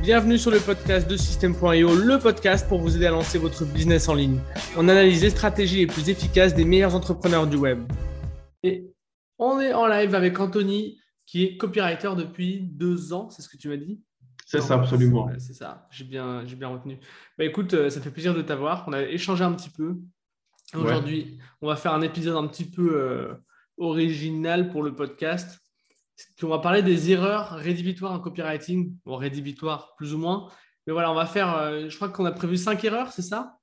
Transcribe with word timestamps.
Bienvenue 0.00 0.38
sur 0.38 0.52
le 0.52 0.60
podcast 0.60 1.10
de 1.10 1.16
System.io, 1.16 1.94
le 1.94 2.18
podcast 2.18 2.68
pour 2.68 2.78
vous 2.78 2.96
aider 2.96 3.06
à 3.06 3.10
lancer 3.10 3.36
votre 3.36 3.64
business 3.64 4.08
en 4.08 4.14
ligne. 4.14 4.38
On 4.76 4.88
analyse 4.88 5.22
les 5.22 5.30
stratégies 5.30 5.78
les 5.78 5.86
plus 5.86 6.08
efficaces 6.08 6.54
des 6.54 6.64
meilleurs 6.64 6.94
entrepreneurs 6.94 7.46
du 7.46 7.56
web. 7.56 7.80
Et 8.62 8.86
on 9.38 9.60
est 9.60 9.74
en 9.74 9.86
live 9.86 10.14
avec 10.14 10.38
Anthony, 10.38 10.98
qui 11.26 11.44
est 11.44 11.56
copywriter 11.56 12.10
depuis 12.16 12.60
deux 12.60 13.12
ans, 13.12 13.28
c'est 13.28 13.42
ce 13.42 13.48
que 13.48 13.56
tu 13.56 13.68
m'as 13.68 13.76
dit? 13.76 14.00
C'est 14.46 14.62
ça, 14.62 14.74
absolument. 14.74 15.28
C'est 15.38 15.52
ça, 15.52 15.88
j'ai 15.90 16.04
bien, 16.04 16.46
j'ai 16.46 16.56
bien 16.56 16.68
retenu. 16.68 16.98
Bah, 17.36 17.44
écoute, 17.44 17.74
euh, 17.74 17.90
ça 17.90 18.00
fait 18.00 18.10
plaisir 18.10 18.34
de 18.34 18.40
t'avoir. 18.40 18.84
On 18.86 18.92
a 18.92 19.02
échangé 19.02 19.44
un 19.44 19.52
petit 19.52 19.70
peu. 19.70 19.98
Aujourd'hui, 20.74 21.38
on 21.60 21.66
va 21.66 21.76
faire 21.76 21.92
un 21.92 22.02
épisode 22.02 22.36
un 22.36 22.46
petit 22.46 22.64
peu 22.64 22.94
euh, 22.94 23.34
original 23.78 24.70
pour 24.70 24.82
le 24.82 24.94
podcast. 24.94 25.60
On 26.42 26.48
va 26.48 26.58
parler 26.58 26.82
des 26.82 27.10
erreurs 27.10 27.50
rédhibitoires 27.50 28.12
en 28.12 28.20
copywriting. 28.20 28.94
Bon, 29.04 29.16
rédhibitoires 29.16 29.94
plus 29.96 30.14
ou 30.14 30.18
moins. 30.18 30.48
Mais 30.86 30.92
voilà, 30.92 31.10
on 31.10 31.14
va 31.14 31.26
faire, 31.26 31.56
euh, 31.56 31.88
je 31.88 31.96
crois 31.96 32.08
qu'on 32.08 32.24
a 32.24 32.32
prévu 32.32 32.56
cinq 32.56 32.84
erreurs, 32.84 33.12
c'est 33.12 33.22
ça? 33.22 33.58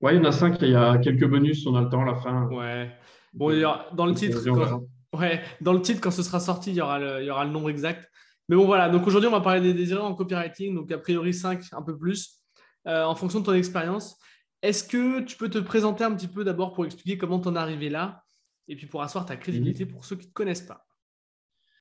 Oui, 0.00 0.14
il 0.14 0.16
y 0.16 0.20
en 0.20 0.24
a 0.24 0.32
cinq. 0.32 0.56
Il 0.62 0.70
y 0.70 0.74
a 0.74 0.98
quelques 0.98 1.28
bonus, 1.28 1.66
on 1.66 1.76
a 1.76 1.82
le 1.82 1.88
temps 1.88 2.02
à 2.02 2.06
la 2.06 2.14
fin. 2.14 2.46
Ouais. 2.48 2.90
Bon, 3.34 3.50
dans 3.92 4.06
le 4.06 4.14
titre, 4.14 4.42
quand, 4.44 5.18
ouais, 5.18 5.42
dans 5.60 5.72
le 5.72 5.82
titre, 5.82 6.00
quand 6.00 6.10
ce 6.10 6.22
sera 6.22 6.40
sorti, 6.40 6.70
il 6.70 6.76
y 6.76 6.80
aura 6.80 6.98
le, 6.98 7.20
il 7.20 7.26
y 7.26 7.30
aura 7.30 7.44
le 7.44 7.50
nombre 7.50 7.70
exact. 7.70 8.08
Mais 8.48 8.56
bon, 8.56 8.64
voilà. 8.64 8.88
Donc 8.88 9.06
aujourd'hui, 9.06 9.28
on 9.28 9.32
va 9.32 9.40
parler 9.40 9.72
des, 9.72 9.92
erreurs 9.92 10.06
en 10.06 10.14
copywriting. 10.14 10.74
Donc 10.74 10.90
a 10.90 10.98
priori, 10.98 11.34
cinq, 11.34 11.62
un 11.72 11.82
peu 11.82 11.96
plus, 11.96 12.40
euh, 12.86 13.04
en 13.04 13.14
fonction 13.14 13.40
de 13.40 13.44
ton 13.44 13.54
expérience. 13.54 14.18
Est-ce 14.62 14.82
que 14.82 15.20
tu 15.20 15.36
peux 15.36 15.48
te 15.48 15.58
présenter 15.58 16.04
un 16.04 16.14
petit 16.14 16.28
peu 16.28 16.42
d'abord 16.42 16.72
pour 16.72 16.84
expliquer 16.84 17.18
comment 17.18 17.38
tu 17.38 17.48
en 17.48 17.56
es 17.56 17.58
arrivé 17.58 17.90
là? 17.90 18.22
Et 18.66 18.76
puis 18.76 18.86
pour 18.86 19.02
asseoir 19.02 19.26
ta 19.26 19.36
crédibilité 19.36 19.84
pour 19.84 20.04
ceux 20.04 20.16
qui 20.16 20.26
ne 20.26 20.30
te 20.30 20.34
connaissent 20.34 20.62
pas 20.62 20.86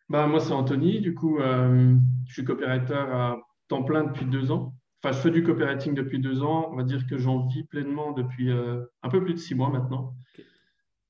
bah, 0.09 0.27
Moi, 0.27 0.39
c'est 0.39 0.51
Anthony. 0.51 0.99
Du 0.99 1.13
coup, 1.13 1.39
euh, 1.39 1.95
je 2.25 2.33
suis 2.33 2.43
copywriter 2.43 2.93
à 2.93 3.37
temps 3.67 3.83
plein 3.83 4.03
depuis 4.03 4.25
deux 4.25 4.51
ans. 4.51 4.73
Enfin, 5.01 5.15
je 5.15 5.21
fais 5.21 5.31
du 5.31 5.43
copywriting 5.43 5.93
depuis 5.93 6.19
deux 6.19 6.43
ans. 6.43 6.69
On 6.71 6.75
va 6.75 6.83
dire 6.83 7.05
que 7.07 7.17
j'en 7.17 7.45
vis 7.45 7.63
pleinement 7.63 8.11
depuis 8.11 8.51
euh, 8.51 8.83
un 9.03 9.09
peu 9.09 9.23
plus 9.23 9.33
de 9.33 9.39
six 9.39 9.55
mois 9.55 9.69
maintenant. 9.69 10.15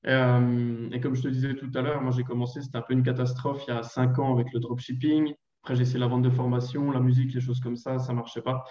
Euh, 0.06 0.88
et 0.92 1.00
comme 1.00 1.14
je 1.14 1.22
te 1.22 1.28
disais 1.28 1.54
tout 1.54 1.70
à 1.74 1.82
l'heure, 1.82 2.00
moi 2.00 2.10
j'ai 2.10 2.24
commencé, 2.24 2.62
c'était 2.62 2.78
un 2.78 2.82
peu 2.82 2.94
une 2.94 3.02
catastrophe 3.02 3.62
il 3.68 3.74
y 3.74 3.76
a 3.76 3.82
cinq 3.82 4.18
ans 4.18 4.32
avec 4.34 4.52
le 4.52 4.60
dropshipping. 4.60 5.34
Après, 5.62 5.76
j'ai 5.76 5.82
essayé 5.82 5.98
la 5.98 6.06
vente 6.06 6.22
de 6.22 6.30
formation, 6.30 6.90
la 6.90 7.00
musique, 7.00 7.34
les 7.34 7.40
choses 7.40 7.60
comme 7.60 7.76
ça, 7.76 7.98
ça 7.98 8.12
ne 8.12 8.16
marchait 8.16 8.40
pas. 8.40 8.64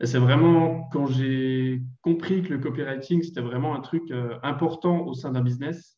Et 0.00 0.06
c'est 0.06 0.18
vraiment 0.18 0.88
quand 0.92 1.06
j'ai 1.06 1.80
compris 2.02 2.42
que 2.42 2.54
le 2.54 2.58
copywriting, 2.58 3.22
c'était 3.22 3.40
vraiment 3.40 3.76
un 3.76 3.80
truc 3.80 4.12
important 4.42 5.06
au 5.06 5.14
sein 5.14 5.30
d'un 5.30 5.42
business, 5.42 5.96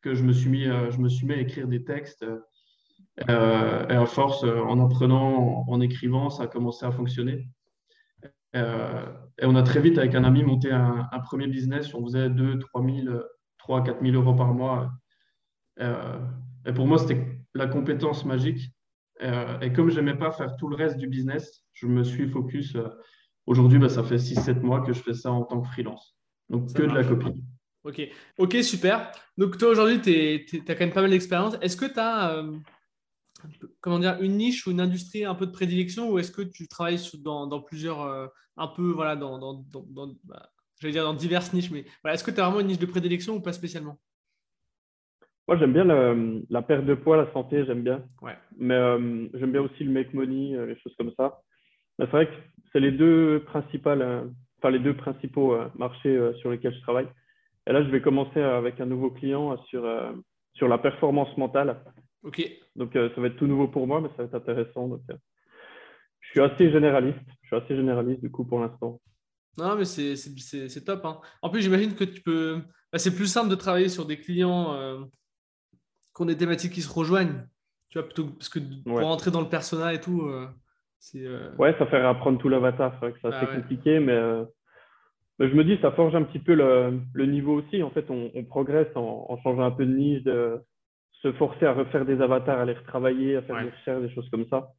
que 0.00 0.14
je 0.14 0.22
me 0.22 0.32
suis 0.32 0.48
mis, 0.48 0.64
je 0.64 0.98
me 0.98 1.08
suis 1.08 1.26
mis 1.26 1.32
à 1.32 1.38
écrire 1.38 1.66
des 1.66 1.82
textes 1.82 2.24
euh, 3.28 3.86
et 3.88 3.94
à 3.94 4.06
force, 4.06 4.42
euh, 4.44 4.60
en 4.60 4.84
apprenant, 4.84 5.64
en, 5.68 5.80
écrivant, 5.80 6.30
ça 6.30 6.44
a 6.44 6.46
commencé 6.46 6.84
à 6.84 6.90
fonctionner. 6.90 7.48
Euh, 8.56 9.06
et 9.38 9.46
on 9.46 9.54
a 9.54 9.62
très 9.62 9.80
vite, 9.80 9.98
avec 9.98 10.14
un 10.14 10.24
ami, 10.24 10.42
monté 10.42 10.70
un, 10.70 11.08
premier 11.24 11.46
business. 11.46 11.94
On 11.94 12.04
faisait 12.04 12.30
2, 12.30 12.58
3 12.58 12.84
000, 12.84 13.18
3 13.58 13.84
4 13.84 14.02
000 14.02 14.14
euros 14.14 14.34
par 14.34 14.52
mois. 14.54 14.90
et 15.80 16.72
pour 16.72 16.86
moi, 16.86 16.98
c'était 16.98 17.26
la 17.54 17.66
compétence 17.66 18.24
magique. 18.24 18.70
et 19.20 19.72
comme 19.72 19.90
je 19.90 19.96
n'aimais 19.96 20.18
pas 20.18 20.30
faire 20.30 20.56
tout 20.56 20.68
le 20.68 20.76
reste 20.76 20.98
du 20.98 21.08
business, 21.08 21.64
je 21.72 21.86
me 21.86 22.04
suis 22.04 22.28
focus. 22.28 22.76
Aujourd'hui, 23.46 23.78
bah, 23.78 23.88
ça 23.88 24.02
fait 24.02 24.16
6-7 24.16 24.60
mois 24.60 24.80
que 24.80 24.92
je 24.92 25.02
fais 25.02 25.14
ça 25.14 25.30
en 25.30 25.42
tant 25.42 25.60
que 25.60 25.68
freelance. 25.68 26.16
Donc, 26.48 26.72
que 26.72 26.82
de 26.82 26.94
la 26.94 27.04
copie. 27.04 27.42
Ok, 27.82 28.00
ok, 28.38 28.56
super. 28.62 29.10
Donc, 29.36 29.58
toi, 29.58 29.68
aujourd'hui, 29.68 30.00
tu 30.00 30.62
as 30.68 30.74
quand 30.74 30.84
même 30.84 30.92
pas 30.92 31.02
mal 31.02 31.10
d'expérience. 31.10 31.56
Est-ce 31.60 31.76
que 31.76 31.86
tu 31.86 31.98
as 31.98 32.42
comment 33.80 33.98
dire, 33.98 34.16
une 34.20 34.36
niche 34.36 34.66
ou 34.66 34.70
une 34.70 34.80
industrie 34.80 35.24
un 35.24 35.34
peu 35.34 35.46
de 35.46 35.52
prédilection 35.52 36.10
ou 36.10 36.18
est-ce 36.18 36.32
que 36.32 36.42
tu 36.42 36.68
travailles 36.68 36.98
dans, 37.22 37.60
plusieurs, 37.60 38.02
euh, 38.02 38.26
un 38.56 38.68
peu, 38.68 38.90
voilà, 38.90 39.16
dans, 39.16 39.38
dans, 39.38 39.64
bah, 40.24 40.50
j'allais 40.80 40.92
dire 40.92 41.04
dans 41.04 41.14
diverses 41.14 41.52
niches, 41.52 41.70
mais 41.70 41.84
voilà, 42.02 42.14
est-ce 42.14 42.24
que 42.24 42.30
tu 42.30 42.40
as 42.40 42.44
vraiment 42.44 42.60
une 42.60 42.68
niche 42.68 42.78
de 42.78 42.86
prédilection 42.86 43.36
ou 43.36 43.40
pas 43.40 43.52
spécialement? 43.52 43.98
Moi, 45.46 45.58
j'aime 45.58 45.74
bien 45.74 45.84
la, 45.84 46.62
perte 46.62 46.86
de 46.86 46.94
poids, 46.94 47.18
la 47.18 47.30
santé, 47.32 47.66
j'aime 47.66 47.82
bien. 47.82 48.02
Ouais. 48.22 48.36
Mais 48.56 48.74
euh, 48.74 49.28
j'aime 49.34 49.52
bien 49.52 49.60
aussi 49.60 49.84
le 49.84 49.90
make 49.90 50.14
money, 50.14 50.56
euh, 50.56 50.66
les 50.66 50.76
choses 50.80 50.94
comme 50.96 51.12
ça. 51.16 51.42
c'est 51.98 52.06
vrai 52.06 52.26
que 52.26 52.32
c'est 52.72 52.80
les 52.80 52.92
deux 52.92 53.42
principales, 53.46 54.30
enfin 54.58 54.70
les 54.70 54.78
deux 54.78 54.96
principaux 54.96 55.56
marchés 55.76 56.18
sur 56.40 56.50
lesquels 56.50 56.74
je 56.74 56.80
travaille. 56.80 57.08
Et 57.66 57.72
là, 57.72 57.84
je 57.84 57.90
vais 57.90 58.00
commencer 58.00 58.40
avec 58.40 58.80
un 58.80 58.86
nouveau 58.86 59.10
client 59.10 59.56
sur, 59.64 59.86
sur 60.54 60.66
la 60.66 60.78
performance 60.78 61.36
mentale. 61.36 61.76
Ok. 62.24 62.42
Donc, 62.74 62.96
euh, 62.96 63.10
ça 63.14 63.20
va 63.20 63.28
être 63.28 63.36
tout 63.36 63.46
nouveau 63.46 63.68
pour 63.68 63.86
moi, 63.86 64.00
mais 64.00 64.08
ça 64.08 64.14
va 64.18 64.24
être 64.24 64.34
intéressant. 64.34 64.88
Donc, 64.88 65.02
euh, 65.10 65.16
je 66.20 66.30
suis 66.30 66.40
assez 66.40 66.72
généraliste. 66.72 67.18
Je 67.42 67.48
suis 67.48 67.56
assez 67.56 67.76
généraliste, 67.76 68.20
du 68.20 68.30
coup, 68.30 68.44
pour 68.44 68.60
l'instant. 68.60 69.00
Non, 69.58 69.76
mais 69.76 69.84
c'est 69.84 70.84
top. 70.84 71.04
Hein. 71.04 71.20
En 71.42 71.50
plus, 71.50 71.60
j'imagine 71.60 71.94
que 71.94 72.04
tu 72.04 72.22
peux. 72.22 72.60
Bah, 72.90 72.98
c'est 72.98 73.14
plus 73.14 73.26
simple 73.26 73.50
de 73.50 73.54
travailler 73.54 73.88
sur 73.88 74.06
des 74.06 74.18
clients 74.18 74.72
euh, 74.74 75.00
qui 76.16 76.22
ont 76.22 76.26
des 76.26 76.36
thématiques 76.36 76.72
qui 76.72 76.82
se 76.82 76.92
rejoignent. 76.92 77.46
Tu 77.90 77.98
vois, 77.98 78.08
plutôt 78.08 78.26
parce 78.26 78.48
que 78.48 78.58
pour 78.84 79.00
rentrer 79.00 79.30
dans 79.30 79.42
le 79.42 79.48
persona 79.48 79.92
et 79.92 80.00
tout, 80.00 80.28
c'est. 80.98 81.24
Ouais, 81.58 81.76
ça 81.78 81.86
fait 81.86 82.00
apprendre 82.00 82.38
tout 82.38 82.48
l'avatar. 82.48 82.92
C'est 82.94 83.06
vrai 83.06 83.12
que 83.12 83.18
c'est 83.22 83.30
bah 83.30 83.38
assez 83.38 83.60
compliqué, 83.60 84.00
mais, 84.00 84.20
mais, 85.38 85.48
je 85.48 85.54
me 85.54 85.62
dis, 85.62 85.78
ça 85.80 85.92
forge 85.92 86.16
un 86.16 86.24
petit 86.24 86.40
peu 86.40 86.54
le, 86.54 87.00
le 87.12 87.26
niveau 87.26 87.60
aussi. 87.60 87.84
En 87.84 87.90
fait, 87.90 88.10
on, 88.10 88.32
on 88.34 88.44
progresse 88.44 88.88
en, 88.96 89.26
en, 89.28 89.40
changeant 89.42 89.62
un 89.62 89.70
peu 89.70 89.86
de 89.86 89.94
niche, 89.94 90.24
de, 90.24 90.60
se 91.22 91.32
forcer 91.32 91.66
à 91.66 91.72
refaire 91.72 92.04
des 92.04 92.20
avatars, 92.20 92.60
à 92.60 92.64
les 92.64 92.74
retravailler, 92.74 93.36
à 93.36 93.42
faire 93.42 93.62
des 93.62 93.70
recherches, 93.70 94.02
des 94.02 94.14
choses 94.14 94.28
comme 94.30 94.46
ça. 94.48 94.72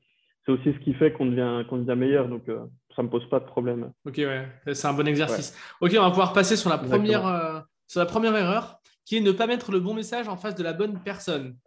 C'est 0.46 0.51
aussi 0.51 0.73
ce 0.73 0.79
qui 0.79 0.94
fait 0.94 1.12
qu'on 1.12 1.25
devient, 1.25 1.66
qu'on 1.68 1.78
devient 1.78 1.97
meilleur. 1.97 2.28
Donc, 2.28 2.47
euh, 2.50 2.66
ça 2.96 3.01
ne 3.01 3.07
me 3.07 3.12
pose 3.12 3.28
pas 3.29 3.40
de 3.40 3.46
problème. 3.46 3.91
Ok, 4.06 4.18
ouais, 4.18 4.47
c'est 4.73 4.88
un 4.88 4.94
bon 4.94 5.07
exercice. 5.07 5.57
Ok, 5.81 5.91
on 5.97 6.03
va 6.03 6.09
pouvoir 6.09 6.34
passer 6.34 6.56
sur 6.56 6.69
la, 6.69 6.78
première, 6.78 7.25
euh, 7.25 7.59
sur 7.88 8.00
la 8.00 8.06
première 8.06 8.35
erreur, 8.35 8.78
qui 9.06 9.18
est 9.18 9.22
ne 9.22 9.31
pas 9.31 9.47
mettre 9.47 9.72
le 9.72 9.79
bon 9.79 9.94
message 9.94 10.28
en 10.28 10.38
face 10.38 10.56
de 10.56 10.63
la 10.63 10.73
bonne 10.73 11.01
personne. 11.03 11.57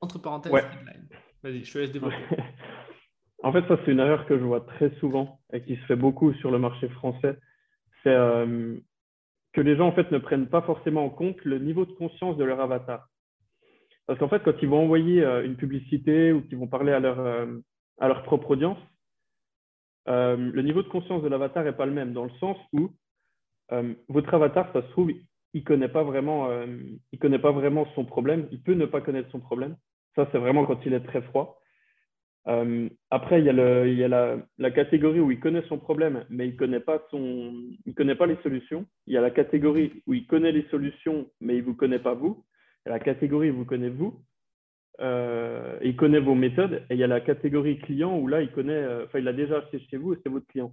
Entre 0.00 0.18
parenthèses, 0.18 0.52
Vas-y, 1.42 1.64
je 1.64 1.72
te 1.72 1.78
laisse 1.78 1.92
développer. 1.92 2.16
en 3.42 3.52
fait, 3.52 3.66
ça, 3.68 3.78
c'est 3.84 3.92
une 3.92 4.00
erreur 4.00 4.26
que 4.26 4.38
je 4.38 4.44
vois 4.44 4.60
très 4.60 4.90
souvent 4.98 5.40
et 5.52 5.62
qui 5.62 5.76
se 5.76 5.82
fait 5.82 5.96
beaucoup 5.96 6.32
sur 6.34 6.50
le 6.50 6.58
marché 6.58 6.88
français. 6.88 7.38
C'est 8.02 8.14
euh, 8.14 8.76
que 9.52 9.60
les 9.60 9.76
gens, 9.76 9.88
en 9.88 9.92
fait, 9.92 10.10
ne 10.10 10.18
prennent 10.18 10.48
pas 10.48 10.62
forcément 10.62 11.04
en 11.04 11.10
compte 11.10 11.42
le 11.44 11.58
niveau 11.58 11.84
de 11.86 11.92
conscience 11.92 12.36
de 12.36 12.44
leur 12.44 12.60
avatar. 12.60 13.08
Parce 14.10 14.18
qu'en 14.18 14.28
fait, 14.28 14.42
quand 14.42 14.60
ils 14.60 14.68
vont 14.68 14.82
envoyer 14.82 15.22
euh, 15.22 15.44
une 15.44 15.54
publicité 15.54 16.32
ou 16.32 16.42
qu'ils 16.42 16.58
vont 16.58 16.66
parler 16.66 16.90
à 16.90 16.98
leur, 16.98 17.20
euh, 17.20 17.46
à 18.00 18.08
leur 18.08 18.24
propre 18.24 18.50
audience, 18.50 18.76
euh, 20.08 20.36
le 20.36 20.62
niveau 20.62 20.82
de 20.82 20.88
conscience 20.88 21.22
de 21.22 21.28
l'avatar 21.28 21.62
n'est 21.62 21.70
pas 21.70 21.86
le 21.86 21.92
même, 21.92 22.12
dans 22.12 22.24
le 22.24 22.32
sens 22.40 22.56
où 22.72 22.90
votre 24.08 24.34
avatar, 24.34 24.68
ça 24.72 24.82
se 24.82 24.88
trouve, 24.88 25.12
il 25.12 25.60
ne 25.60 25.64
connaît, 25.64 25.88
pas 25.88 26.02
vraiment, 26.02 26.48
connaît 27.20 27.38
pas 27.38 27.52
vraiment 27.52 27.86
son 27.94 28.04
problème. 28.04 28.48
Il 28.50 28.60
peut 28.60 28.74
ne 28.74 28.84
pas 28.84 29.00
connaître 29.00 29.30
son 29.30 29.38
problème. 29.38 29.76
Ça, 30.16 30.28
c'est 30.32 30.38
vraiment 30.38 30.66
quand 30.66 30.84
il 30.84 30.92
est 30.92 31.06
très 31.06 31.22
froid. 31.22 31.60
après, 33.10 33.38
il 33.38 33.44
y 33.44 33.48
a, 33.48 33.52
le, 33.52 33.86
il 33.86 33.96
y 33.96 34.02
a 34.02 34.08
la, 34.08 34.70
catégorie 34.72 35.20
où 35.20 35.30
il 35.30 35.38
connaît 35.38 35.62
son 35.68 35.78
problème, 35.78 36.24
mais 36.30 36.48
il 36.48 36.54
ne 36.54 36.58
connaît, 36.58 36.80
pas 36.80 36.98
connaît 37.94 38.16
pas 38.16 38.26
les 38.26 38.38
solutions. 38.42 38.86
Il 39.06 39.14
y 39.14 39.16
a 39.16 39.20
la 39.20 39.30
catégorie 39.30 40.02
où 40.08 40.14
il 40.14 40.26
connaît 40.26 40.50
les 40.50 40.66
solutions, 40.72 41.30
mais 41.40 41.54
il 41.54 41.60
ne 41.60 41.66
vous 41.66 41.76
connaît 41.76 42.00
pas 42.00 42.14
vous 42.14 42.44
la 42.86 42.98
catégorie 42.98 43.50
vous 43.50 43.64
connaissez 43.64 43.94
vous, 43.94 44.22
euh, 45.00 45.78
il 45.82 45.96
connaît 45.96 46.20
vos 46.20 46.34
méthodes, 46.34 46.84
et 46.90 46.94
il 46.94 46.98
y 46.98 47.04
a 47.04 47.06
la 47.06 47.20
catégorie 47.20 47.78
client 47.78 48.18
où 48.18 48.26
là, 48.26 48.42
il 48.42 48.50
connaît, 48.50 48.72
euh, 48.72 49.06
enfin, 49.06 49.18
il 49.18 49.28
a 49.28 49.32
déjà 49.32 49.58
acheté 49.58 49.80
chez 49.90 49.96
vous 49.96 50.12
et 50.12 50.18
c'est 50.22 50.28
votre 50.28 50.46
client. 50.46 50.72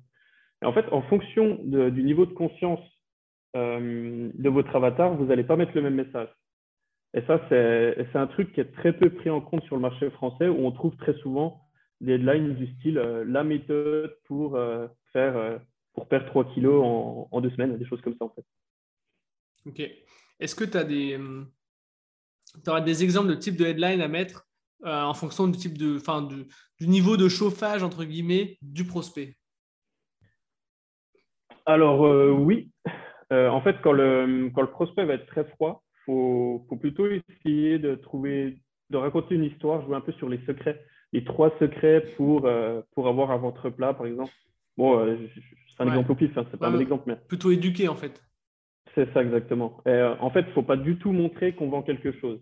Et 0.62 0.66
en 0.66 0.74
fait, 0.74 0.86
en 0.92 1.02
fonction 1.04 1.60
du 1.64 2.04
niveau 2.04 2.26
de 2.26 2.34
conscience 2.34 2.80
euh, 3.56 4.30
de 4.34 4.50
votre 4.50 4.76
avatar, 4.76 5.14
vous 5.16 5.26
n'allez 5.26 5.44
pas 5.44 5.56
mettre 5.56 5.72
le 5.76 5.82
même 5.82 5.96
message. 5.96 6.30
Et 7.14 7.22
ça, 7.22 7.42
c'est 7.50 8.16
un 8.16 8.28
truc 8.28 8.52
qui 8.54 8.60
est 8.60 8.74
très 8.74 8.92
peu 8.92 9.10
pris 9.10 9.30
en 9.30 9.40
compte 9.40 9.64
sur 9.64 9.76
le 9.76 9.82
marché 9.82 10.10
français, 10.12 10.48
où 10.48 10.66
on 10.66 10.72
trouve 10.72 10.96
très 10.98 11.14
souvent 11.20 11.62
des 12.02 12.14
headlines 12.14 12.54
du 12.56 12.68
style 12.76 12.96
la 12.96 13.44
méthode 13.44 14.16
pour 14.26 14.60
faire 15.14 15.60
pour 15.94 16.08
perdre 16.08 16.28
3 16.28 16.54
kilos 16.54 16.84
en, 16.84 17.28
en, 17.32 17.42
deux 17.42 17.50
semaines, 17.52 17.78
des 17.78 17.86
choses 17.86 18.02
comme 18.02 18.16
ça 18.20 18.26
en 18.26 18.30
fait. 18.30 18.46
Ok. 19.66 19.82
Est-ce 20.40 20.54
que 20.54 20.66
tu 20.66 20.78
as 20.78 20.84
des, 20.84 21.18
tu 22.64 22.70
auras 22.70 22.82
des 22.82 23.04
exemples 23.04 23.30
de 23.30 23.36
type 23.36 23.58
de 23.58 23.66
headline 23.66 24.02
à 24.02 24.08
mettre 24.08 24.48
euh, 24.86 25.02
en 25.02 25.14
fonction 25.14 25.48
du 25.48 25.58
type 25.58 25.78
de, 25.78 25.98
enfin, 25.98 26.22
du, 26.22 26.88
niveau 26.88 27.18
de 27.18 27.28
chauffage 27.28 27.82
entre 27.82 28.04
guillemets 28.04 28.58
du 28.62 28.86
prospect. 28.86 29.36
Alors 31.66 32.06
euh, 32.06 32.30
oui, 32.32 32.70
euh, 33.34 33.50
en 33.50 33.60
fait 33.62 33.78
quand 33.82 33.92
le, 33.92 34.52
quand 34.54 34.62
le 34.62 34.70
prospect 34.70 35.06
va 35.06 35.16
être 35.16 35.26
très 35.26 35.46
froid, 35.46 35.84
faut, 36.06 36.64
faut 36.70 36.76
plutôt 36.76 37.08
essayer 37.08 37.80
de 37.80 37.96
trouver, 37.96 38.62
de 38.92 38.98
raconter 38.98 39.36
une 39.36 39.46
histoire, 39.46 39.82
jouer 39.84 39.96
un 39.96 40.02
peu 40.02 40.14
sur 40.14 40.30
les 40.30 40.40
secrets, 40.46 40.80
les 41.12 41.24
trois 41.24 41.52
secrets 41.60 42.14
pour 42.16 42.48
pour 42.94 43.08
avoir 43.08 43.32
un 43.32 43.38
ventre 43.38 43.70
plat 43.70 43.94
par 43.94 44.06
exemple. 44.06 44.32
Bon, 44.78 45.04
c'est 45.76 45.84
un 45.84 45.88
exemple 45.88 46.12
au 46.12 46.16
pif, 46.16 46.38
hein, 46.38 46.46
c'est 46.52 46.58
pas 46.58 46.68
un 46.68 46.72
bon 46.72 46.80
exemple, 46.80 47.04
mais 47.08 47.16
plutôt 47.16 47.50
éduqué 47.50 47.88
en 47.88 47.96
fait. 47.96 48.22
C'est 48.98 49.14
ça 49.14 49.22
exactement. 49.22 49.80
Euh, 49.88 50.16
en 50.20 50.32
fait, 50.32 50.40
il 50.40 50.48
ne 50.48 50.54
faut 50.54 50.64
pas 50.64 50.76
du 50.76 50.98
tout 50.98 51.12
montrer 51.12 51.54
qu'on 51.54 51.70
vend 51.70 51.84
quelque 51.84 52.12
chose. 52.14 52.42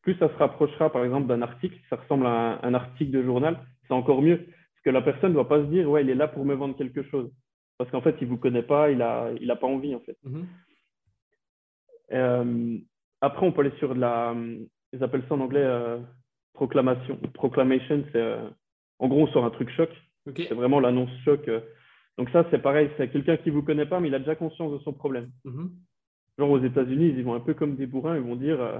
Plus 0.00 0.14
ça 0.14 0.30
se 0.30 0.34
rapprochera, 0.36 0.90
par 0.90 1.04
exemple, 1.04 1.26
d'un 1.26 1.42
article, 1.42 1.78
ça 1.90 1.96
ressemble 1.96 2.26
à 2.26 2.58
un, 2.62 2.72
article 2.72 3.10
de 3.10 3.22
journal, 3.22 3.58
c'est 3.86 3.92
encore 3.92 4.22
mieux. 4.22 4.38
Parce 4.38 4.84
que 4.86 4.90
la 4.90 5.02
personne 5.02 5.28
ne 5.28 5.34
doit 5.34 5.48
pas 5.48 5.60
se 5.60 5.66
dire, 5.66 5.90
ouais, 5.90 6.02
il 6.02 6.08
est 6.08 6.14
là 6.14 6.28
pour 6.28 6.46
me 6.46 6.54
vendre 6.54 6.78
quelque 6.78 7.02
chose. 7.02 7.30
Parce 7.76 7.90
qu'en 7.90 8.00
fait, 8.00 8.16
il 8.22 8.24
ne 8.24 8.30
vous 8.30 8.38
connaît 8.38 8.62
pas, 8.62 8.90
il 8.90 8.98
n'a 8.98 9.32
il 9.38 9.50
a 9.50 9.56
pas 9.56 9.66
envie, 9.66 9.94
en 9.94 10.00
fait. 10.00 10.16
Mhm. 10.24 10.46
Euh, 12.12 12.78
après, 13.20 13.44
on 13.44 13.52
peut 13.52 13.60
aller 13.60 13.76
sur 13.78 13.94
de 13.94 14.00
la, 14.00 14.34
ils 14.94 15.04
appellent 15.04 15.24
ça 15.28 15.34
en 15.34 15.40
anglais 15.40 15.62
euh, 15.62 15.98
proclamation. 16.54 17.18
Proclamation, 17.34 18.02
c'est, 18.12 18.34
en 18.98 19.08
gros, 19.08 19.24
on 19.24 19.32
sort 19.32 19.44
un 19.44 19.50
truc 19.50 19.68
choc. 19.68 19.90
Ok. 20.26 20.36
C'est 20.48 20.54
vraiment 20.54 20.80
l'annonce 20.80 21.10
choc. 21.22 21.50
Donc 22.18 22.28
ça, 22.30 22.46
c'est 22.50 22.60
pareil, 22.60 22.90
c'est 22.96 23.08
quelqu'un 23.10 23.36
qui 23.38 23.48
ne 23.50 23.54
vous 23.54 23.62
connaît 23.62 23.86
pas, 23.86 23.98
mais 24.00 24.08
il 24.08 24.14
a 24.14 24.18
déjà 24.18 24.34
conscience 24.34 24.72
de 24.72 24.78
son 24.80 24.92
problème. 24.92 25.30
Mhm. 25.44 25.70
Genre 26.38 26.50
aux 26.50 26.60
États-Unis, 26.62 27.08
ils 27.16 27.24
vont 27.24 27.34
un 27.34 27.40
peu 27.40 27.54
comme 27.54 27.76
des 27.76 27.86
bourrins, 27.86 28.16
ils 28.16 28.22
vont 28.22 28.36
dire, 28.36 28.60
euh, 28.60 28.78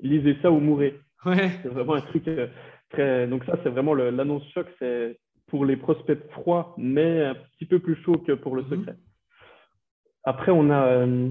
lisez 0.00 0.36
ça 0.42 0.50
ou 0.50 0.58
mourrez. 0.60 0.98
Ouais. 1.24 1.50
C'est 1.62 1.68
vraiment 1.68 1.94
un 1.94 2.00
truc 2.02 2.26
euh, 2.28 2.48
très. 2.90 3.26
Donc, 3.28 3.44
ça, 3.44 3.58
c'est 3.62 3.70
vraiment 3.70 3.94
l'annonce 3.94 4.46
choc. 4.52 4.66
C'est 4.78 5.18
pour 5.46 5.64
les 5.64 5.76
prospects 5.76 6.28
froids, 6.30 6.74
mais 6.78 7.24
un 7.24 7.34
petit 7.34 7.66
peu 7.66 7.78
plus 7.78 7.96
chaud 8.02 8.18
que 8.18 8.32
pour 8.32 8.56
le 8.56 8.62
Mhm. 8.62 8.70
secret. 8.70 8.96
Après, 10.24 10.52
on 10.52 10.70
a. 10.70 10.86
euh, 10.86 11.30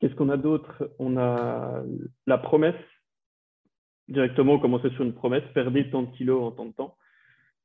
Qu'est-ce 0.00 0.14
qu'on 0.14 0.30
a 0.30 0.38
d'autre? 0.38 0.90
On 0.98 1.18
a 1.18 1.82
la 2.26 2.38
promesse. 2.38 2.74
Directement, 4.08 4.54
on 4.54 4.58
commence 4.58 4.86
sur 4.88 5.04
une 5.04 5.12
promesse 5.14 5.44
perdez 5.54 5.90
tant 5.90 6.02
de 6.02 6.16
kilos 6.16 6.42
en 6.42 6.50
tant 6.52 6.64
de 6.64 6.72
temps. 6.72 6.96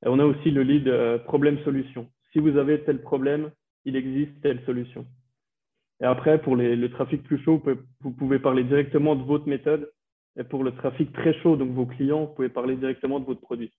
On 0.05 0.19
a 0.19 0.25
aussi 0.25 0.51
le 0.51 0.63
lead 0.63 0.87
euh, 0.87 1.17
problème-solution. 1.17 2.09
Si 2.31 2.39
vous 2.39 2.57
avez 2.57 2.83
tel 2.83 3.01
problème, 3.01 3.51
il 3.85 3.95
existe 3.95 4.39
telle 4.41 4.63
solution. 4.65 5.05
Et 6.01 6.05
après, 6.05 6.41
pour 6.41 6.55
le 6.55 6.87
trafic 6.89 7.23
plus 7.23 7.41
chaud, 7.43 7.61
vous 8.01 8.11
pouvez, 8.11 8.39
parler 8.39 8.63
directement 8.63 9.15
de 9.15 9.23
votre 9.23 9.47
méthode. 9.47 9.91
Et 10.37 10.43
pour 10.43 10.63
le 10.63 10.75
trafic 10.75 11.13
très 11.13 11.33
chaud, 11.39 11.55
donc 11.55 11.71
vos 11.71 11.85
clients, 11.85 12.25
vous 12.25 12.33
pouvez 12.33 12.49
parler 12.49 12.75
directement 12.75 13.19
de 13.19 13.25
votre 13.25 13.39
produit. 13.39 13.71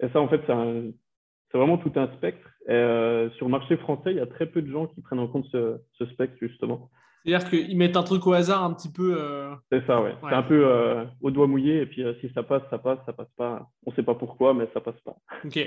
Et 0.00 0.08
ça, 0.10 0.20
en 0.20 0.28
fait, 0.28 0.40
c'est 0.46 1.58
vraiment 1.58 1.78
tout 1.78 1.92
un 1.96 2.06
spectre. 2.14 2.48
Et 2.68 2.72
euh, 2.72 3.28
sur 3.30 3.46
le 3.46 3.50
marché 3.50 3.76
français, 3.78 4.12
il 4.12 4.16
y 4.16 4.20
a 4.20 4.26
très 4.26 4.46
peu 4.46 4.62
de 4.62 4.70
gens 4.70 4.86
qui 4.86 5.00
prennent 5.00 5.18
en 5.18 5.26
compte 5.26 5.46
ce 5.50 6.06
spectre, 6.12 6.36
justement. 6.40 6.90
C'est-à-dire 7.24 7.50
qu'ils 7.50 7.76
mettent 7.76 7.96
un 7.96 8.02
truc 8.02 8.26
au 8.26 8.32
hasard 8.32 8.64
un 8.64 8.72
petit 8.72 8.90
peu. 8.90 9.14
euh, 9.18 9.54
C'est 9.70 9.86
ça, 9.86 10.00
ouais. 10.00 10.12
Ouais. 10.12 10.30
C'est 10.30 10.34
un 10.34 10.42
peu 10.42 10.66
euh, 10.66 11.04
au 11.20 11.30
doigt 11.30 11.46
mouillé. 11.46 11.82
Et 11.82 11.86
puis, 11.86 12.02
euh, 12.02 12.14
si 12.20 12.30
ça 12.32 12.42
passe, 12.42 12.62
ça 12.70 12.78
passe, 12.78 12.98
ça 13.04 13.12
passe 13.12 13.30
pas. 13.36 13.68
On 13.84 13.90
ne 13.90 13.96
sait 13.96 14.02
pas 14.02 14.14
pourquoi, 14.14 14.54
mais 14.54 14.68
ça 14.72 14.80
passe 14.80 14.98
pas. 15.04 15.16
Ok. 15.44 15.58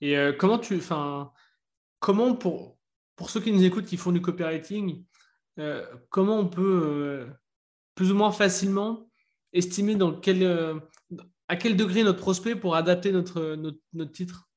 Et 0.00 0.16
comment 0.38 0.58
tu. 0.58 0.76
Enfin, 0.76 1.32
comment 1.98 2.34
pour, 2.36 2.78
pour 3.16 3.30
ceux 3.30 3.40
qui 3.40 3.52
nous 3.52 3.64
écoutent 3.64 3.86
qui 3.86 3.96
font 3.96 4.12
du 4.12 4.20
copywriting, 4.20 5.04
comment 6.10 6.38
on 6.38 6.46
peut 6.46 7.26
plus 7.94 8.12
ou 8.12 8.14
moins 8.14 8.32
facilement 8.32 9.08
estimer 9.52 9.94
dans 9.94 10.12
quel, 10.12 10.44
à 11.48 11.56
quel 11.56 11.76
degré 11.76 12.02
notre 12.02 12.20
prospect 12.20 12.56
pour 12.56 12.76
adapter 12.76 13.12
notre, 13.12 13.54
notre, 13.54 13.78
notre 13.92 14.12
titre? 14.12 14.48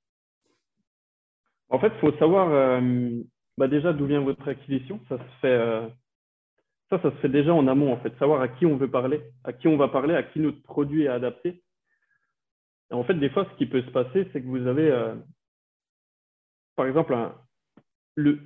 En 1.69 1.79
fait, 1.79 1.91
il 1.95 1.99
faut 1.99 2.17
savoir 2.17 2.81
bah 3.57 3.67
déjà 3.67 3.91
d'où 3.93 4.05
vient 4.05 4.21
votre 4.21 4.47
acquisition. 4.47 4.99
Ça 5.09 5.17
se 5.17 5.39
fait, 5.41 5.89
ça, 6.89 7.01
ça 7.01 7.11
se 7.11 7.15
fait 7.17 7.29
déjà 7.29 7.53
en 7.53 7.67
amont, 7.67 7.91
en 7.93 7.97
fait. 7.97 8.17
Savoir 8.17 8.41
à 8.41 8.47
qui 8.47 8.65
on 8.65 8.77
veut 8.77 8.89
parler, 8.89 9.21
à 9.43 9.53
qui 9.53 9.67
on 9.67 9.77
va 9.77 9.87
parler, 9.89 10.15
à 10.15 10.23
qui 10.23 10.39
notre 10.39 10.61
produit 10.63 11.03
est 11.03 11.07
adapté. 11.09 11.61
Et 12.91 12.93
en 12.93 13.03
fait, 13.03 13.15
des 13.15 13.29
fois, 13.29 13.45
ce 13.51 13.57
qui 13.57 13.65
peut 13.65 13.81
se 13.81 13.91
passer, 13.91 14.27
c'est 14.31 14.41
que 14.41 14.47
vous 14.47 14.65
avez, 14.67 14.89
euh, 14.89 15.15
par 16.75 16.85
exemple, 16.87 17.13
un- 17.13 17.35
le, 18.15 18.39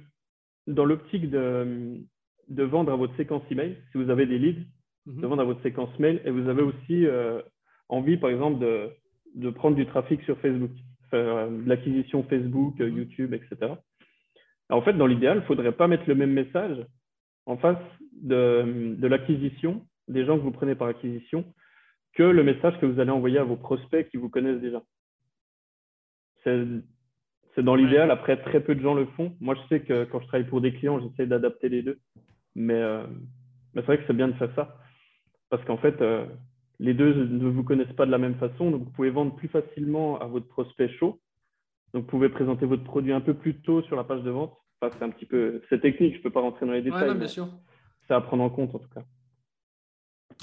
dans 0.67 0.85
l'optique 0.85 1.29
de, 1.29 1.97
de 2.49 2.63
vendre 2.63 2.91
à 2.91 2.95
votre 2.95 3.15
séquence 3.17 3.43
email, 3.51 3.77
si 3.91 3.97
vous 3.97 4.09
avez 4.09 4.25
des 4.25 4.39
leads, 4.39 4.65
Mhm. 5.05 5.21
de 5.21 5.27
vendre 5.27 5.41
à 5.41 5.45
votre 5.45 5.61
séquence 5.63 5.97
mail, 5.99 6.21
et 6.25 6.31
vous 6.31 6.47
avez 6.47 6.61
aussi 6.61 7.05
euh, 7.07 7.41
envie, 7.89 8.17
par 8.17 8.29
exemple, 8.29 8.59
de, 8.59 8.89
de 9.35 9.49
prendre 9.49 9.75
du 9.75 9.85
trafic 9.87 10.21
sur 10.23 10.37
Facebook, 10.39 10.71
faire 11.09 11.35
euh, 11.37 11.49
de 11.49 11.67
l'acquisition 11.69 12.23
Facebook, 12.23 12.79
Mhm. 12.79 12.97
YouTube, 12.97 13.33
etc. 13.33 13.73
En 14.69 14.81
fait, 14.81 14.93
dans 14.93 15.07
l'idéal, 15.07 15.37
il 15.37 15.41
ne 15.41 15.45
faudrait 15.45 15.71
pas 15.73 15.87
mettre 15.87 16.07
le 16.07 16.15
même 16.15 16.31
message 16.31 16.85
en 17.45 17.57
face 17.57 17.77
de, 18.21 18.95
de 18.97 19.07
l'acquisition, 19.07 19.85
des 20.07 20.25
gens 20.25 20.37
que 20.37 20.43
vous 20.43 20.51
prenez 20.51 20.75
par 20.75 20.87
acquisition, 20.87 21.45
que 22.13 22.23
le 22.23 22.43
message 22.43 22.79
que 22.79 22.85
vous 22.85 22.99
allez 22.99 23.11
envoyer 23.11 23.37
à 23.37 23.43
vos 23.43 23.55
prospects 23.55 24.09
qui 24.09 24.17
vous 24.17 24.29
connaissent 24.29 24.61
déjà. 24.61 24.81
C'est 26.43 27.63
dans 27.63 27.75
l'idéal. 27.75 28.11
Après, 28.11 28.41
très 28.41 28.61
peu 28.61 28.75
de 28.75 28.81
gens 28.81 28.93
le 28.93 29.05
font. 29.17 29.35
Moi, 29.39 29.55
je 29.55 29.67
sais 29.67 29.81
que 29.81 30.05
quand 30.05 30.19
je 30.21 30.27
travaille 30.27 30.47
pour 30.47 30.61
des 30.61 30.73
clients, 30.73 30.99
j'essaie 30.99 31.27
d'adapter 31.27 31.69
les 31.69 31.81
deux. 31.83 31.99
Mais, 32.55 32.73
euh, 32.81 33.05
mais 33.73 33.81
c'est 33.81 33.87
vrai 33.87 33.97
que 33.99 34.03
c'est 34.07 34.15
bien 34.15 34.27
de 34.27 34.33
faire 34.33 34.53
ça. 34.55 34.77
Parce 35.49 35.63
qu'en 35.65 35.77
fait, 35.77 36.01
euh, 36.01 36.25
les 36.79 36.93
deux 36.93 37.13
ne 37.13 37.47
vous 37.49 37.63
connaissent 37.63 37.93
pas 37.93 38.05
de 38.05 38.11
la 38.11 38.17
même 38.17 38.35
façon. 38.35 38.71
Donc, 38.71 38.83
vous 38.83 38.91
pouvez 38.91 39.09
vendre 39.09 39.35
plus 39.35 39.49
facilement 39.49 40.19
à 40.19 40.25
votre 40.25 40.47
prospect 40.47 40.89
chaud. 40.89 41.19
Donc, 41.93 42.03
vous 42.03 42.09
pouvez 42.09 42.29
présenter 42.29 42.65
votre 42.65 42.83
produit 42.83 43.13
un 43.13 43.21
peu 43.21 43.33
plus 43.33 43.61
tôt 43.61 43.81
sur 43.83 43.95
la 43.95 44.03
page 44.03 44.23
de 44.23 44.31
vente. 44.31 44.55
Enfin, 44.81 44.95
c'est 44.97 45.05
un 45.05 45.09
petit 45.09 45.25
peu, 45.25 45.61
c'est 45.69 45.81
technique. 45.81 46.13
Je 46.13 46.17
ne 46.19 46.23
peux 46.23 46.31
pas 46.31 46.41
rentrer 46.41 46.65
dans 46.65 46.71
les 46.71 46.79
Ouais, 46.79 46.85
détails. 46.85 47.09
mais 47.11 47.19
bien 47.19 47.27
sûr. 47.27 47.47
C'est 48.07 48.13
à 48.13 48.21
prendre 48.21 48.43
en 48.43 48.49
compte, 48.49 48.73
en 48.75 48.79
tout 48.79 48.89
cas. 48.89 49.01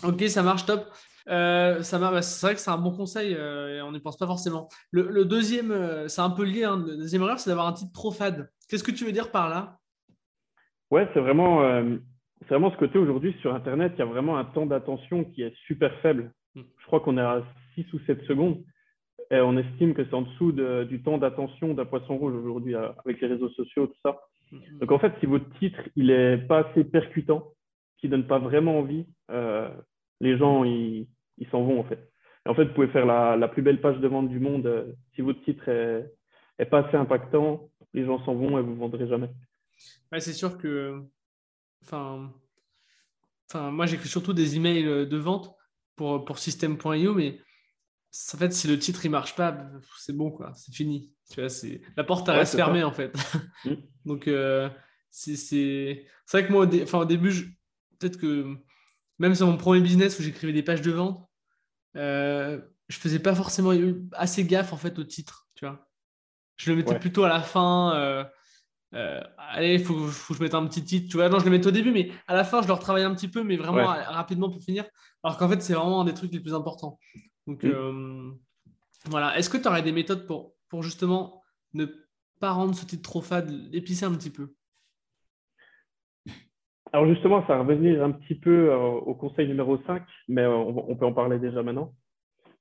Ok, 0.05 0.23
ça 0.29 0.43
marche 0.43 0.65
top. 0.67 0.87
Euh, 1.29 1.83
ça 1.83 1.99
marche. 1.99 2.21
C'est 2.23 2.47
vrai 2.47 2.55
que 2.55 2.61
c'est 2.61 2.71
un 2.71 2.79
bon 2.79 2.93
conseil 2.93 3.35
euh, 3.35 3.79
et 3.79 3.83
on 3.83 3.93
n'y 3.93 4.01
pense 4.01 4.17
pas 4.17 4.27
forcément. 4.27 4.69
Le, 4.91 5.09
le 5.09 5.25
deuxième, 5.25 5.71
euh, 5.73 6.09
c'est 6.09 6.21
un 6.23 6.31
peu 6.31 6.45
lié. 6.45 6.65
Hein, 6.65 6.85
la 6.87 6.97
deuxième 6.97 7.23
erreur, 7.23 7.39
c'est 7.39 7.51
d'avoir 7.51 7.67
un 7.67 7.73
titre 7.73 7.93
trop 7.93 8.11
fade. 8.13 8.51
Qu'est-ce 8.69 8.85
que 8.85 8.91
tu 8.93 9.05
veux 9.05 9.13
dire 9.13 9.31
par 9.31 9.49
là? 9.49 9.79
Ouais, 10.91 11.07
c'est 11.13 11.21
vraiment, 11.21 11.61
c'est 12.41 12.49
vraiment 12.49 12.71
ce 12.71 12.77
côté 12.79 12.99
aujourd'hui 12.99 13.35
sur 13.43 13.55
Internet. 13.55 13.93
Il 13.97 13.99
y 13.99 14.03
a 14.03 14.07
vraiment 14.07 14.39
un 14.39 14.45
temps 14.47 14.65
d'attention 14.65 15.25
qui 15.25 15.43
est 15.43 15.55
super 15.67 15.93
faible. 16.01 16.33
Mm. 16.55 16.63
Je 16.79 16.87
crois 16.87 17.01
qu'on 17.01 17.19
est 17.19 17.23
à 17.23 17.43
6 17.75 17.93
ou 17.93 17.99
7 18.07 18.23
secondes. 18.27 18.63
Et 19.31 19.41
on 19.41 19.59
estime 19.59 19.93
que 19.93 20.03
c'est 20.07 20.15
en 20.15 20.23
dessous 20.23 20.53
de- 20.53 20.85
du 20.85 21.03
temps 21.03 21.19
d'attention 21.19 21.75
d'un 21.75 21.85
poisson 21.85 22.17
rouge 22.17 22.33
aujourd'hui 22.35 22.75
avec 22.75 23.21
les 23.21 23.27
réseaux 23.27 23.51
sociaux, 23.51 23.87
tout 23.89 23.99
ça. 24.03 24.19
Donc 24.81 24.91
en 24.93 24.99
fait, 24.99 25.13
si 25.21 25.27
votre 25.27 25.49
titre 25.59 25.81
il 25.97 26.11
est 26.11 26.39
pas 26.39 26.61
assez 26.69 26.85
percutant, 26.85 27.53
qui 27.99 28.09
donne 28.09 28.27
pas 28.27 28.39
vraiment 28.39 28.79
envie, 28.79 29.07
euh, 29.31 29.69
les 30.21 30.39
gens 30.39 30.65
ils 30.65 31.07
s'en 31.51 31.65
vont 31.65 31.81
en 31.81 31.85
fait. 31.85 32.11
Et 32.47 32.49
en 32.49 32.55
fait, 32.55 32.65
vous 32.65 32.75
pouvez 32.75 32.89
faire 32.89 33.07
la, 33.07 33.37
la 33.37 33.49
plus 33.49 33.63
belle 33.63 33.81
page 33.81 33.99
de 33.99 34.09
vente 34.09 34.29
du 34.29 34.41
monde. 34.41 34.67
euh, 34.67 34.93
si 35.15 35.21
votre 35.23 35.43
titre 35.45 35.69
est, 35.69 36.11
est 36.59 36.67
pas 36.67 36.87
assez 36.87 36.97
impactant, 36.97 37.71
les 37.95 38.05
gens 38.05 38.25
s'en 38.25 38.35
vont 38.35 38.59
et 38.59 38.63
vous 38.63 38.77
vendrez 38.77 39.09
jamais. 39.09 39.31
Ouais, 40.13 40.21
c'est 40.21 40.33
sûr 40.33 40.57
que. 40.59 41.03
Enfin, 41.83 42.33
enfin, 43.49 43.71
moi, 43.71 43.87
j'écris 43.87 44.09
surtout 44.09 44.33
des 44.33 44.57
emails 44.57 45.07
de 45.07 45.17
vente 45.17 45.55
pour, 45.97 46.25
pour 46.25 46.39
System.io, 46.39 47.15
mais 47.15 47.41
en 48.35 48.37
fait, 48.39 48.53
si 48.53 48.69
le 48.69 48.79
titre 48.79 49.05
il 49.05 49.11
marche 49.11 49.37
pas, 49.37 49.71
c'est 49.99 50.17
bon, 50.17 50.31
quoi. 50.31 50.53
C'est 50.55 50.75
fini. 50.75 51.13
Tu 51.31 51.41
vois, 51.41 51.49
c'est... 51.51 51.81
La 51.97 52.05
porte 52.05 52.27
Ouais, 52.29 52.35
reste 52.37 52.57
fermée, 52.57 52.83
en 52.85 52.93
fait. 52.93 53.13
Mm. 53.65 53.75
Donc, 54.05 54.29
euh, 54.29 54.71
c'est, 55.11 55.37
c'est... 55.37 56.07
c'est 56.27 56.39
vrai 56.39 56.47
que 56.47 56.53
moi, 56.53 56.63
au, 56.63 56.67
dé- 56.67 56.83
enfin, 56.85 56.99
au 57.01 57.05
début, 57.05 57.31
je- 57.33 57.45
peut-être 57.99 58.17
que 58.19 58.57
même 59.19 59.35
sur 59.35 59.47
mon 59.47 59.57
premier 59.57 59.81
business 59.81 60.19
où 60.19 60.23
j'écrivais 60.23 60.53
des 60.53 60.63
pages 60.63 60.81
de 60.83 60.93
vente, 60.93 61.29
euh, 61.97 62.61
je 62.89 62.97
faisais 62.97 63.19
pas 63.19 63.35
forcément 63.35 63.73
assez 64.13 64.45
gaffe, 64.45 64.73
en 64.73 64.77
fait, 64.77 64.99
au 64.99 65.05
titre, 65.05 65.49
tu 65.55 65.67
vois. 65.67 65.89
Je 66.57 66.71
le 66.71 66.77
mettais 66.77 66.93
Ouais. 66.93 66.99
plutôt 67.01 67.25
à 67.25 67.29
la 67.29 67.41
fin. 67.43 67.95
euh, 67.97 68.25
euh, 68.95 69.21
allez, 69.37 69.75
il 69.75 69.85
faut, 69.85 70.07
faut 70.07 70.33
que 70.35 70.39
je 70.39 70.43
mette 70.45 70.55
un 70.55 70.67
petit 70.67 70.83
titre. 70.85 71.11
Tu 71.11 71.17
vois, 71.19 71.29
non, 71.29 71.39
je 71.41 71.45
le 71.45 71.51
mets 71.51 71.67
au 71.67 71.71
début, 71.71 71.91
mais 71.93 72.11
à 72.27 72.35
la 72.35 72.45
fin, 72.45 72.63
je 72.63 72.69
le 72.69 72.73
retravaille 72.73 73.03
un 73.05 73.15
petit 73.15 73.29
peu, 73.29 73.43
mais 73.43 73.57
vraiment 73.57 73.79
Ouais. 73.79 74.03
rapidement 74.05 74.49
pour 74.51 74.63
finir. 74.63 74.85
Alors 75.23 75.37
qu'en 75.37 75.49
fait, 75.49 75.61
c'est 75.61 75.75
vraiment 75.75 76.01
un 76.01 76.05
des 76.05 76.15
trucs 76.15 76.33
les 76.33 76.41
plus 76.41 76.55
importants. 76.55 76.99
Donc, 77.47 77.65
Mm. 77.65 77.69
euh, 77.71 78.31
voilà. 79.07 79.37
Est-ce 79.37 79.51
que 79.51 79.59
tu 79.59 79.69
aurais 79.69 79.83
des 79.83 79.93
méthodes 79.93 80.27
pour, 80.27 80.55
pour 80.69 80.83
justement 80.83 81.43
ne 81.75 81.87
pas 82.41 82.53
rendre 82.53 82.75
ce 82.75 82.85
titre 82.85 83.03
trop 83.03 83.21
fade, 83.21 83.51
l'épicer 83.73 84.05
un 84.05 84.15
petit 84.15 84.31
peu 84.31 84.55
Alors 86.93 87.07
justement, 87.07 87.47
ça 87.47 87.57
va 87.57 87.61
revenir 87.61 88.03
un 88.03 88.13
petit 88.13 88.35
peu 88.35 88.71
euh, 88.71 88.77
au 88.77 89.15
conseil 89.15 89.47
numéro 89.49 89.79
5, 89.87 90.03
mais 90.29 90.43
euh, 90.43 90.55
on, 90.55 90.97
peut 90.97 91.05
en 91.05 91.13
parler 91.13 91.39
déjà 91.39 91.63
maintenant. 91.63 91.93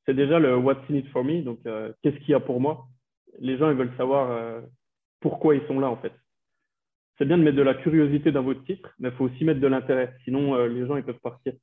C'est 0.06 0.14
déjà 0.14 0.40
le 0.40 0.58
What's 0.58 0.82
in 0.90 0.96
it 0.96 1.08
for 1.10 1.24
me, 1.24 1.42
donc 1.42 1.60
euh, 1.66 1.94
qu'est-ce 2.02 2.18
qu'il 2.18 2.30
y 2.30 2.34
a 2.34 2.40
pour 2.40 2.60
moi? 2.60 2.88
Les 3.40 3.58
gens 3.58 3.70
ils 3.70 3.78
veulent 3.78 3.96
savoir 3.98 4.64
pourquoi 5.20 5.56
ils 5.56 5.68
sont 5.68 5.80
là 5.80 5.90
en 5.90 5.98
fait. 5.98 6.14
C'est 7.18 7.26
bien 7.26 7.38
de 7.38 7.44
mettre 7.44 7.58
de 7.58 7.62
la 7.62 7.76
curiosité 7.76 8.32
dans 8.32 8.42
votre 8.42 8.64
titre, 8.64 8.90
mais 9.00 9.10
il 9.10 9.16
faut 9.16 9.26
aussi 9.26 9.46
mettre 9.46 9.60
de 9.60 9.68
l'intérêt, 9.68 10.16
sinon 10.24 10.56
les 10.66 10.88
gens 10.88 10.96
ils 10.96 11.04
peuvent 11.04 11.20
partir. 11.22 11.54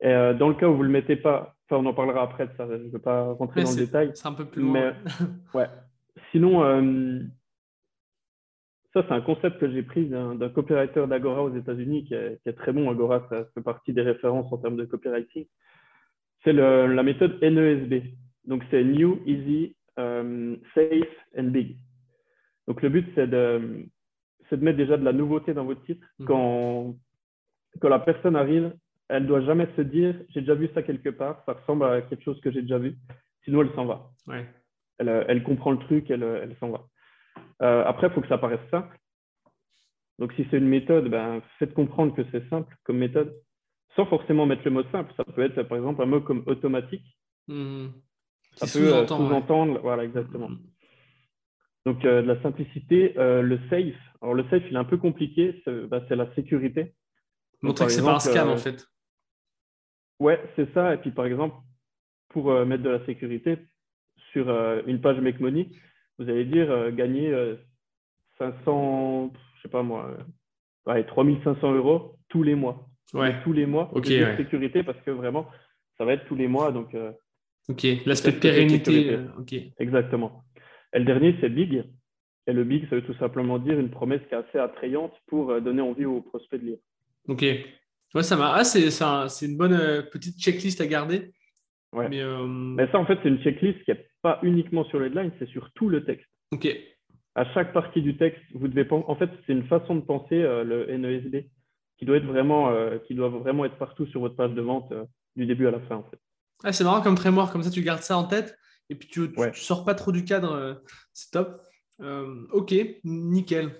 Et 0.00 0.08
euh, 0.08 0.34
dans 0.34 0.48
le 0.48 0.54
cas 0.54 0.68
où 0.68 0.74
vous 0.74 0.82
ne 0.82 0.88
le 0.88 0.92
mettez 0.92 1.16
pas, 1.16 1.56
enfin 1.68 1.82
on 1.82 1.86
en 1.86 1.94
parlera 1.94 2.22
après 2.22 2.46
de 2.46 2.52
ça, 2.56 2.66
je 2.68 2.74
ne 2.74 2.90
veux 2.90 2.98
pas 2.98 3.32
rentrer 3.32 3.64
dans 3.64 3.70
le 3.70 3.76
détail. 3.76 4.10
C'est 4.14 4.28
un 4.28 4.32
peu 4.32 4.44
plus 4.44 4.62
loin. 4.62 4.72
Mais- 4.72 4.94
Ouais. 5.54 5.66
Sinon, 6.30 6.62
euh, 6.62 7.20
ça, 8.94 9.04
c'est 9.06 9.14
un 9.14 9.20
concept 9.20 9.58
que 9.58 9.70
j'ai 9.70 9.82
pris 9.82 10.06
d'un 10.06 10.48
copywriter 10.48 11.06
d'Agora 11.06 11.44
aux 11.44 11.54
États-Unis 11.54 12.04
qui 12.06 12.14
est, 12.14 12.40
qui 12.42 12.48
est 12.48 12.54
très 12.54 12.72
bon. 12.72 12.90
Agora, 12.90 13.26
ça 13.28 13.44
fait 13.54 13.62
partie 13.62 13.92
des 13.92 14.02
références 14.02 14.50
en 14.52 14.56
termes 14.56 14.76
de 14.76 14.84
copywriting. 14.84 15.46
C'est 16.44 16.52
la 16.52 17.02
méthode 17.02 17.38
NESB. 17.42 18.04
Donc, 18.44 18.64
c'est 18.70 18.82
New, 18.82 19.20
Easy, 19.26 19.76
euh, 19.98 20.56
Safe 20.74 21.08
and 21.36 21.44
Big. 21.44 21.76
Donc, 22.66 22.80
le 22.82 22.88
but, 22.88 23.06
c'est 23.14 23.26
de, 23.28 23.86
mettre 24.52 24.78
déjà 24.78 24.96
de 24.96 25.04
la 25.04 25.12
nouveauté 25.12 25.52
dans 25.52 25.64
votre 25.64 25.82
titre. 25.84 26.06
Quand, 26.26 26.96
quand 27.80 27.88
la 27.88 27.98
personne 27.98 28.36
arrive, 28.36 28.72
elle 29.08 29.22
ne 29.22 29.28
doit 29.28 29.42
jamais 29.42 29.68
se 29.76 29.82
dire 29.82 30.14
j'ai 30.30 30.40
déjà 30.40 30.54
vu 30.54 30.68
ça 30.74 30.82
quelque 30.82 31.08
part, 31.10 31.42
ça 31.46 31.54
ressemble 31.54 31.84
à 31.84 32.02
quelque 32.02 32.24
chose 32.24 32.40
que 32.40 32.50
j'ai 32.50 32.62
déjà 32.62 32.78
vu. 32.78 32.96
Sinon, 33.44 33.62
elle 33.62 33.74
s'en 33.74 33.86
va. 33.86 34.10
Ouais. 34.26 34.46
elle, 34.98 35.42
comprend 35.42 35.70
le 35.70 35.78
truc, 35.78 36.10
elle, 36.10 36.22
elle 36.22 36.56
s'en 36.60 36.70
va. 36.70 36.84
après, 37.88 38.08
il 38.08 38.12
faut 38.12 38.20
que 38.20 38.28
ça 38.28 38.38
paraisse 38.38 38.60
simple. 38.70 38.98
Donc, 40.18 40.32
si 40.34 40.46
c'est 40.50 40.58
une 40.58 40.68
méthode, 40.68 41.08
ben, 41.08 41.40
faites 41.58 41.74
comprendre 41.74 42.14
que 42.14 42.22
c'est 42.32 42.48
simple 42.48 42.74
comme 42.84 42.98
méthode, 42.98 43.34
sans 43.94 44.06
forcément 44.06 44.46
mettre 44.46 44.62
le 44.64 44.72
mot 44.72 44.82
simple. 44.90 45.12
Ça 45.16 45.24
peut 45.24 45.42
être, 45.42 45.62
par 45.62 45.78
exemple, 45.78 46.02
un 46.02 46.06
mot 46.06 46.20
comme 46.20 46.42
automatique. 46.46 47.04
Mmh. 47.46 47.86
Ça 48.54 48.66
peut 48.66 48.92
euh, 48.92 49.06
sous-entendre, 49.06 49.80
voilà, 49.80 50.04
exactement. 50.04 50.48
Mmh. 50.48 50.58
Donc, 51.86 52.04
euh, 52.04 52.22
de 52.22 52.26
la 52.26 52.42
simplicité, 52.42 53.16
euh, 53.16 53.42
le 53.42 53.60
safe. 53.70 53.94
Alors, 54.20 54.34
le 54.34 54.44
safe, 54.50 54.64
il 54.68 54.74
est 54.74 54.78
un 54.78 54.84
peu 54.84 54.98
compliqué, 54.98 55.60
c'est 55.64 55.86
bah, 55.86 56.02
la 56.10 56.34
sécurité. 56.34 56.94
Montrer 57.62 57.86
que 57.86 57.92
c'est 57.92 58.02
pas 58.02 58.16
un 58.16 58.20
scam, 58.20 58.48
en 58.48 58.56
fait. 58.56 58.86
Ouais, 60.20 60.40
c'est 60.56 60.72
ça. 60.74 60.94
Et 60.94 60.98
puis, 60.98 61.10
par 61.10 61.26
exemple, 61.26 61.56
pour 62.28 62.52
mettre 62.66 62.82
de 62.82 62.90
la 62.90 63.04
sécurité 63.06 63.58
sur 64.32 64.48
une 64.86 65.00
page 65.00 65.20
Make 65.20 65.40
Money, 65.40 65.68
vous 66.18 66.28
allez 66.28 66.44
dire 66.44 66.92
gagner 66.92 67.32
500, 68.38 69.32
je 69.56 69.62
sais 69.62 69.68
pas 69.68 69.82
moi, 69.82 70.16
ouais, 70.86 71.04
3500 71.04 71.72
euros 71.74 72.16
tous 72.28 72.42
les 72.42 72.54
mois. 72.54 72.88
Ouais. 73.14 73.34
Tous 73.42 73.52
les 73.52 73.66
mois. 73.66 73.90
Ok. 73.92 74.06
sécurité 74.36 74.82
parce 74.82 75.00
que 75.02 75.10
vraiment, 75.10 75.46
ça 75.96 76.04
va 76.04 76.14
être 76.14 76.26
tous 76.26 76.34
les 76.34 76.48
mois. 76.48 76.72
Donc, 76.72 76.94
euh, 76.94 77.12
ok, 77.68 77.86
l'aspect 78.06 78.32
pérennité. 78.32 79.10
Euh, 79.10 79.26
ok. 79.38 79.54
Exactement. 79.78 80.44
Et 80.92 80.98
le 80.98 81.04
dernier, 81.04 81.36
c'est 81.40 81.48
big. 81.48 81.84
Et 82.46 82.52
le 82.52 82.64
big, 82.64 82.88
ça 82.88 82.96
veut 82.96 83.04
tout 83.04 83.14
simplement 83.14 83.58
dire 83.58 83.78
une 83.78 83.90
promesse 83.90 84.20
qui 84.28 84.34
est 84.34 84.38
assez 84.38 84.58
attrayante 84.58 85.12
pour 85.26 85.50
euh, 85.50 85.60
donner 85.60 85.82
envie 85.82 86.06
aux 86.06 86.20
prospects 86.20 86.60
de 86.60 86.66
lire. 86.66 86.78
Ok. 87.28 87.44
Ouais, 88.14 88.22
ça 88.22 88.36
m'a. 88.36 88.52
Ah, 88.54 88.64
c'est, 88.64 88.90
c'est 88.90 89.46
une 89.46 89.56
bonne 89.56 89.76
petite 90.10 90.38
checklist 90.40 90.80
à 90.80 90.86
garder. 90.86 91.32
Ouais. 91.92 92.08
Mais, 92.08 92.22
Mais 92.76 92.90
ça, 92.90 92.98
en 92.98 93.06
fait, 93.06 93.18
c'est 93.22 93.28
une 93.28 93.42
checklist 93.42 93.82
qui 93.84 93.90
n'est 93.90 94.06
pas 94.22 94.38
uniquement 94.42 94.84
sur 94.86 94.98
le 94.98 95.06
headline, 95.06 95.32
c'est 95.38 95.48
sur 95.48 95.70
tout 95.72 95.88
le 95.88 96.04
texte. 96.04 96.26
Ok 96.52 96.68
à 97.38 97.44
chaque 97.54 97.72
partie 97.72 98.02
du 98.02 98.16
texte, 98.16 98.42
vous 98.54 98.66
devez 98.66 98.86
en 98.90 99.14
fait, 99.14 99.30
c'est 99.46 99.52
une 99.52 99.68
façon 99.68 99.94
de 99.94 100.00
penser 100.00 100.34
euh, 100.42 100.64
le 100.64 100.96
NESB 100.96 101.48
qui 101.96 102.04
doit 102.04 102.16
être 102.16 102.26
vraiment, 102.26 102.70
euh, 102.70 102.98
qui 103.06 103.14
doit 103.14 103.28
vraiment 103.28 103.64
être 103.64 103.78
partout 103.78 104.06
sur 104.06 104.20
votre 104.20 104.34
page 104.34 104.52
de 104.52 104.60
vente 104.60 104.90
euh, 104.90 105.04
du 105.36 105.46
début 105.46 105.68
à 105.68 105.70
la 105.70 105.78
fin 105.80 105.96
en 105.96 106.02
fait. 106.10 106.18
Ah, 106.64 106.72
c'est 106.72 106.82
marrant 106.82 107.00
comme 107.00 107.16
framework, 107.16 107.52
comme 107.52 107.62
ça 107.62 107.70
tu 107.70 107.82
gardes 107.82 108.02
ça 108.02 108.18
en 108.18 108.24
tête 108.24 108.58
et 108.90 108.96
puis 108.96 109.08
tu, 109.08 109.20
ne 109.20 109.52
sors 109.52 109.84
pas 109.84 109.94
trop 109.94 110.10
du 110.10 110.24
cadre, 110.24 110.82
c'est 111.12 111.30
top. 111.30 111.60
ok, 112.50 112.74
nickel. 113.04 113.70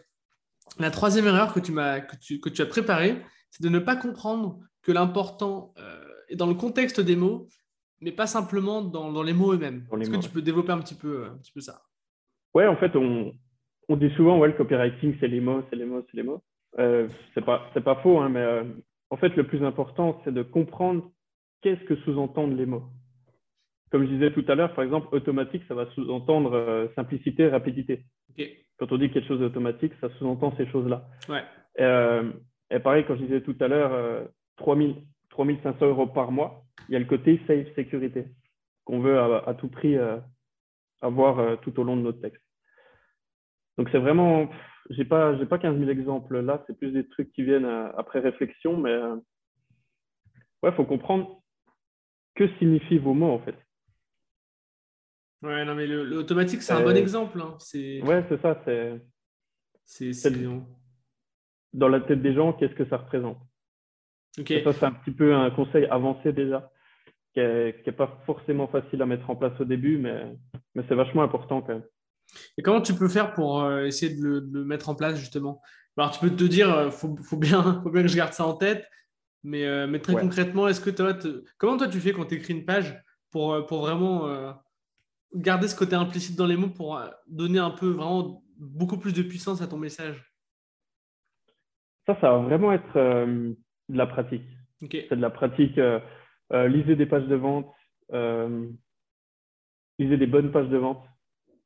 La 0.79 0.91
troisième 0.91 1.27
erreur 1.27 1.53
que 1.53 1.61
tu, 1.61 1.73
m'as, 1.73 2.01
que 2.01 2.15
tu, 2.17 2.41
que 2.41 2.51
tu 2.51 2.63
as 2.63 2.67
préparée, 2.67 3.17
c'est 3.51 3.63
de 3.63 3.69
ne 3.69 3.79
pas 3.79 3.97
comprendre 3.97 4.59
que 4.83 4.93
l'important 4.93 5.75
est 6.29 6.37
dans 6.37 6.47
le 6.47 6.55
contexte 6.55 7.01
des 7.01 7.17
mots, 7.17 7.49
mais 8.01 8.13
pas 8.13 8.27
simplement 8.27 8.83
dans, 8.83 9.11
dans 9.11 9.23
les 9.23 9.33
mots 9.33 9.53
eux-mêmes. 9.53 9.87
Est-ce 10.01 10.11
que 10.11 10.17
tu 10.17 10.31
peux 10.31 10.43
développer 10.43 10.73
un 10.73 10.79
petit 10.79 10.95
peu, 10.95 11.27
un 11.27 11.37
petit 11.39 11.53
peu 11.53 11.61
ça? 11.61 11.83
Ouais, 12.55 12.67
en 12.67 12.77
fait, 12.77 12.95
on, 12.97 13.33
on 13.89 13.97
dit 13.97 14.11
souvent, 14.17 14.39
ouais, 14.39 14.49
le 14.49 14.55
copywriting, 14.55 15.17
c'est 15.21 15.29
les 15.29 15.41
mots, 15.41 15.63
c'est 15.69 15.77
les 15.77 15.85
mots, 15.85 16.03
c'est 16.11 16.17
les 16.17 16.23
mots. 16.23 16.43
Euh, 16.79 17.09
c'est 17.35 17.45
pas, 17.45 17.71
pas 17.75 17.97
faux, 18.03 18.19
hein, 18.19 18.29
mais 18.29 18.41
euh, 18.41 18.65
en 19.11 19.17
fait, 19.17 19.35
le 19.37 19.47
plus 19.47 19.65
important, 19.65 20.21
c'est 20.25 20.33
de 20.33 20.43
comprendre 20.43 21.11
qu'est-ce 21.63 21.83
que 21.85 21.97
sous-entendent 22.03 22.57
les 22.57 22.67
mots. 22.67 22.85
Comme 23.91 24.05
je 24.05 24.13
disais 24.13 24.33
tout 24.33 24.45
à 24.49 24.55
l'heure, 24.55 24.75
par 24.75 24.85
exemple, 24.85 25.09
automatique, 25.13 25.63
ça 25.67 25.75
va 25.75 25.91
sous-entendre 25.93 26.53
euh, 26.55 26.87
simplicité, 26.95 27.49
rapidité. 27.49 28.05
Quand 28.79 28.93
on 28.93 28.99
dit 28.99 29.11
quelque 29.11 29.27
chose 29.27 29.41
d'automatique, 29.41 29.93
ça 30.01 30.09
sous-entend 30.19 30.55
ces 30.57 30.67
choses-là. 30.69 31.09
Ouais. 31.29 31.43
Et, 32.71 32.77
euh, 32.77 32.81
pareil, 32.81 33.05
quand 33.07 33.17
je 33.17 33.23
disais 33.23 33.41
tout 33.41 33.57
à 33.61 33.69
l'heure, 33.69 34.29
3000, 34.57 34.97
3500 35.31 35.87
euros 35.87 36.07
par 36.07 36.31
mois, 36.31 36.65
il 36.89 36.93
y 36.93 36.97
a 36.97 37.01
le 37.01 37.05
côté 37.05 37.41
safe 37.47 37.75
sécurité 37.75 38.27
qu'on 38.85 39.01
veut 39.01 39.19
à, 39.19 39.45
à, 39.47 39.55
tout 39.55 39.69
prix 39.69 39.97
avoir 41.01 41.61
tout 41.61 41.79
au 41.79 41.85
long 41.85 41.97
de 41.97 42.03
notre 42.03 42.21
texte. 42.21 42.43
Donc 43.79 43.89
c'est 43.93 43.99
vraiment, 43.99 44.51
j'ai 44.91 45.05
pas, 45.05 45.39
j'ai 45.39 45.47
pas 45.47 45.59
15 45.59 45.79
000 45.79 45.89
exemples 45.89 46.41
là, 46.41 46.63
c'est 46.67 46.77
plus 46.77 46.91
des 46.91 47.07
trucs 47.09 47.33
qui 47.33 47.45
viennent 47.45 47.65
euh, 47.65 47.91
après 47.97 48.19
réflexion, 48.19 48.77
mais 48.77 48.91
euh, 48.91 49.17
ouais, 50.63 50.73
faut 50.73 50.85
comprendre 50.85 51.41
que 52.35 52.49
signifient 52.59 52.99
vos 52.99 53.15
mots 53.15 53.31
en 53.31 53.39
fait. 53.39 53.55
Ouais, 55.43 55.65
non 55.65 55.77
mais 55.77 55.87
l'automatique 55.87 56.63
c'est 56.63 56.73
un 56.73 56.83
bon 56.83 56.97
exemple. 56.97 57.41
Hein. 57.41 57.55
C'est... 57.61 58.03
Ouais, 58.03 58.25
c'est 58.29 58.43
ça, 58.43 58.61
c'est. 58.65 59.01
C'est, 59.85 60.13
Dans 61.75 61.89
la 61.89 62.01
tête 62.01 62.23
des 62.23 62.35
gens, 62.35 62.53
qu'est-ce 62.53 62.75
que 62.75 62.89
ça 62.89 62.97
représente? 62.97 63.39
Ça 64.37 64.73
c'est 64.73 64.85
un 64.85 64.93
petit 64.93 65.11
peu 65.11 65.35
un 65.35 65.51
conseil 65.51 65.87
avancé 65.87 66.33
déjà, 66.33 66.71
qui 67.35 67.41
n'est 67.41 67.97
pas 67.97 68.21
forcément 68.27 68.69
facile 68.69 69.03
à 69.03 69.07
mettre 69.07 69.29
en 69.31 69.37
place 69.37 69.59
au 69.61 69.65
début, 69.65 69.99
mais, 69.99 70.37
mais 70.75 70.85
c'est 70.89 70.95
vachement 70.95 71.23
important 71.23 71.61
quand 71.61 71.75
même. 71.75 71.85
Et 72.57 72.63
comment 72.63 72.81
tu 72.81 72.95
peux 72.95 73.09
faire 73.09 73.33
pour 73.33 73.63
euh, 73.63 73.85
essayer 73.85 74.15
de 74.15 74.23
le, 74.23 74.65
mettre 74.65 74.89
en 74.89 74.95
place 74.95 75.19
justement? 75.19 75.61
Alors 75.97 76.11
tu 76.11 76.21
peux 76.21 76.35
te 76.35 76.45
dire, 76.45 76.69
il 76.69 76.73
euh, 76.73 76.91
faut, 76.91 77.17
faut, 77.17 77.37
bien, 77.37 77.81
faut 77.83 77.91
bien 77.91 78.03
que 78.03 78.09
je 78.09 78.17
garde 78.17 78.33
ça 78.33 78.47
en 78.47 78.55
tête, 78.55 78.87
mais, 79.43 79.65
euh, 79.65 79.87
mais 79.87 80.01
très 80.01 80.15
concrètement, 80.15 80.69
est-ce 80.69 80.81
que 80.81 80.91
toi, 80.91 81.17
comment 81.57 81.77
toi 81.77 81.89
tu 81.89 82.01
fais 82.01 82.13
quand 82.13 82.27
tu 82.27 82.37
écris 82.37 82.55
une 82.55 82.65
page 82.65 83.03
pour, 83.31 83.67
pour 83.67 83.81
vraiment 83.81 84.55
garder 85.35 85.69
ce 85.69 85.77
côté 85.77 85.95
implicite 85.95 86.37
dans 86.37 86.47
les 86.47 86.57
mots 86.57 86.71
pour 86.71 87.01
donner 87.27 87.59
un 87.59 87.71
peu 87.71 87.91
vraiment 87.91 88.43
beaucoup 88.57 88.97
plus 88.97 89.13
de 89.13 89.23
puissance 89.23 89.61
à 89.61 89.67
ton 89.67 89.77
message? 89.77 90.33
Ça, 92.09 92.19
ça 92.21 92.33
va 92.33 92.39
vraiment 92.39 92.73
être 92.73 92.95
de 92.97 93.57
la 93.89 94.07
pratique. 94.07 94.43
C'est 94.81 95.15
de 95.15 95.21
la 95.21 95.31
pratique. 95.31 95.79
lisez 96.51 96.97
des 96.97 97.07
pages 97.07 97.29
de 97.29 97.37
vente, 97.37 97.73
lisez 99.99 100.17
des 100.17 100.27
bonnes 100.27 100.51
pages 100.51 100.69
de 100.69 100.79
vente 100.79 101.05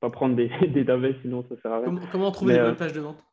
pas 0.03 0.11
prendre 0.11 0.35
des, 0.37 0.49
des 0.69 0.85
davés, 0.85 1.17
sinon 1.23 1.47
ça 1.49 1.57
sert 1.63 1.73
à 1.73 1.81
rien. 1.81 1.95
Comment, 2.11 2.33
trouver 2.33 2.55
des 2.55 2.61
bonnes 2.61 2.71
euh, 2.71 2.75
pages 2.75 2.93
de 2.93 3.01
vente? 3.01 3.25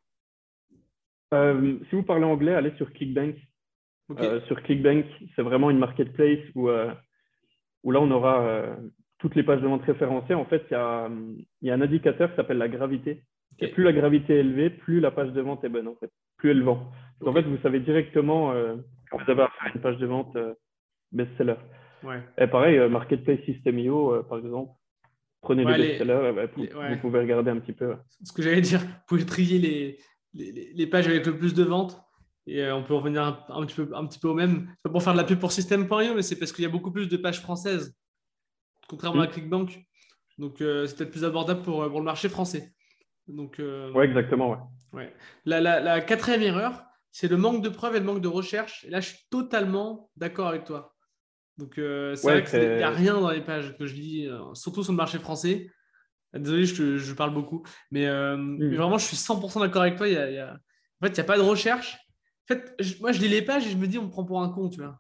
Euh, 1.34 1.78
Si 1.90 1.96
vous 1.96 2.04
parlez 2.04 2.24
anglais, 2.24 2.54
allez 2.54 2.72
sur 2.78 2.94
Clickbank. 2.94 3.36
Euh, 4.20 4.40
sur 4.48 4.62
Clickbank, 4.64 5.06
c'est 5.36 5.42
vraiment 5.42 5.70
une 5.70 5.78
marketplace 5.78 6.40
où, 6.56 6.70
où 6.70 7.92
là, 7.92 8.00
on 8.00 8.12
aura 8.12 8.78
toutes 9.18 9.36
les 9.36 9.44
pages 9.44 9.62
de 9.62 9.68
vente 9.68 9.84
référencées. 9.84 10.34
En 10.34 10.46
fait, 10.46 10.64
il 10.70 10.74
y 10.74 10.78
a, 10.78 11.10
y 11.64 11.70
a, 11.70 11.74
un 11.74 11.82
indicateur 11.82 12.30
qui 12.30 12.36
s'appelle 12.36 12.58
la 12.58 12.70
gravité. 12.70 13.24
Et 13.62 13.68
plus 13.68 13.84
la 13.84 13.94
gravité 13.94 14.36
est 14.36 14.40
élevée, 14.40 14.70
plus 14.70 15.00
la 15.00 15.12
page 15.12 15.32
de 15.32 15.42
vente 15.42 15.64
est 15.64 15.70
bonne, 15.70 15.88
en 15.88 15.96
fait. 15.96 16.12
Plus 16.38 16.52
elle 16.52 16.64
vend. 16.64 16.92
Donc, 17.20 17.30
en 17.30 17.34
fait, 17.34 17.42
vous 17.44 17.58
savez 17.62 17.80
directement 17.80 18.54
quand 19.12 19.24
vous 19.24 19.32
avez 19.32 19.42
à 19.42 19.50
une 19.74 19.82
page 19.82 19.98
de 19.98 20.06
vente 20.06 20.38
best-seller. 21.12 21.56
Ouais. 22.04 22.22
Et 22.38 22.48
pareil, 22.48 22.80
Marketplace 22.90 23.44
System.io, 23.46 24.24
par 24.24 24.38
exemple, 24.38 24.72
Prenez 25.42 25.64
les 25.64 25.98
best-sellers, 25.98 26.48
vous, 26.56 26.98
pouvez 27.00 27.20
regarder 27.20 27.52
un 27.52 27.60
petit 27.60 27.72
peu. 27.72 27.96
Ce 28.24 28.34
que 28.34 28.42
j'allais 28.42 28.62
dire, 28.62 28.82
vous 28.82 28.88
pouvez 29.08 29.26
trier 29.26 29.58
les, 29.60 30.74
les, 30.74 30.88
pages 30.88 31.08
avec 31.08 31.26
le 31.26 31.38
plus 31.38 31.54
de 31.54 31.64
ventes 31.64 32.02
et 32.46 32.64
euh, 32.64 32.76
on 32.76 32.84
peut 32.84 32.94
revenir 32.94 33.24
un, 33.24 33.66
petit 33.66 33.76
peu, 33.76 33.90
un 33.94 34.06
petit 34.06 34.20
peu 34.20 34.28
au 34.28 34.34
même. 34.34 34.74
pas 34.84 34.90
pour 34.90 35.02
faire 35.02 35.14
de 35.14 35.18
la 35.18 35.24
pub 35.24 35.40
pour 35.40 35.52
System.io, 35.52 36.14
mais 36.14 36.24
c'est 36.24 36.38
parce 36.38 36.52
qu'il 36.52 36.64
y 36.64 36.68
a 36.68 36.70
beaucoup 36.70 36.92
plus 36.92 37.08
de 37.08 37.16
pages 37.16 37.40
françaises, 37.40 37.96
contrairement 38.88 39.22
à 39.22 39.28
Clickbank. 39.28 39.80
Donc, 40.38 40.62
euh, 40.62 40.88
c'est 40.88 40.98
peut-être 40.98 41.12
plus 41.12 41.24
abordable 41.24 41.62
pour, 41.62 41.88
pour, 41.90 42.00
le 42.00 42.06
marché 42.06 42.28
français. 42.28 42.74
Donc, 43.30 43.60
euh, 43.60 43.92
ouais, 43.94 44.06
exactement. 44.06 44.52
Ouais. 44.52 44.58
ouais. 44.94 45.16
La, 45.46 45.62
la, 45.62 45.80
la, 45.80 46.02
quatrième 46.02 46.42
erreur, 46.42 46.84
c'est 47.12 47.30
le 47.30 47.38
manque 47.38 47.64
de 47.64 47.70
preuves 47.70 47.96
et 47.96 48.00
le 48.00 48.06
manque 48.06 48.22
de 48.22 48.28
recherche. 48.28 48.84
Et 48.86 48.90
là, 48.90 49.00
je 49.00 49.10
suis 49.10 49.26
totalement 49.30 50.10
d'accord 50.18 50.48
avec 50.48 50.66
toi. 50.66 50.96
Donc, 51.60 51.78
euh, 51.78 52.16
c'est 52.16 52.32
vrai 52.32 52.44
qu'il 52.44 52.78
n'y 52.78 52.84
a 52.84 52.90
rien 52.90 53.20
dans 53.20 53.32
les 53.32 53.42
pages 53.42 53.78
que 53.78 53.86
je 53.86 53.94
lis, 53.94 54.28
euh, 54.28 54.54
surtout 54.54 54.82
sur 54.82 54.94
le 54.94 54.98
marché 54.98 55.20
français. 55.20 55.70
Désolé, 56.34 56.66
je, 56.66 56.98
je 56.98 57.14
parle 57.14 57.34
beaucoup. 57.34 57.64
Mais, 57.92 58.08
euh, 58.08 58.38
mm. 58.38 58.76
vraiment, 58.76 58.98
je 58.98 59.06
suis 59.06 59.18
100% 59.18 59.60
d'accord 59.60 59.82
avec 59.82 59.98
toi. 59.98 60.08
Il 60.08 60.14
y 60.14 60.40
a, 60.40 60.54
En 60.54 61.06
fait, 61.06 61.12
il 61.12 61.14
n'y 61.14 61.20
a 61.20 61.26
pas 61.26 61.38
de 61.38 61.44
recherche. 61.44 61.98
En 62.50 62.56
fait, 62.56 62.76
moi, 63.02 63.12
je 63.12 63.20
lis 63.20 63.28
les 63.28 63.42
pages 63.42 63.68
et 63.68 63.70
je 63.70 63.78
me 63.78 63.88
dis, 63.88 63.98
on 63.98 64.06
me 64.06 64.10
prend 64.10 64.24
pour 64.24 64.42
un 64.42 64.50
con, 64.50 64.70
tu 64.70 64.80
vois. 64.80 65.00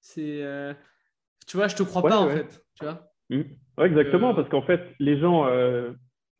C'est, 0.00 0.42
tu 1.46 1.56
vois, 1.56 1.68
je 1.68 1.76
te 1.76 1.82
crois 1.82 2.02
pas, 2.02 2.18
en 2.18 2.30
fait. 2.30 2.64
Tu 2.74 2.84
vois 2.84 3.12
mm. 3.28 3.42
exactement, 3.78 4.34
parce 4.34 4.48
qu'en 4.48 4.62
fait, 4.62 4.80
les 4.98 5.20
gens, 5.20 5.46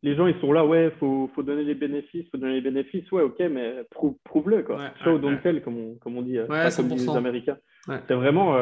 les 0.03 0.15
gens, 0.15 0.27
ils 0.27 0.39
sont 0.39 0.51
là, 0.51 0.65
ouais, 0.65 0.91
faut, 0.99 1.29
faut, 1.33 1.43
donner 1.43 1.63
les 1.63 1.75
bénéfices, 1.75 2.29
faut 2.29 2.37
donner 2.37 2.55
les 2.55 2.61
bénéfices, 2.61 3.11
ouais, 3.11 3.23
ok, 3.23 3.39
mais 3.51 3.83
prouve-le, 4.25 4.63
quoi. 4.63 4.91
Show, 5.03 5.17
don't 5.17 5.41
tell, 5.41 5.61
comme 5.63 5.77
on, 5.77 5.95
comme 5.95 6.17
on 6.17 6.21
dit, 6.21 6.37
comme 6.75 6.87
disent 6.89 7.07
les 7.07 7.15
Américains. 7.15 7.57
C'est 8.07 8.13
vraiment 8.13 8.55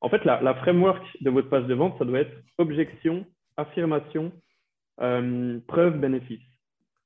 en 0.00 0.08
fait, 0.08 0.24
la, 0.24 0.54
framework 0.54 1.04
de 1.20 1.30
votre 1.30 1.48
page 1.48 1.66
de 1.66 1.74
vente, 1.74 1.98
ça 1.98 2.04
doit 2.04 2.20
être 2.20 2.34
objection, 2.58 3.26
affirmation, 3.56 4.32
euh, 5.00 5.58
preuve, 5.66 5.98
bénéfice. 5.98 6.40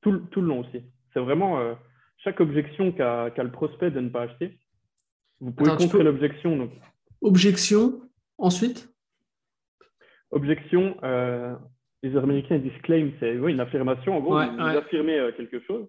Tout, 0.03 0.23
le 0.37 0.43
long 0.43 0.61
aussi. 0.61 0.83
C'est 1.13 1.21
vraiment 1.21 1.59
euh, 1.59 1.75
chaque 2.19 2.41
objection 2.41 2.93
qu'a 2.93 3.33
le 3.37 3.51
prospect 3.51 3.91
de 3.91 4.01
ne 4.01 4.11
pas 4.11 4.23
acheter. 4.23 4.59
Vous 5.41 5.51
pouvez 5.51 5.75
contrer 5.77 6.03
l'objection. 6.03 6.57
Donc... 6.57 6.71
Objection, 7.21 8.01
ensuite? 8.39 8.89
Objection, 10.31 10.97
euh, 11.03 11.55
les 12.05 12.17
Américains 12.17 12.59
disent 12.59 12.81
claim, 12.83 13.11
c'est 13.19 13.35
une 13.35 13.61
affirmation. 13.61 14.17
En 14.17 14.21
gros, 14.21 14.35
vous, 14.35 14.61
affirmez 14.61 15.31
quelque 15.37 15.61
chose. 15.61 15.89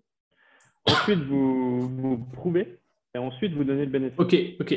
Ensuite, 0.86 1.20
vous, 1.20 1.82
vous 1.90 2.18
prouvez. 2.34 2.80
Et 3.14 3.18
ensuite, 3.18 3.54
vous 3.54 3.64
donnez 3.64 3.86
le 3.86 3.92
bénéfice. 3.92 4.20
Ok, 4.20 4.36
ok. 4.60 4.72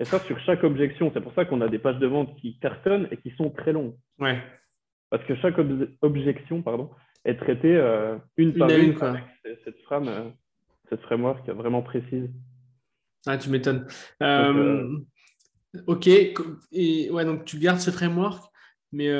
Et 0.00 0.04
ça, 0.04 0.18
sur 0.20 0.38
chaque 0.40 0.64
objection, 0.64 1.10
c'est 1.14 1.20
pour 1.20 1.34
ça 1.34 1.44
qu'on 1.44 1.60
a 1.60 1.68
des 1.68 1.78
pages 1.78 1.98
de 1.98 2.06
vente 2.06 2.36
qui 2.40 2.58
cartonnent 2.58 3.08
et 3.10 3.16
qui 3.16 3.30
sont 3.36 3.50
très 3.50 3.72
longues. 3.72 3.94
Ouais. 4.18 4.38
parce 5.10 5.24
que 5.24 5.36
chaque 5.36 5.56
objection 6.02 6.62
pardon, 6.62 6.90
est 7.24 7.36
traitée 7.36 7.76
une, 8.36 8.54
par 8.54 8.70
une, 8.70 8.96
avec 9.00 9.24
cette, 9.64 9.80
frame, 9.82 10.32
cette 10.88 11.00
framework 11.02 11.48
vraiment 11.50 11.82
précise. 11.82 12.28
Ah, 13.26 13.38
tu 13.38 13.50
m'étonnes. 13.50 13.86
ok, 15.86 16.08
et 16.72 17.10
ouais, 17.10 17.24
donc 17.24 17.44
tu 17.44 17.58
gardes 17.58 17.80
ce 17.80 17.90
framework, 17.90 18.52
mais 18.92 19.10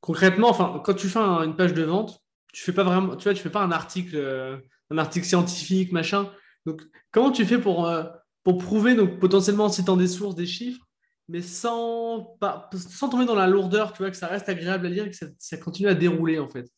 concrètement, 0.00 0.50
enfin, 0.50 0.82
quand 0.84 0.94
tu 0.94 1.08
fais 1.08 1.18
une 1.18 1.56
page 1.56 1.72
de 1.72 1.82
vente, 1.82 2.22
tu 2.52 2.62
fais 2.62 2.72
pas 2.72 2.84
vraiment, 2.84 3.16
tu 3.16 3.24
vois, 3.24 3.34
tu 3.34 3.42
fais 3.42 3.50
pas 3.50 3.62
un 3.62 3.72
article, 3.72 4.16
euh, 4.16 4.58
un 4.90 4.98
article 4.98 5.24
scientifique, 5.24 5.90
machin. 5.90 6.30
Donc, 6.66 6.82
comment 7.10 7.32
tu 7.32 7.46
fais 7.46 7.58
pour, 7.58 7.86
euh, 7.86 8.04
pour 8.44 8.58
prouver, 8.58 8.94
donc 8.94 9.18
potentiellement 9.18 9.64
en 9.64 9.68
citant 9.70 9.96
des 9.96 10.06
sources, 10.06 10.34
des 10.34 10.46
chiffres, 10.46 10.84
mais 11.28 11.40
sans, 11.40 12.36
pas, 12.40 12.68
sans 12.74 13.08
tomber 13.08 13.24
dans 13.24 13.34
la 13.34 13.46
lourdeur, 13.46 13.92
tu 13.92 14.02
vois, 14.02 14.10
que 14.10 14.16
ça 14.16 14.26
reste 14.26 14.48
agréable 14.48 14.86
à 14.86 14.90
lire 14.90 15.06
et 15.06 15.10
que 15.10 15.16
ça, 15.16 15.56
continue 15.56 15.88
à 15.88 15.94
dérouler, 15.94 16.38
en 16.38 16.48
fait? 16.48 16.68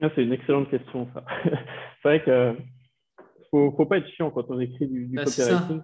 Ah, 0.00 0.08
C'est 0.14 0.22
une 0.22 0.32
excellente 0.32 0.70
question, 0.70 1.08
ça. 1.12 1.24
c'est 1.44 2.08
vrai 2.08 2.24
que 2.24 2.56
faut, 3.50 3.74
faut 3.76 3.86
pas 3.86 3.98
être 3.98 4.08
chiant 4.16 4.30
quand 4.30 4.46
on 4.48 4.58
écrit 4.58 4.88
du, 4.88 5.06
du 5.06 5.16
bah, 5.16 5.24
copywriting. 5.24 5.82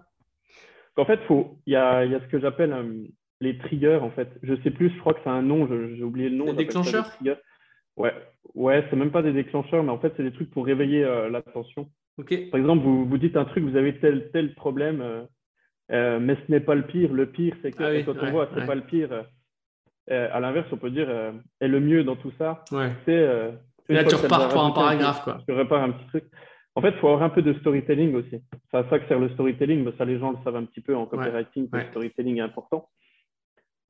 En 0.96 1.04
fait, 1.04 1.20
il 1.66 1.72
y 1.72 1.76
a, 1.76 2.04
y 2.04 2.14
a, 2.14 2.20
ce 2.20 2.26
que 2.26 2.40
j'appelle 2.40 2.72
euh, 2.72 3.04
les 3.40 3.58
triggers, 3.58 4.00
en 4.02 4.10
fait. 4.10 4.28
Je 4.42 4.54
sais 4.62 4.70
plus, 4.70 4.90
je 4.90 4.98
crois 5.00 5.14
que 5.14 5.20
c'est 5.22 5.30
un 5.30 5.42
nom, 5.42 5.68
j'ai 5.68 6.02
oublié 6.02 6.28
le 6.28 6.36
nom. 6.36 6.46
Les 6.46 6.54
déclencheurs 6.54 7.10
Ouais, 7.98 8.14
ouais 8.54 8.84
c'est 8.88 8.96
même 8.96 9.10
pas 9.10 9.22
des 9.22 9.32
déclencheurs, 9.32 9.82
mais 9.82 9.90
en 9.90 9.98
fait, 9.98 10.12
c'est 10.16 10.22
des 10.22 10.32
trucs 10.32 10.50
pour 10.50 10.64
réveiller 10.64 11.04
euh, 11.04 11.28
l'attention. 11.28 11.90
Ok. 12.16 12.50
Par 12.50 12.60
exemple, 12.60 12.84
vous, 12.84 13.04
vous 13.04 13.18
dites 13.18 13.36
un 13.36 13.44
truc, 13.44 13.64
vous 13.64 13.76
avez 13.76 13.98
tel, 13.98 14.30
tel 14.30 14.54
problème, 14.54 15.00
euh, 15.00 15.22
euh, 15.90 16.20
mais 16.20 16.36
ce 16.36 16.52
n'est 16.52 16.60
pas 16.60 16.76
le 16.76 16.86
pire. 16.86 17.12
Le 17.12 17.26
pire, 17.26 17.54
c'est 17.60 17.72
que 17.72 17.82
ah 17.82 18.02
quand 18.04 18.22
on 18.22 18.30
voit, 18.30 18.48
ce 18.54 18.60
n'est 18.60 18.66
pas 18.66 18.76
le 18.76 18.82
pire. 18.82 19.10
à 20.08 20.40
l'inverse, 20.40 20.68
on 20.72 20.76
peut 20.76 20.90
dire, 20.90 21.08
et 21.60 21.68
le 21.68 21.80
mieux 21.80 22.04
dans 22.04 22.16
tout 22.16 22.32
ça, 22.38 22.64
c'est. 23.04 23.26
là, 23.88 24.04
tu 24.04 24.14
repars 24.14 24.48
pour 24.48 24.64
un 24.64 24.70
paragraphe, 24.70 25.24
quoi. 25.24 25.40
Tu 25.46 25.52
repars 25.52 25.82
un 25.82 25.90
petit 25.90 26.06
truc. 26.06 26.24
En 26.74 26.80
fait, 26.80 26.90
il 26.90 26.98
faut 26.98 27.08
avoir 27.08 27.24
un 27.24 27.30
peu 27.30 27.42
de 27.42 27.54
storytelling 27.54 28.14
aussi. 28.14 28.40
C'est 28.70 28.76
à 28.76 28.88
ça 28.88 29.00
que 29.00 29.08
sert 29.08 29.18
le 29.18 29.30
storytelling. 29.30 29.90
Ça, 29.98 30.04
les 30.04 30.20
gens 30.20 30.30
le 30.30 30.38
savent 30.44 30.54
un 30.54 30.64
petit 30.64 30.80
peu 30.80 30.94
en 30.94 31.06
copywriting, 31.06 31.68
le 31.72 31.82
storytelling 31.90 32.36
est 32.36 32.42
important. 32.42 32.88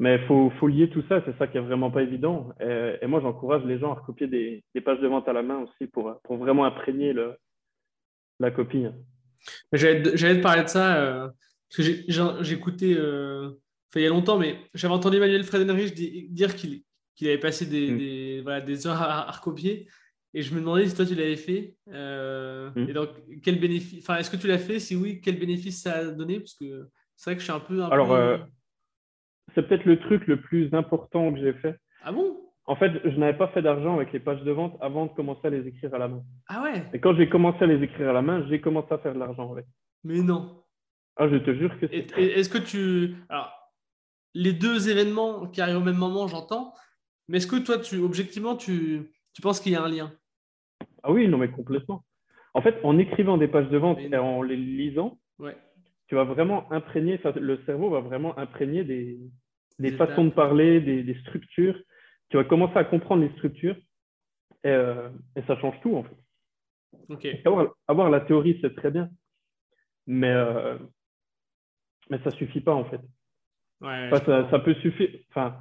Mais 0.00 0.16
il 0.16 0.26
faut, 0.26 0.50
faut, 0.60 0.68
lier 0.68 0.88
tout 0.90 1.02
ça, 1.08 1.20
c'est 1.24 1.36
ça 1.38 1.48
qui 1.48 1.58
est 1.58 1.60
vraiment 1.60 1.90
pas 1.90 2.02
évident. 2.02 2.50
Et, 2.60 3.06
moi, 3.06 3.20
j'encourage 3.20 3.64
les 3.64 3.78
gens 3.78 3.90
à 3.90 3.94
recopier 3.94 4.28
des, 4.28 4.62
des, 4.74 4.80
pages 4.80 5.00
de 5.00 5.08
vente 5.08 5.28
à 5.28 5.32
la 5.32 5.42
main 5.42 5.58
aussi 5.58 5.88
pour, 5.88 6.20
pour 6.22 6.36
vraiment 6.36 6.64
imprégner 6.64 7.12
le, 7.12 7.34
la 8.38 8.50
copie. 8.50 8.86
J'allais 9.72 10.02
te 10.02 10.42
parler 10.42 10.62
de 10.62 10.68
ça, 10.68 10.96
euh, 10.96 11.28
parce 11.70 11.88
que 11.88 12.42
j'ai 12.42 12.54
écouté, 12.54 12.94
euh, 12.96 13.50
il 13.94 14.02
y 14.02 14.06
a 14.06 14.08
longtemps, 14.08 14.38
mais 14.38 14.58
j'avais 14.74 14.94
entendu 14.94 15.16
Emmanuel 15.16 15.44
Fredenrich 15.44 15.94
dire 15.94 16.54
qu'il 16.54 16.82
avait 17.22 17.38
passé 17.38 17.66
des, 17.66 17.90
mm. 17.90 17.98
des, 17.98 18.40
voilà, 18.42 18.60
des 18.60 18.86
heures 18.86 19.00
à, 19.00 19.30
recopier. 19.30 19.88
Et 20.34 20.42
je 20.42 20.54
me 20.54 20.60
demandais 20.60 20.86
si 20.86 20.94
toi 20.94 21.06
tu 21.06 21.14
l'avais 21.14 21.36
fait. 21.36 21.74
Euh, 21.88 22.70
mm. 22.74 22.88
Et 22.88 22.92
donc, 22.92 23.08
quel 23.42 23.58
bénéfice, 23.58 24.04
enfin, 24.04 24.18
est-ce 24.18 24.30
que 24.30 24.36
tu 24.36 24.46
l'as 24.46 24.58
fait? 24.58 24.78
Si 24.78 24.94
oui, 24.94 25.20
quel 25.20 25.38
bénéfice 25.38 25.82
ça 25.82 25.94
a 25.94 26.04
donné? 26.06 26.38
Parce 26.38 26.54
que 26.54 26.88
c'est 27.16 27.30
vrai 27.30 27.34
que 27.36 27.40
je 27.40 27.44
suis 27.44 27.52
un 27.52 27.60
peu. 27.60 27.82
Un 27.82 27.88
Alors, 27.88 28.16
c'est 29.54 29.66
peut-être 29.66 29.84
le 29.84 29.98
truc 29.98 30.26
le 30.26 30.40
plus 30.40 30.72
important 30.74 31.32
que 31.32 31.40
j'ai 31.40 31.52
fait. 31.54 31.76
Ah 32.02 32.12
bon? 32.12 32.36
En 32.66 32.76
fait, 32.76 32.92
je 33.04 33.16
n'avais 33.16 33.36
pas 33.36 33.48
fait 33.48 33.62
d'argent 33.62 33.96
avec 33.96 34.12
les 34.12 34.20
pages 34.20 34.42
de 34.42 34.50
vente 34.52 34.76
avant 34.80 35.06
de 35.06 35.12
commencer 35.12 35.46
à 35.46 35.50
les 35.50 35.66
écrire 35.66 35.94
à 35.94 35.98
la 35.98 36.08
main. 36.08 36.22
Ah 36.48 36.62
ouais? 36.62 36.84
Et 36.92 37.00
quand 37.00 37.14
j'ai 37.16 37.28
commencé 37.28 37.64
à 37.64 37.66
les 37.66 37.82
écrire 37.82 38.10
à 38.10 38.12
la 38.12 38.20
main, 38.20 38.46
j'ai 38.48 38.60
commencé 38.60 38.92
à 38.92 38.98
faire 38.98 39.14
de 39.14 39.18
l'argent 39.18 39.50
avec. 39.50 39.64
Mais 40.04 40.20
non. 40.20 40.62
Ah, 41.16 41.28
je 41.28 41.36
te 41.36 41.54
jure 41.54 41.78
que 41.80 41.86
c'est. 41.88 42.18
Est-ce 42.18 42.50
que 42.50 42.58
tu. 42.58 43.16
Alors, 43.28 43.50
les 44.34 44.52
deux 44.52 44.90
événements 44.90 45.46
qui 45.46 45.60
arrivent 45.60 45.78
au 45.78 45.84
même 45.84 45.96
moment, 45.96 46.28
j'entends. 46.28 46.74
Mais 47.28 47.38
est-ce 47.38 47.46
que 47.46 47.56
toi, 47.56 47.78
tu, 47.78 47.98
objectivement, 47.98 48.54
tu, 48.54 49.12
tu 49.32 49.42
penses 49.42 49.60
qu'il 49.60 49.72
y 49.72 49.76
a 49.76 49.82
un 49.82 49.88
lien? 49.88 50.12
Ah 51.02 51.10
oui, 51.10 51.26
non, 51.26 51.38
mais 51.38 51.50
complètement. 51.50 52.04
En 52.54 52.60
fait, 52.60 52.76
en 52.84 52.98
écrivant 52.98 53.38
des 53.38 53.48
pages 53.48 53.68
de 53.68 53.78
vente 53.78 53.98
et 53.98 54.14
en 54.16 54.42
les 54.42 54.56
lisant, 54.56 55.18
ouais 55.38 55.56
tu 56.08 56.14
vas 56.14 56.24
vraiment 56.24 56.70
imprégner, 56.72 57.20
le 57.36 57.62
cerveau 57.66 57.90
va 57.90 58.00
vraiment 58.00 58.36
imprégner 58.38 58.82
des, 58.82 59.18
des 59.78 59.92
façons 59.92 60.24
de 60.24 60.30
parler, 60.30 60.80
des, 60.80 61.02
des, 61.02 61.14
structures. 61.20 61.78
Tu 62.30 62.36
vas 62.36 62.44
commencer 62.44 62.76
à 62.76 62.84
comprendre 62.84 63.22
les 63.22 63.32
structures 63.32 63.76
et, 64.64 64.68
euh, 64.68 65.08
et 65.36 65.42
ça 65.42 65.56
change 65.58 65.80
tout 65.80 65.96
en 65.96 66.04
fait. 66.04 67.40
Avoir, 67.44 67.74
avoir, 67.86 68.10
la 68.10 68.20
théorie, 68.20 68.58
c'est 68.60 68.74
très 68.74 68.90
bien, 68.90 69.10
mais, 70.06 70.30
euh, 70.32 70.78
mais 72.10 72.18
ça 72.18 72.30
ne 72.30 72.34
suffit 72.36 72.60
pas 72.60 72.74
en 72.74 72.84
fait. 72.84 73.00
Ouais, 73.80 74.10
ça, 74.10 74.50
ça, 74.50 74.58
peut 74.58 74.74
suffire. 74.74 75.10
Enfin, 75.30 75.56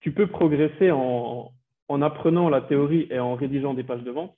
tu 0.00 0.12
peux 0.12 0.26
progresser 0.26 0.90
en, 0.90 1.52
en 1.88 2.02
apprenant 2.02 2.48
la 2.48 2.62
théorie 2.62 3.06
et 3.10 3.18
en 3.18 3.34
rédigeant 3.34 3.74
des 3.74 3.84
pages 3.84 4.02
de 4.02 4.10
vente, 4.10 4.36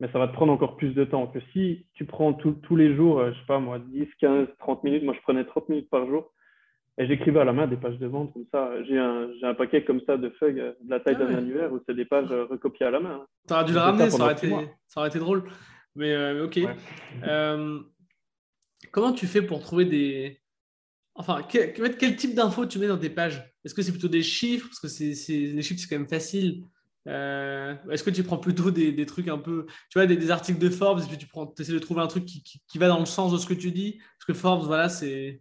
mais 0.00 0.10
ça 0.12 0.18
va 0.18 0.28
te 0.28 0.32
prendre 0.32 0.52
encore 0.52 0.76
plus 0.76 0.94
de 0.94 1.04
temps 1.04 1.26
que 1.28 1.40
si 1.52 1.86
tu 1.94 2.04
prends 2.04 2.32
tous 2.34 2.76
les 2.76 2.94
jours, 2.96 3.20
euh, 3.20 3.32
je 3.32 3.38
sais 3.38 3.46
pas 3.46 3.60
moi, 3.60 3.78
10, 3.78 4.08
15, 4.20 4.48
30 4.58 4.84
minutes. 4.84 5.04
Moi, 5.04 5.14
je 5.14 5.20
prenais 5.20 5.44
30 5.44 5.68
minutes 5.68 5.90
par 5.90 6.06
jour 6.06 6.32
et 6.98 7.06
j'écrivais 7.06 7.40
à 7.40 7.44
la 7.44 7.52
main 7.52 7.66
des 7.66 7.76
pages 7.76 7.98
de 7.98 8.06
vente 8.06 8.32
comme 8.32 8.46
ça. 8.50 8.70
J'ai 8.84 8.98
un, 8.98 9.28
un, 9.42 9.54
paquet 9.54 9.84
comme 9.84 10.00
ça 10.06 10.16
de 10.16 10.30
feuilles 10.30 10.60
euh, 10.60 10.72
de 10.82 10.90
la 10.90 11.00
taille 11.00 11.16
ah 11.20 11.24
d'un 11.24 11.34
annuaire 11.34 11.72
où 11.72 11.80
c'est 11.86 11.94
des 11.94 12.04
pages 12.04 12.30
euh, 12.30 12.44
recopiées 12.44 12.86
à 12.86 12.90
la 12.90 13.00
main. 13.00 13.20
Hein. 13.22 13.26
Tu 13.46 13.54
aurais 13.54 13.64
dû 13.64 13.72
le 13.72 13.78
ramener, 13.78 14.10
ça, 14.10 14.22
aurait 14.22 14.32
été, 14.32 14.50
ça 14.86 15.00
aurait 15.00 15.08
été 15.08 15.18
drôle. 15.18 15.44
Mais 15.94 16.40
ok. 16.40 16.60
comment 18.90 19.12
tu 19.12 19.26
fais 19.26 19.42
pour 19.42 19.60
trouver 19.60 19.84
des. 19.84 20.40
Enfin, 21.14 21.42
quel, 21.48 21.72
quel 21.72 22.16
type 22.16 22.34
d'infos 22.34 22.66
tu 22.66 22.78
mets 22.78 22.88
dans 22.88 22.98
tes 22.98 23.08
pages? 23.08 23.42
Est-ce 23.64 23.74
que 23.74 23.82
c'est 23.82 23.92
plutôt 23.92 24.08
des 24.08 24.22
chiffres? 24.22 24.68
Parce 24.68 24.80
que 24.80 24.88
c'est, 24.88 25.32
les 25.32 25.62
chiffres, 25.62 25.80
c'est 25.80 25.88
quand 25.88 25.98
même 25.98 26.08
facile. 26.08 26.62
Euh, 27.08 27.74
est-ce 27.90 28.02
que 28.02 28.10
tu 28.10 28.22
prends 28.22 28.38
plutôt 28.38 28.70
des, 28.70 29.06
trucs 29.06 29.28
un 29.28 29.38
peu, 29.38 29.66
tu 29.90 29.98
vois, 29.98 30.06
des, 30.06 30.30
articles 30.30 30.58
de 30.58 30.68
Forbes 30.68 31.00
et 31.00 31.06
puis 31.06 31.18
tu 31.18 31.26
prends, 31.26 31.52
essaies 31.58 31.72
de 31.72 31.78
trouver 31.78 32.00
un 32.00 32.06
truc 32.08 32.24
qui, 32.24 32.78
va 32.78 32.88
dans 32.88 32.98
le 32.98 33.06
sens 33.06 33.32
de 33.32 33.38
ce 33.38 33.46
que 33.46 33.54
tu 33.54 33.70
dis? 33.70 33.98
Parce 34.18 34.26
que 34.26 34.34
Forbes, 34.34 34.64
voilà, 34.64 34.88
c'est 34.88 35.40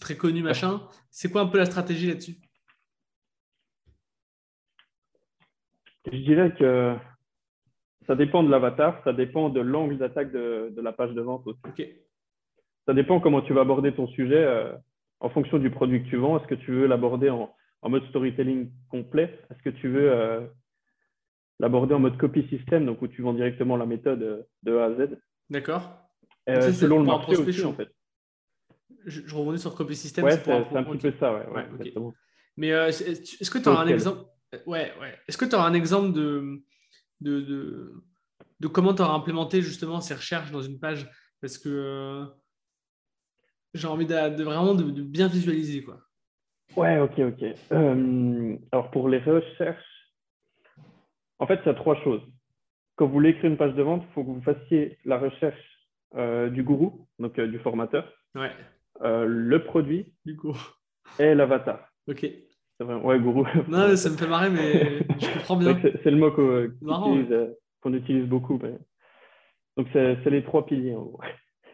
très 0.00 0.16
connu, 0.16 0.42
machin. 0.42 0.80
C'est 1.10 1.30
quoi 1.30 1.42
un 1.42 1.46
peu 1.46 1.58
la 1.58 1.66
stratégie 1.66 2.08
là-dessus? 2.08 2.36
Je 6.12 6.18
dirais 6.18 6.54
que 6.54 6.96
ça 8.06 8.14
dépend 8.14 8.42
de 8.42 8.50
l'avatar, 8.50 9.02
ça 9.04 9.12
dépend 9.12 9.48
de 9.48 9.60
l'angle 9.60 9.98
d'attaque 9.98 10.30
de, 10.32 10.72
la 10.76 10.92
page 10.92 11.12
de 11.12 11.20
vente 11.20 11.46
aussi. 11.46 11.92
Ça 12.86 12.94
dépend 12.94 13.20
comment 13.20 13.42
tu 13.42 13.52
vas 13.52 13.62
aborder 13.62 13.92
ton 13.92 14.06
sujet 14.08 14.44
euh, 14.44 14.72
en 15.20 15.30
fonction 15.30 15.58
du 15.58 15.70
produit 15.70 16.04
que 16.04 16.08
tu 16.08 16.16
vends. 16.16 16.38
Est-ce 16.38 16.46
que 16.46 16.54
tu 16.54 16.72
veux 16.72 16.86
l'aborder 16.86 17.30
en, 17.30 17.52
mode 17.82 18.06
storytelling 18.08 18.70
complet? 18.88 19.40
Est-ce 19.50 19.62
que 19.62 19.70
tu 19.70 19.88
veux 19.88 20.12
euh, 20.12 20.40
l'aborder 21.58 21.94
en 21.94 22.00
mode 22.00 22.16
copy 22.18 22.46
system, 22.48 22.86
donc 22.86 23.02
où 23.02 23.08
tu 23.08 23.22
vends 23.22 23.34
directement 23.34 23.76
la 23.76 23.86
méthode 23.86 24.46
de 24.62 24.76
A 24.76 24.84
à 24.86 24.94
Z? 24.94 25.16
D'accord. 25.50 26.06
Euh, 26.48 26.72
selon 26.72 27.00
le 27.00 27.06
marché 27.06 27.36
aussi, 27.36 27.64
en 27.64 27.72
fait. 27.72 27.88
Je, 29.06 29.22
je 29.24 29.34
rebondis 29.34 29.60
sur 29.60 29.74
copy 29.74 29.94
system. 29.94 30.24
Ouais, 30.24 30.32
c'est 30.32 30.52
un, 30.52 30.84
petit 30.84 30.98
peu 30.98 31.14
ça, 31.18 31.32
ouais. 31.32 31.46
ouais, 31.48 32.02
Mais 32.56 32.72
euh, 32.72 32.88
est-ce 32.88 33.50
que 33.50 33.58
tu 33.58 33.68
as 33.68 33.78
un 33.78 33.86
exemple 33.86 34.24
Ouais, 34.66 34.92
ouais. 35.00 35.18
Est-ce 35.28 35.38
que 35.38 35.44
tu 35.44 35.54
as 35.54 35.62
un 35.62 35.74
exemple 35.74 36.12
de, 36.12 36.62
de, 37.20 37.40
de, 37.40 38.04
de 38.60 38.68
comment 38.68 38.94
tu 38.94 39.02
auras 39.02 39.14
implémenté 39.14 39.62
justement 39.62 40.00
ces 40.00 40.14
recherches 40.14 40.50
dans 40.50 40.62
une 40.62 40.78
page? 40.78 41.08
Parce 41.40 41.58
que 41.58 41.68
euh, 41.68 42.24
j'ai 43.74 43.86
envie 43.88 44.06
de, 44.06 44.42
vraiment 44.42 44.74
de, 44.74 45.02
bien 45.02 45.28
visualiser. 45.28 45.84
Quoi. 45.84 46.00
Ouais, 46.76 46.98
ok, 46.98 47.18
ok. 47.18 47.44
Euh, 47.72 48.56
alors 48.72 48.90
pour 48.90 49.08
les 49.08 49.18
recherches, 49.18 49.84
en 51.38 51.46
fait, 51.46 51.60
il 51.64 51.66
y 51.66 51.70
a 51.70 51.74
trois 51.74 52.02
choses. 52.02 52.22
Quand 52.96 53.06
vous 53.06 53.12
voulez 53.12 53.30
écrire 53.30 53.50
une 53.50 53.58
page 53.58 53.74
de 53.74 53.82
vente, 53.82 54.02
il 54.08 54.12
faut 54.14 54.24
que 54.24 54.30
vous 54.30 54.42
fassiez 54.42 54.98
la 55.04 55.18
recherche 55.18 55.60
euh, 56.14 56.48
du 56.48 56.62
gourou, 56.62 57.06
donc 57.18 57.38
euh, 57.38 57.46
du 57.46 57.58
formateur, 57.58 58.10
ouais. 58.34 58.52
Euh, 59.02 59.24
le 59.26 59.64
produit 59.64 60.12
du 60.24 60.36
coup. 60.36 60.56
et 61.18 61.34
l'avatar. 61.34 61.88
Ok. 62.08 62.20
C'est 62.78 62.84
vrai, 62.84 62.94
ouais, 62.96 63.18
gourou. 63.18 63.46
Non, 63.68 63.96
ça 63.96 64.10
me 64.10 64.16
fait 64.16 64.26
marrer, 64.26 64.50
mais 64.50 64.98
je 65.18 65.32
comprends 65.32 65.56
bien. 65.56 65.78
c'est 66.02 66.10
le 66.10 66.16
mot 66.16 66.30
qu'on 66.30 67.94
utilise, 67.94 68.26
beaucoup. 68.26 68.58
Donc, 69.76 69.88
c'est 69.92 70.26
les 70.26 70.44
trois 70.44 70.66
piliers, 70.66 70.94
en 70.94 71.04
gros. 71.04 71.20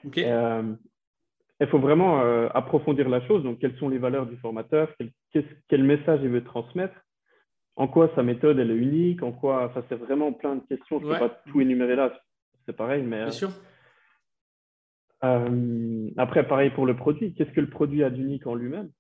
Ok. 0.07 0.17
il 0.17 1.67
faut 1.69 1.79
vraiment 1.79 2.21
approfondir 2.51 3.09
la 3.09 3.21
chose. 3.27 3.43
Donc, 3.43 3.59
quelles 3.59 3.77
sont 3.79 3.89
les 3.89 3.99
valeurs 3.99 4.27
du 4.27 4.37
formateur? 4.37 4.91
Quel, 5.33 5.45
quel 5.69 5.83
message 5.83 6.21
il 6.23 6.29
veut 6.29 6.45
transmettre? 6.45 6.95
En 7.75 7.89
quoi 7.89 8.11
sa 8.15 8.23
méthode 8.23 8.59
elle 8.59 8.71
est 8.71 8.77
unique, 8.77 9.23
en 9.23 9.33
quoi, 9.33 9.65
enfin 9.65 9.83
c'est 9.89 9.97
vraiment 9.97 10.33
plein 10.33 10.57
de 10.57 10.63
questions. 10.69 11.01
Je 11.01 11.07
ne 11.07 11.13
peux 11.13 11.19
pas 11.19 11.43
tout 11.51 11.61
énumérer 11.61 11.97
là, 11.97 12.13
c'est 12.67 12.77
pareil, 12.77 13.03
mais. 13.03 13.23
Bien 13.23 13.31
sûr. 13.31 13.51
Euh, 15.25 16.11
après, 16.17 16.47
pareil 16.47 16.71
pour 16.71 16.87
le 16.87 16.97
produit. 16.97 17.35
Qu'est-ce 17.35 17.53
que 17.53 17.61
le 17.61 17.71
produit 17.71 18.03
a 18.03 18.11
d'unique 18.11 18.47
en 18.47 18.55
lui-même? 18.55 18.91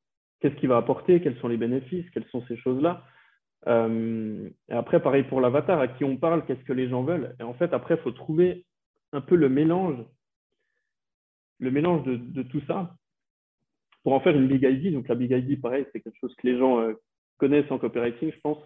Qu'est-ce 0.41 0.55
qu'il 0.57 0.69
va 0.69 0.77
apporter? 0.77 1.21
Quels 1.21 1.39
sont 1.39 1.49
les 1.49 1.57
bénéfices? 1.57 2.09
Quelles 2.11 2.29
sont 2.31 2.45
ces 2.47 2.57
choses-là? 2.57 3.05
Euh, 3.69 4.49
Et 4.69 4.73
après, 4.73 5.01
pareil 5.01 5.25
pour 5.25 5.41
l'avatar. 5.41 5.81
À 5.81 5.89
qui 5.89 6.05
on 6.05 6.17
parle? 6.17 6.45
Qu'est-ce 6.47 6.65
que 6.65 6.73
les 6.73 6.89
gens 6.89 7.03
veulent? 7.03 7.35
Et 7.41 7.43
en 7.43 7.55
fait, 7.55 7.73
après, 7.73 7.95
il 7.95 8.01
faut 8.01 8.13
trouver 8.13 8.65
un 9.13 9.21
peu 9.21 9.37
le 9.37 9.49
mélange, 9.49 9.99
le 11.59 11.71
mélange 11.71 12.05
de, 12.05 12.43
tout 12.43 12.63
ça 12.67 12.95
pour 14.03 14.15
en 14.15 14.21
faire 14.21 14.37
une 14.37 14.49
big 14.49 14.63
ID. 14.63 14.93
Donc 14.93 15.09
la 15.09 15.15
big 15.15 15.31
ID, 15.31 15.61
pareil, 15.61 15.87
c'est 15.93 16.01
quelque 16.01 16.19
chose 16.21 16.35
que 16.37 16.47
les 16.47 16.59
gens 16.59 16.81
euh, 16.81 16.95
connaissent 17.39 17.71
en 17.71 17.79
copywriting, 17.79 18.33
je 18.33 18.41
pense. 18.41 18.59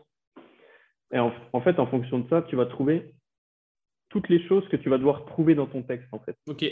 Et 1.12 1.18
en, 1.18 1.60
fait, 1.60 1.78
en 1.78 1.86
fonction 1.86 2.18
de 2.18 2.28
ça, 2.28 2.42
tu 2.42 2.56
vas 2.56 2.66
trouver 2.66 3.14
toutes 4.08 4.28
les 4.28 4.44
choses 4.48 4.66
que 4.68 4.76
tu 4.76 4.88
vas 4.88 4.98
devoir 4.98 5.24
prouver 5.24 5.54
dans 5.54 5.66
ton 5.66 5.82
texte, 5.82 6.08
en 6.12 6.18
fait. 6.18 6.36
OK. 6.48 6.64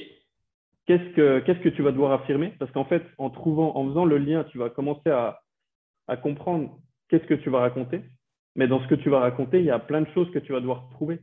Qu'est-ce 0.87 1.15
que, 1.15 1.41
que 1.41 1.69
tu 1.71 1.83
vas 1.83 1.93
devoir 1.93 2.13
affirmer? 2.13 2.55
Parce 2.59 2.71
qu'en 2.73 2.85
fait, 2.85 3.03
en 3.19 3.31
trouvant, 3.31 3.77
en 3.77 3.89
faisant 3.89 4.05
le 4.05 4.19
lien, 4.19 4.45
tu 4.45 4.59
vas 4.59 4.71
commencer 4.71 5.11
à, 5.11 5.41
à 6.09 6.17
comprendre 6.17 6.79
qu'est-ce 7.09 7.25
que 7.25 7.35
tu 7.35 7.51
vas 7.51 7.61
raconter. 7.61 8.03
Mais 8.55 8.69
dans 8.69 8.83
ce 8.83 8.89
que 8.89 8.95
tu 8.95 9.09
vas 9.09 9.21
raconter, 9.21 9.61
il 9.61 9.65
y 9.65 9.71
a 9.71 9.79
plein 9.79 10.03
de 10.03 10.11
choses 10.15 10.31
que 10.31 10.39
tu 10.39 10.53
vas 10.53 10.61
devoir 10.61 10.89
prouver. 10.91 11.21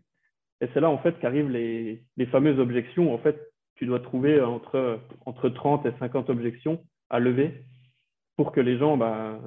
Et 0.61 0.67
c'est 0.73 0.79
là, 0.79 0.89
en 0.89 0.97
fait, 0.97 1.19
qu'arrivent 1.19 1.49
les, 1.49 2.03
les 2.17 2.25
fameuses 2.27 2.59
objections. 2.59 3.13
En 3.13 3.17
fait, 3.19 3.39
tu 3.75 3.85
dois 3.85 3.99
trouver 3.99 4.41
entre, 4.41 4.99
entre 5.25 5.49
30 5.49 5.85
et 5.85 5.93
50 5.99 6.29
objections 6.29 6.83
à 7.09 7.19
lever 7.19 7.65
pour 8.35 8.51
que 8.51 8.61
les 8.61 8.77
gens, 8.77 8.97
bah, 8.97 9.39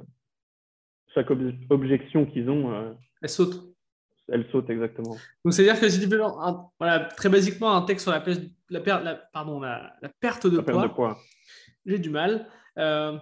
chaque 1.15 1.31
objection 1.71 2.27
qu'ils 2.27 2.51
ont, 2.51 2.73
euh, 2.73 2.93
elle 3.23 3.29
saute. 3.29 3.74
Elle 4.29 4.47
saute 4.51 4.71
exactement. 4.71 5.17
Donc 5.45 5.53
c'est-à-dire 5.53 5.79
que 5.79 5.89
si 5.89 6.01
tu 6.01 6.07
veux, 6.07 6.21
voilà, 6.79 7.01
très 7.01 7.29
basiquement, 7.29 7.77
un 7.77 7.83
texte 7.83 8.05
sur 8.05 8.13
la, 8.13 8.25
la, 8.71 9.01
la, 9.01 9.15
pardon, 9.15 9.61
la, 9.61 9.93
perte 10.21 10.47
de 10.47 10.61
poids, 10.61 11.19
j'ai 11.85 11.99
du 11.99 12.11
mal. 12.11 12.49
Euh, 12.79 13.19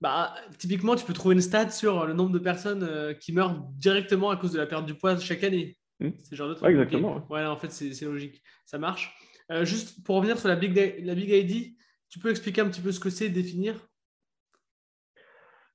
bah, 0.00 0.34
typiquement, 0.58 0.94
tu 0.94 1.04
peux 1.04 1.12
trouver 1.12 1.34
une 1.34 1.40
stat 1.40 1.70
sur 1.70 2.06
le 2.06 2.12
nombre 2.12 2.30
de 2.30 2.38
personnes 2.38 2.84
euh, 2.84 3.14
qui 3.14 3.32
meurent 3.32 3.64
directement 3.72 4.30
à 4.30 4.36
cause 4.36 4.52
de 4.52 4.58
la 4.58 4.66
perte 4.66 4.86
du 4.86 4.94
poids 4.94 5.18
chaque 5.18 5.42
année. 5.42 5.76
Hmm. 5.98 6.10
C'est 6.18 6.36
genre 6.36 6.48
de 6.48 6.54
truc. 6.54 6.70
exactement. 6.70 7.26
Ouais, 7.30 7.44
en 7.44 7.56
fait, 7.56 7.70
c'est 7.70 8.04
logique. 8.04 8.42
Ça 8.64 8.78
marche. 8.78 9.16
juste 9.62 10.04
pour 10.04 10.16
revenir 10.16 10.38
sur 10.38 10.48
la 10.48 10.56
Big, 10.56 11.02
la 11.02 11.14
Big 11.14 11.30
ID, 11.30 11.76
tu 12.10 12.20
peux 12.20 12.30
expliquer 12.30 12.60
un 12.60 12.68
petit 12.68 12.80
peu 12.80 12.92
ce 12.92 13.00
que 13.00 13.10
c'est, 13.10 13.28
définir? 13.28 13.74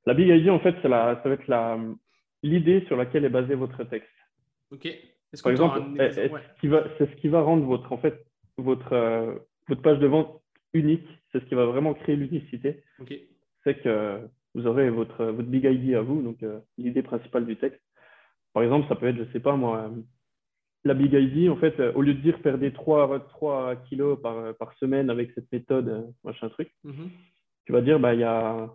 La 0.06 0.14
big 0.14 0.30
idea, 0.30 0.54
en 0.54 0.60
fait, 0.60 0.82
la, 0.84 1.20
ça 1.22 1.30
va 1.30 1.36
être 1.36 1.98
l'idée 2.44 2.84
sur 2.88 2.96
laquelle 2.96 3.26
est 3.26 3.30
basé 3.30 3.56
votre 3.56 3.84
texte. 3.84 4.10
Ok. 4.72 4.88
Par 5.44 5.52
exemple, 5.52 5.82
c'est 5.98 7.10
ce 7.10 7.16
qui 7.18 7.28
va 7.28 7.42
rendre 7.42 7.66
votre, 7.66 7.92
en 7.92 7.98
fait, 7.98 8.26
votre, 8.58 8.94
euh, 8.94 9.36
votre 9.68 9.82
page 9.82 10.00
de 10.00 10.08
vente 10.08 10.42
unique. 10.74 11.08
C'est 11.32 11.40
ce 11.40 11.46
qui 11.46 11.56
va 11.56 11.66
vraiment 11.66 11.94
créer 11.94 12.16
l'unicité. 12.16 12.84
C'est 13.64 13.82
que 13.82 14.22
vous 14.56 14.66
aurez 14.66 14.90
votre, 14.90 15.26
votre 15.26 15.48
big 15.48 15.66
idea 15.66 16.00
à 16.00 16.02
vous, 16.02 16.22
donc 16.22 16.42
euh, 16.42 16.60
l'idée 16.78 17.04
principale 17.04 17.46
du 17.46 17.56
texte. 17.58 17.82
Par 18.54 18.64
exemple, 18.64 18.88
ça 18.88 18.96
peut 18.96 19.08
être, 19.08 19.18
je 19.18 19.24
ne 19.24 19.32
sais 19.32 19.40
pas 19.40 19.56
moi, 19.56 19.92
la 20.84 20.94
big 20.96 21.14
idea, 21.14 21.52
en 21.52 21.58
fait, 21.58 21.80
euh, 21.80 21.94
au 21.94 22.02
lieu 22.02 22.16
de 22.16 22.22
dire 22.22 22.42
perdez 22.42 22.74
3, 22.74 23.28
3 23.30 23.76
kilos 23.88 24.20
par, 24.20 24.56
par 24.56 24.74
semaine 24.78 25.10
avec 25.10 25.32
cette 25.34 25.52
méthode, 25.52 26.12
machin 26.24 26.50
truc, 26.50 26.72
mm-hmm. 26.86 27.10
tu 27.66 27.72
vas 27.74 27.82
dire, 27.82 28.00
bah, 28.00 28.16
il 28.16 28.22
y 28.22 28.24
a 28.24 28.72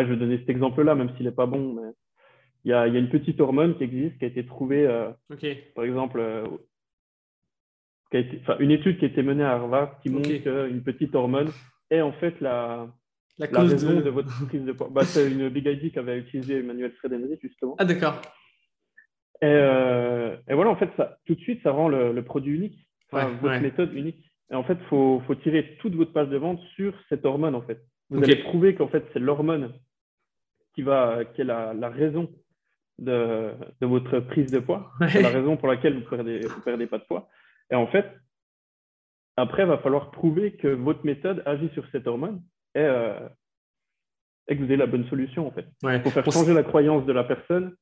je 0.00 0.06
vais 0.06 0.16
donner 0.16 0.38
cet 0.38 0.48
exemple-là, 0.48 0.94
même 0.94 1.14
s'il 1.16 1.26
n'est 1.26 1.32
pas 1.32 1.46
bon. 1.46 1.74
Mais 1.74 1.92
il 2.64 2.70
y, 2.70 2.74
a, 2.74 2.86
une 2.86 3.08
petite 3.08 3.40
hormone 3.40 3.76
qui 3.76 3.84
existe, 3.84 4.18
qui 4.18 4.24
a 4.24 4.28
été 4.28 4.46
trouvée, 4.46 4.86
euh, 4.86 5.10
par 5.74 5.84
exemple, 5.84 6.20
euh, 6.20 6.46
une 8.60 8.70
étude 8.70 8.98
qui 8.98 9.04
a 9.04 9.08
été 9.08 9.22
menée 9.22 9.42
à 9.42 9.52
Harvard 9.52 9.98
qui 10.00 10.10
montre 10.10 10.28
qu'une 10.28 10.82
petite 10.82 11.14
hormone 11.14 11.50
est 11.90 12.02
en 12.02 12.12
fait 12.12 12.40
la, 12.40 12.88
la, 13.38 13.46
raison 13.46 14.00
de... 14.00 14.10
votre 14.10 14.46
prise 14.46 14.64
de 14.64 14.72
poids. 14.72 14.88
Bah, 14.92 15.04
c'est 15.04 15.30
une 15.30 15.48
big 15.48 15.66
idea 15.66 15.90
qu'avait 15.90 16.18
utilisé 16.18 16.58
Emmanuel 16.58 16.92
Fredenry, 16.92 17.38
justement. 17.42 17.74
Ah, 17.78 17.84
d'accord. 17.84 18.20
Euh, 19.42 20.36
et, 20.48 20.54
voilà, 20.54 20.70
en 20.70 20.76
fait, 20.76 20.90
ça, 20.96 21.18
tout 21.26 21.34
de 21.34 21.40
suite, 21.40 21.62
ça 21.62 21.72
rend 21.72 21.88
le, 21.88 22.22
produit 22.22 22.54
unique, 22.54 22.86
votre 23.10 23.60
méthode 23.60 23.92
unique. 23.92 24.24
Et 24.50 24.54
en 24.54 24.62
fait, 24.62 24.74
il 24.74 24.86
faut, 24.86 25.20
faut, 25.26 25.34
tirer 25.34 25.76
toute 25.80 25.94
votre 25.94 26.12
page 26.12 26.28
de 26.28 26.36
vente 26.36 26.60
sur 26.76 26.94
cette 27.08 27.24
hormone, 27.24 27.54
en 27.54 27.62
fait. 27.62 27.82
Vous 28.10 28.22
allez 28.22 28.36
prouver 28.36 28.74
qu'en 28.74 28.88
fait, 28.88 29.04
c'est 29.12 29.18
l'hormone 29.18 29.72
qui, 30.74 30.82
va, 30.82 31.24
qui 31.24 31.40
est 31.40 31.44
la, 31.44 31.72
la 31.72 31.88
raison 31.88 32.30
de, 33.02 33.52
de, 33.80 33.86
votre 33.86 34.20
prise 34.20 34.50
de 34.50 34.58
poids. 34.58 34.92
C'est 35.08 35.22
la 35.22 35.30
raison 35.30 35.56
pour 35.56 35.68
laquelle 35.68 36.02
vous 36.02 36.08
perdez, 36.08 36.40
vous 36.40 36.60
perdez 36.62 36.86
pas 36.86 36.98
de 36.98 37.04
poids. 37.04 37.28
Et 37.70 37.74
en 37.74 37.86
fait, 37.86 38.06
après, 39.36 39.62
il 39.62 39.68
va 39.68 39.78
falloir 39.78 40.10
prouver 40.10 40.56
que 40.56 40.68
votre 40.68 41.04
méthode 41.04 41.42
agit 41.46 41.70
sur 41.74 41.84
cette 41.90 42.06
hormone 42.06 42.42
et, 42.74 42.80
euh, 42.80 43.18
et 44.48 44.56
que 44.56 44.60
vous 44.60 44.66
avez 44.66 44.76
la 44.76 44.86
bonne 44.86 45.06
solution, 45.08 45.46
en 45.46 45.50
fait. 45.50 45.66
Il 45.82 46.00
faut 46.02 46.10
faire 46.10 46.30
changer 46.30 46.54
la 46.54 46.62
croyance 46.62 47.06
de 47.06 47.12
la 47.12 47.24
personne 47.24 47.74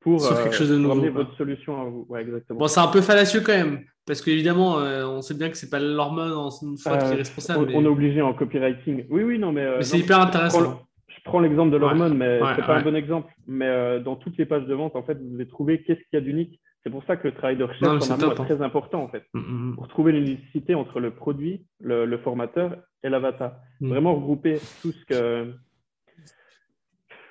pour, 0.00 0.20
quelque 0.20 0.48
euh, 0.48 0.52
chose 0.52 0.70
de 0.70 0.76
nouveau, 0.76 1.10
votre 1.12 1.36
solution 1.36 1.80
à 1.80 1.84
vous. 1.84 2.06
Ouais, 2.08 2.22
exactement. 2.22 2.58
Bon, 2.58 2.66
c'est 2.66 2.80
un 2.80 2.88
peu 2.88 3.00
fallacieux 3.00 3.40
quand 3.40 3.52
même, 3.52 3.84
parce 4.04 4.20
qu'évidemment, 4.20 4.80
euh, 4.80 5.06
on 5.06 5.22
sait 5.22 5.34
bien 5.34 5.48
que 5.48 5.56
c'est 5.56 5.70
pas 5.70 5.78
l'hormone 5.78 6.32
en 6.32 6.50
une 6.62 6.76
fois 6.76 6.98
qui 6.98 7.12
est 7.12 7.16
responsable. 7.16 7.70
On, 7.72 7.84
est 7.84 7.88
obligé 7.88 8.20
en 8.20 8.34
copywriting. 8.34 9.06
Oui, 9.10 9.22
oui, 9.22 9.38
non, 9.38 9.52
mais. 9.52 9.76
mais 9.76 9.84
c'est 9.84 9.98
hyper 9.98 10.20
intéressant. 10.20 10.82
Je 11.24 11.30
prends 11.30 11.40
l'exemple 11.40 11.70
de 11.70 11.76
l'hormone, 11.76 12.16
mais 12.16 12.40
ce 12.40 12.44
c'est 12.56 12.66
pas 12.66 12.78
un 12.78 12.82
bon 12.82 12.96
exemple. 12.96 13.32
Mais 13.46 14.00
dans 14.00 14.16
toutes 14.16 14.36
les 14.38 14.46
pages 14.46 14.66
de 14.66 14.74
vente, 14.74 14.96
en 14.96 15.04
fait, 15.04 15.14
vous 15.14 15.30
devez 15.30 15.46
trouver 15.46 15.82
qu'est-ce 15.82 16.00
qu'il 16.00 16.14
y 16.14 16.16
a 16.16 16.20
d'unique. 16.20 16.60
C'est 16.82 16.90
pour 16.90 17.04
ça 17.04 17.16
que 17.16 17.28
le 17.28 17.34
travail 17.34 17.56
de 17.56 17.62
recherche 17.64 18.10
est 18.10 18.34
très 18.34 18.60
important, 18.60 19.04
en 19.04 19.08
fait. 19.08 19.24
Mm, 19.34 19.38
mm, 19.38 19.70
mm. 19.70 19.74
Pour 19.76 19.88
trouver 19.88 20.12
l'unicité 20.12 20.74
entre 20.74 20.98
le 20.98 21.12
produit, 21.12 21.64
le, 21.80 22.18
formateur 22.18 22.76
et 23.04 23.08
l'avatar. 23.08 23.54
Vraiment 23.80 24.16
regrouper 24.16 24.58
tout 24.82 24.90
ce 24.90 25.04
que. 25.04 25.54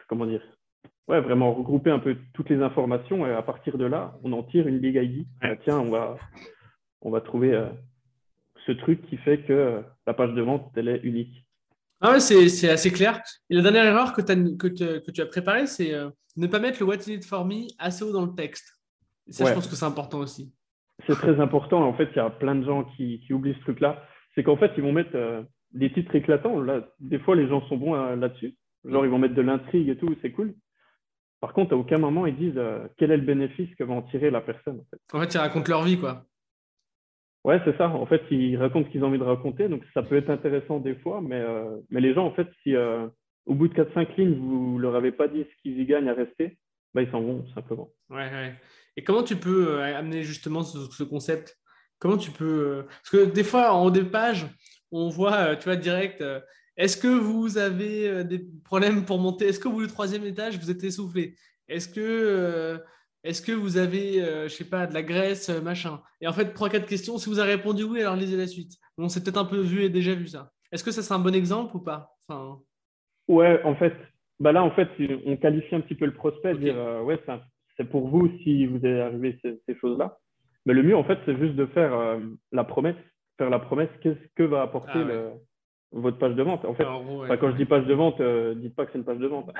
Comment 0.07 0.25
dire 0.25 0.41
ouais, 1.11 1.19
vraiment 1.19 1.53
regrouper 1.53 1.91
un 1.91 1.99
peu 1.99 2.15
toutes 2.33 2.49
les 2.49 2.61
informations 2.61 3.27
et 3.27 3.31
à 3.31 3.41
partir 3.41 3.77
de 3.77 3.85
là, 3.85 4.17
on 4.23 4.31
en 4.31 4.43
tire 4.43 4.67
une 4.67 4.79
big 4.79 4.95
ID. 4.95 5.27
Ah, 5.41 5.55
tiens, 5.57 5.79
on 5.79 5.89
va, 5.89 6.17
on 7.01 7.11
va 7.11 7.21
trouver 7.21 7.53
euh, 7.53 7.67
ce 8.65 8.71
truc 8.71 9.01
qui 9.07 9.17
fait 9.17 9.39
que 9.39 9.53
euh, 9.53 9.81
la 10.07 10.13
page 10.13 10.33
de 10.33 10.41
vente, 10.41 10.71
elle 10.75 10.87
est 10.87 11.01
unique. 11.03 11.45
Ah 12.01 12.11
ouais, 12.11 12.19
c'est 12.19 12.69
assez 12.69 12.91
clair. 12.91 13.21
Et 13.49 13.55
la 13.55 13.61
dernière 13.61 13.85
erreur 13.85 14.13
que, 14.13 14.21
as, 14.21 14.35
que, 14.57 14.67
que 14.99 15.11
tu 15.11 15.21
as 15.21 15.25
préparée, 15.25 15.67
c'est 15.67 15.93
euh, 15.93 16.09
ne 16.35 16.47
pas 16.47 16.59
mettre 16.59 16.79
le 16.79 16.87
What 16.87 16.95
is 17.07 17.13
it 17.13 17.25
for 17.25 17.45
me 17.45 17.67
assez 17.79 18.03
haut 18.03 18.11
dans 18.11 18.25
le 18.25 18.33
texte. 18.33 18.77
ça, 19.29 19.45
je 19.45 19.53
pense 19.53 19.67
que 19.67 19.75
c'est 19.75 19.85
important 19.85 20.19
aussi. 20.19 20.51
C'est 21.07 21.15
très 21.15 21.39
important. 21.39 21.83
En 21.87 21.93
fait, 21.93 22.09
il 22.13 22.17
y 22.17 22.19
a 22.19 22.29
plein 22.29 22.55
de 22.55 22.65
gens 22.65 22.83
qui, 22.95 23.21
qui 23.25 23.33
oublient 23.33 23.55
ce 23.55 23.61
truc-là. 23.61 24.03
C'est 24.35 24.43
qu'en 24.43 24.57
fait, 24.57 24.71
ils 24.77 24.83
vont 24.83 24.93
mettre 24.93 25.45
des 25.71 25.91
titres 25.91 26.15
éclatants. 26.15 26.59
Là, 26.61 26.87
des 26.99 27.19
fois, 27.19 27.35
les 27.35 27.47
gens 27.47 27.61
sont 27.67 27.77
bons 27.77 27.93
là-dessus. 28.15 28.55
Genre, 28.85 29.05
ils 29.05 29.11
vont 29.11 29.19
mettre 29.19 29.35
de 29.35 29.41
l'intrigue 29.41 29.89
et 29.89 29.97
tout, 29.97 30.15
c'est 30.21 30.31
cool. 30.31 30.55
Par 31.41 31.53
contre, 31.53 31.73
à 31.73 31.77
aucun 31.77 31.97
moment, 31.97 32.27
ils 32.27 32.37
disent 32.37 32.57
euh, 32.57 32.87
quel 32.97 33.11
est 33.11 33.17
le 33.17 33.25
bénéfice 33.25 33.73
que 33.75 33.83
va 33.83 33.95
en 33.95 34.03
tirer 34.03 34.29
la 34.29 34.41
personne. 34.41 34.79
En 34.79 34.85
fait, 34.89 35.17
en 35.17 35.19
fait 35.21 35.33
ils 35.33 35.37
racontent 35.39 35.69
leur 35.69 35.83
vie, 35.83 35.97
quoi. 35.97 36.23
Ouais, 37.43 37.59
c'est 37.65 37.75
ça. 37.77 37.89
En 37.89 38.05
fait, 38.05 38.21
ils 38.29 38.57
racontent 38.57 38.85
ce 38.85 38.91
qu'ils 38.91 39.03
ont 39.03 39.07
envie 39.07 39.17
de 39.17 39.23
raconter. 39.23 39.67
Donc, 39.67 39.83
ça 39.93 40.03
peut 40.03 40.15
être 40.15 40.29
intéressant 40.29 40.79
des 40.79 40.95
fois. 40.95 41.21
Mais, 41.21 41.39
euh, 41.39 41.77
mais 41.89 42.01
les 42.01 42.13
gens, 42.13 42.25
en 42.25 42.33
fait, 42.33 42.47
si 42.63 42.75
euh, 42.75 43.07
au 43.45 43.55
bout 43.55 43.67
de 43.67 43.73
4-5 43.73 44.15
lignes, 44.17 44.35
vous 44.35 44.77
leur 44.77 44.95
avez 44.95 45.11
pas 45.11 45.27
dit 45.27 45.43
ce 45.43 45.61
qu'ils 45.61 45.79
y 45.79 45.85
gagnent 45.85 46.09
à 46.09 46.13
rester, 46.13 46.57
bah, 46.93 47.01
ils 47.01 47.09
s'en 47.09 47.21
vont, 47.21 47.45
simplement. 47.55 47.89
Ouais. 48.09 48.53
Et 48.95 49.03
comment 49.03 49.23
tu 49.23 49.35
peux 49.37 49.81
amener 49.81 50.23
justement 50.23 50.63
ce, 50.63 51.03
concept? 51.03 51.57
Comment 51.99 52.17
tu 52.17 52.31
peux. 52.31 52.85
Parce 52.87 53.09
que 53.09 53.31
des 53.31 53.43
fois, 53.43 53.73
en 53.73 53.85
haut 53.85 53.91
des 53.91 54.03
pages, 54.03 54.45
on 54.91 55.09
voit, 55.09 55.55
tu 55.55 55.65
vois, 55.65 55.77
direct 55.77 56.23
est-ce 56.77 56.97
que 56.97 57.07
vous 57.07 57.57
avez 57.57 58.07
euh, 58.07 58.23
des 58.23 58.39
problèmes 58.63 59.05
pour 59.05 59.19
monter? 59.19 59.47
Est-ce 59.47 59.59
que 59.59 59.67
vous, 59.67 59.81
le 59.81 59.87
troisième 59.87 60.25
étage, 60.25 60.57
vous 60.57 60.71
êtes 60.71 60.83
essoufflé? 60.83 61.35
Est-ce 61.67 61.87
que, 61.87 62.79
euh, 63.25 63.29
est 63.29 63.45
que 63.45 63.51
vous 63.51 63.77
avez, 63.77 64.13
je 64.13 64.19
euh, 64.19 64.47
je 64.47 64.53
sais 64.53 64.69
pas, 64.69 64.87
de 64.87 64.93
la 64.93 65.03
graisse, 65.03 65.49
machin? 65.49 66.01
Et 66.21 66.27
en 66.27 66.33
fait, 66.33 66.53
trois, 66.53 66.69
quatre 66.69 66.87
questions. 66.87 67.17
Si 67.17 67.29
vous 67.29 67.39
avez 67.39 67.53
répondu 67.53 67.83
oui, 67.83 68.01
alors 68.01 68.15
lisez 68.15 68.37
la 68.37 68.47
suite. 68.47 68.73
On 68.97 69.09
s'est 69.09 69.23
peut-être 69.23 69.37
un 69.37 69.45
peu 69.45 69.59
vu 69.59 69.83
et 69.83 69.89
déjà 69.89 70.13
vu 70.13 70.27
ça. 70.27 70.51
Est-ce 70.71 70.83
que 70.83 70.91
ça, 70.91 71.01
c'est 71.01 71.13
un 71.13 71.19
bon 71.19 71.35
exemple 71.35 71.75
ou 71.75 71.79
pas? 71.79 72.11
Enfin... 72.27 72.59
Ouais, 73.27 73.61
en 73.63 73.75
fait, 73.75 73.93
bah 74.39 74.51
là, 74.51 74.63
en 74.63 74.71
fait, 74.71 74.89
on 75.25 75.37
qualifie 75.37 75.75
un 75.75 75.81
petit 75.81 75.95
peu 75.95 76.05
le 76.05 76.13
prospect, 76.13 76.55
dire 76.55 76.75
ouais, 77.03 77.19
c'est 77.77 77.89
pour 77.89 78.07
vous 78.07 78.29
si 78.43 78.65
vous 78.65 78.85
avez 78.85 79.01
arrivé 79.01 79.39
ces, 79.41 79.61
ces 79.65 79.75
choses-là. 79.75 80.17
Mais 80.65 80.73
le 80.73 80.83
mieux, 80.83 80.95
en 80.95 81.03
fait, 81.03 81.19
c'est 81.25 81.37
juste 81.37 81.55
de 81.55 81.65
faire 81.67 82.19
la 82.51 82.63
promesse, 82.63 82.95
faire 83.37 83.49
la 83.49 83.59
promesse, 83.59 83.89
qu'est-ce 84.01 84.19
que 84.35 84.43
va 84.43 84.61
apporter 84.61 84.91
ah 84.95 85.03
le 85.03 85.31
votre 85.91 86.17
page 86.17 86.35
de 86.35 86.43
vente. 86.43 86.63
En 86.65 86.73
fait, 86.73 86.85
quand 86.85 87.51
je 87.51 87.57
dis 87.57 87.65
page 87.65 87.85
de 87.85 87.93
vente, 87.93 88.19
euh, 88.21 88.55
dites 88.55 88.75
pas 88.75 88.85
que 88.85 88.91
c'est 88.91 88.97
une 88.97 89.03
page 89.03 89.17
de 89.17 89.27
vente. 89.27 89.51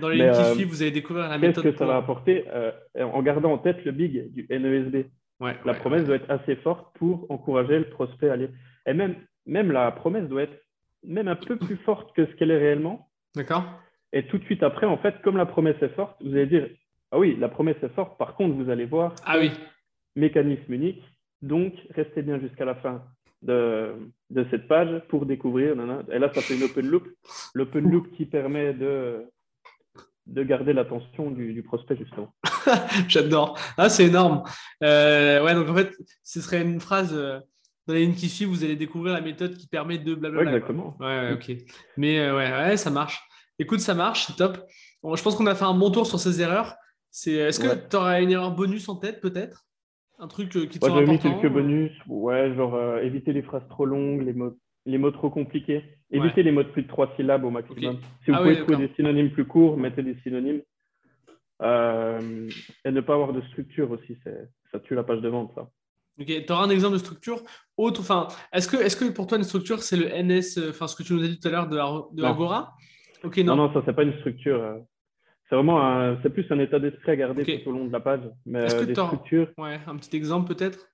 Dans 0.00 0.08
les 0.08 0.16
lignes 0.16 0.32
qui 0.32 0.54
suivent, 0.54 0.68
vous 0.68 0.82
allez 0.82 0.90
découvrir 0.90 1.28
la 1.28 1.38
méthode. 1.38 1.62
Qu'est-ce 1.62 1.74
que 1.74 1.78
ça 1.78 1.86
va 1.86 1.96
apporter 1.96 2.44
euh, 2.48 2.72
En 2.96 3.22
gardant 3.22 3.52
en 3.52 3.58
tête 3.58 3.84
le 3.84 3.92
big 3.92 4.32
du 4.32 4.46
NESB. 4.50 5.06
la 5.40 5.74
promesse 5.74 6.04
doit 6.04 6.16
être 6.16 6.30
assez 6.30 6.56
forte 6.56 6.96
pour 6.96 7.26
encourager 7.30 7.78
le 7.78 7.88
prospect 7.88 8.28
à 8.28 8.32
aller. 8.34 8.50
Et 8.86 8.92
même, 8.92 9.16
même 9.46 9.70
la 9.70 9.90
promesse 9.92 10.28
doit 10.28 10.42
être 10.42 10.58
même 11.04 11.28
un 11.28 11.36
peu 11.36 11.56
plus 11.56 11.76
forte 11.76 12.14
que 12.14 12.26
ce 12.26 12.32
qu'elle 12.32 12.50
est 12.50 12.58
réellement. 12.58 13.08
D'accord. 13.36 13.64
Et 14.12 14.26
tout 14.26 14.38
de 14.38 14.44
suite 14.44 14.62
après, 14.62 14.86
en 14.86 14.98
fait, 14.98 15.20
comme 15.22 15.36
la 15.36 15.46
promesse 15.46 15.80
est 15.82 15.94
forte, 15.94 16.16
vous 16.22 16.32
allez 16.32 16.46
dire 16.46 16.68
Ah 17.12 17.18
oui, 17.18 17.36
la 17.38 17.48
promesse 17.48 17.76
est 17.82 17.94
forte, 17.94 18.18
par 18.18 18.34
contre, 18.34 18.54
vous 18.54 18.70
allez 18.70 18.86
voir. 18.86 19.14
Ah 19.24 19.38
oui. 19.38 19.52
Mécanisme 20.16 20.72
unique. 20.72 21.02
Donc, 21.40 21.74
restez 21.90 22.22
bien 22.22 22.40
jusqu'à 22.40 22.64
la 22.64 22.74
fin 22.76 23.04
de, 23.42 23.94
de, 24.30 24.46
cette 24.50 24.68
page 24.68 25.02
pour 25.08 25.26
découvrir. 25.26 25.74
Et 26.10 26.18
là, 26.18 26.32
ça 26.34 26.40
fait 26.40 26.56
une 26.56 26.64
open 26.64 26.86
loop. 26.86 27.08
L'open 27.54 27.90
loop 27.90 28.10
qui 28.12 28.26
permet 28.26 28.74
de, 28.74 29.24
de 30.26 30.42
garder 30.42 30.72
l'attention 30.72 31.30
du, 31.30 31.52
du, 31.52 31.62
prospect, 31.62 31.96
justement. 31.96 32.34
J'adore. 33.08 33.58
Ah, 33.76 33.88
c'est 33.88 34.06
énorme. 34.06 34.42
Euh, 34.82 35.42
ouais, 35.44 35.54
donc 35.54 35.68
en 35.68 35.74
fait, 35.74 35.96
ce 36.22 36.40
serait 36.40 36.62
une 36.62 36.80
phrase. 36.80 37.12
Euh, 37.14 37.40
dans 37.86 37.94
les 37.94 38.00
lignes 38.00 38.14
qui 38.14 38.28
suivent, 38.28 38.48
vous 38.48 38.64
allez 38.64 38.76
découvrir 38.76 39.14
la 39.14 39.22
méthode 39.22 39.56
qui 39.56 39.66
permet 39.66 39.96
de 39.96 40.14
blablabla. 40.14 40.50
exactement. 40.50 40.94
Ouais, 41.00 41.32
ok. 41.32 41.56
Mais 41.96 42.20
euh, 42.20 42.36
ouais, 42.36 42.50
ouais, 42.52 42.76
ça 42.76 42.90
marche. 42.90 43.26
Écoute, 43.58 43.80
ça 43.80 43.94
marche, 43.94 44.26
c'est 44.26 44.36
top. 44.36 44.58
je 45.02 45.22
pense 45.22 45.34
qu'on 45.34 45.46
a 45.46 45.54
fait 45.54 45.64
un 45.64 45.72
bon 45.72 45.90
tour 45.90 46.06
sur 46.06 46.20
ces 46.20 46.42
erreurs. 46.42 46.76
Est-ce 47.26 47.58
que 47.58 47.88
tu 47.88 47.96
auras 47.96 48.20
une 48.20 48.30
erreur 48.30 48.50
bonus 48.54 48.88
en 48.90 48.96
tête, 48.96 49.22
peut-être? 49.22 49.64
Un 50.20 50.26
truc 50.26 50.54
euh, 50.56 50.66
qui 50.66 50.80
te 50.80 50.86
ouais, 50.86 51.06
mis 51.06 51.18
quelques 51.18 51.48
bonus. 51.48 51.92
Ouais, 52.08 52.54
genre 52.54 52.74
euh, 52.74 53.00
éviter 53.02 53.32
les 53.32 53.42
phrases 53.42 53.66
trop 53.70 53.86
longues, 53.86 54.22
les 54.22 54.32
mots, 54.32 54.56
les 54.84 54.98
mots 54.98 55.12
trop 55.12 55.30
compliqués. 55.30 55.84
Éviter 56.10 56.42
les 56.42 56.50
mots 56.50 56.62
de 56.62 56.68
plus 56.68 56.82
de 56.82 56.88
trois 56.88 57.14
syllabes 57.16 57.44
au 57.44 57.50
maximum. 57.50 57.98
Si 58.24 58.30
vous 58.30 58.36
ah 58.36 58.40
pouvez 58.40 58.58
trouver 58.58 58.88
des 58.88 58.94
synonymes 58.94 59.30
plus 59.30 59.44
courts, 59.44 59.76
mettez 59.76 60.02
des 60.02 60.16
synonymes. 60.22 60.62
Euh, 61.60 62.48
et 62.84 62.90
ne 62.90 63.00
pas 63.00 63.14
avoir 63.14 63.32
de 63.32 63.42
structure 63.42 63.90
aussi, 63.90 64.16
ça 64.72 64.80
tue 64.80 64.94
la 64.94 65.02
page 65.02 65.20
de 65.20 65.28
vente, 65.28 65.52
ça. 65.54 65.68
Ok, 66.20 66.26
tu 66.26 66.52
auras 66.52 66.64
un 66.64 66.70
exemple 66.70 66.94
de 66.94 66.98
structure 66.98 67.42
autre, 67.76 68.00
enfin, 68.00 68.26
est-ce 68.52 68.66
que, 68.66 68.76
est 68.76 68.98
que 68.98 69.12
pour 69.12 69.28
toi 69.28 69.38
une 69.38 69.44
structure 69.44 69.82
c'est 69.82 69.96
le 69.96 70.08
NS, 70.08 70.70
enfin 70.70 70.88
ce 70.88 70.96
que 70.96 71.04
tu 71.04 71.12
nous 71.12 71.22
as 71.22 71.28
dit 71.28 71.38
tout 71.38 71.46
à 71.46 71.50
l'heure 71.50 71.68
de, 71.68 71.76
de 72.16 72.24
Agora? 72.24 72.74
Ok, 73.22 73.36
non. 73.38 73.54
Non, 73.54 73.68
non, 73.68 73.72
ça 73.72 73.82
c'est 73.84 73.92
pas 73.92 74.02
une 74.02 74.16
structure. 74.18 74.82
Euh, 75.52 75.56
c'est 75.56 75.56
vraiment 75.56 76.16
c'est 76.22 76.30
plus 76.30 76.46
un 76.50 76.58
état 76.58 76.78
d'esprit 76.78 77.12
à 77.12 77.16
garder 77.16 77.44
tout 77.44 77.70
au 77.70 77.72
long 77.72 77.86
de 77.86 77.92
la 77.92 78.00
page. 78.00 78.20
Mais 78.46 78.64
est-ce 78.64 78.80
que 78.80 78.84
des 78.84 78.94
structures. 78.94 79.50
Ouais, 79.56 79.80
un 79.86 79.96
petit 79.96 80.16
exemple 80.16 80.54
peut-être? 80.54 80.88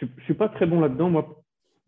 Je, 0.00 0.06
ne 0.06 0.22
suis 0.24 0.34
pas 0.34 0.48
très 0.48 0.66
bon 0.66 0.80
là-dedans, 0.80 1.10
moi. 1.10 1.42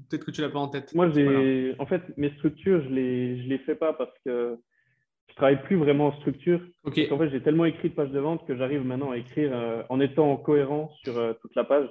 Peut-être 0.08 0.26
que 0.26 0.30
tu 0.30 0.40
l'as 0.40 0.50
pas 0.50 0.58
en 0.58 0.68
tête. 0.68 0.94
Moi, 0.94 1.10
j'ai, 1.10 1.74
en 1.78 1.86
fait, 1.86 2.02
mes 2.16 2.30
structures, 2.34 2.82
je 2.82 2.88
les, 2.90 3.42
je 3.42 3.48
les 3.48 3.58
fais 3.58 3.74
pas 3.74 3.92
parce 3.92 4.12
que 4.24 4.58
je 5.28 5.34
travaille 5.34 5.62
plus 5.62 5.76
vraiment 5.76 6.08
en 6.08 6.16
structure. 6.18 6.60
Ok. 6.84 7.00
en 7.10 7.18
fait, 7.18 7.30
j'ai 7.30 7.40
tellement 7.40 7.64
écrit 7.64 7.90
de 7.90 7.94
pages 7.94 8.10
de 8.10 8.20
vente 8.20 8.46
que 8.46 8.56
j'arrive 8.56 8.84
maintenant 8.84 9.10
à 9.10 9.16
écrire 9.16 9.50
euh, 9.52 9.82
en 9.88 10.00
étant 10.00 10.36
cohérent 10.36 10.90
sur 11.02 11.16
euh, 11.18 11.32
toute 11.40 11.54
la 11.54 11.64
page. 11.64 11.88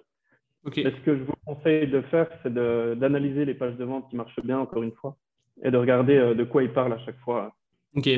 Ce 0.65 1.01
que 1.05 1.15
je 1.15 1.23
vous 1.23 1.33
conseille 1.45 1.87
de 1.87 2.01
faire, 2.01 2.27
c'est 2.41 2.51
d'analyser 2.51 3.45
les 3.45 3.53
pages 3.53 3.75
de 3.77 3.83
vente 3.83 4.09
qui 4.09 4.15
marchent 4.15 4.39
bien, 4.43 4.57
encore 4.57 4.81
une 4.81 4.93
fois, 4.93 5.15
et 5.63 5.69
de 5.69 5.77
regarder 5.77 6.17
euh, 6.17 6.33
de 6.33 6.43
quoi 6.43 6.63
ils 6.63 6.73
parlent 6.73 6.93
à 6.93 6.99
chaque 7.05 7.19
fois. 7.19 7.53
Ok. 7.95 8.09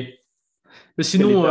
Mais 0.96 1.04
sinon, 1.04 1.42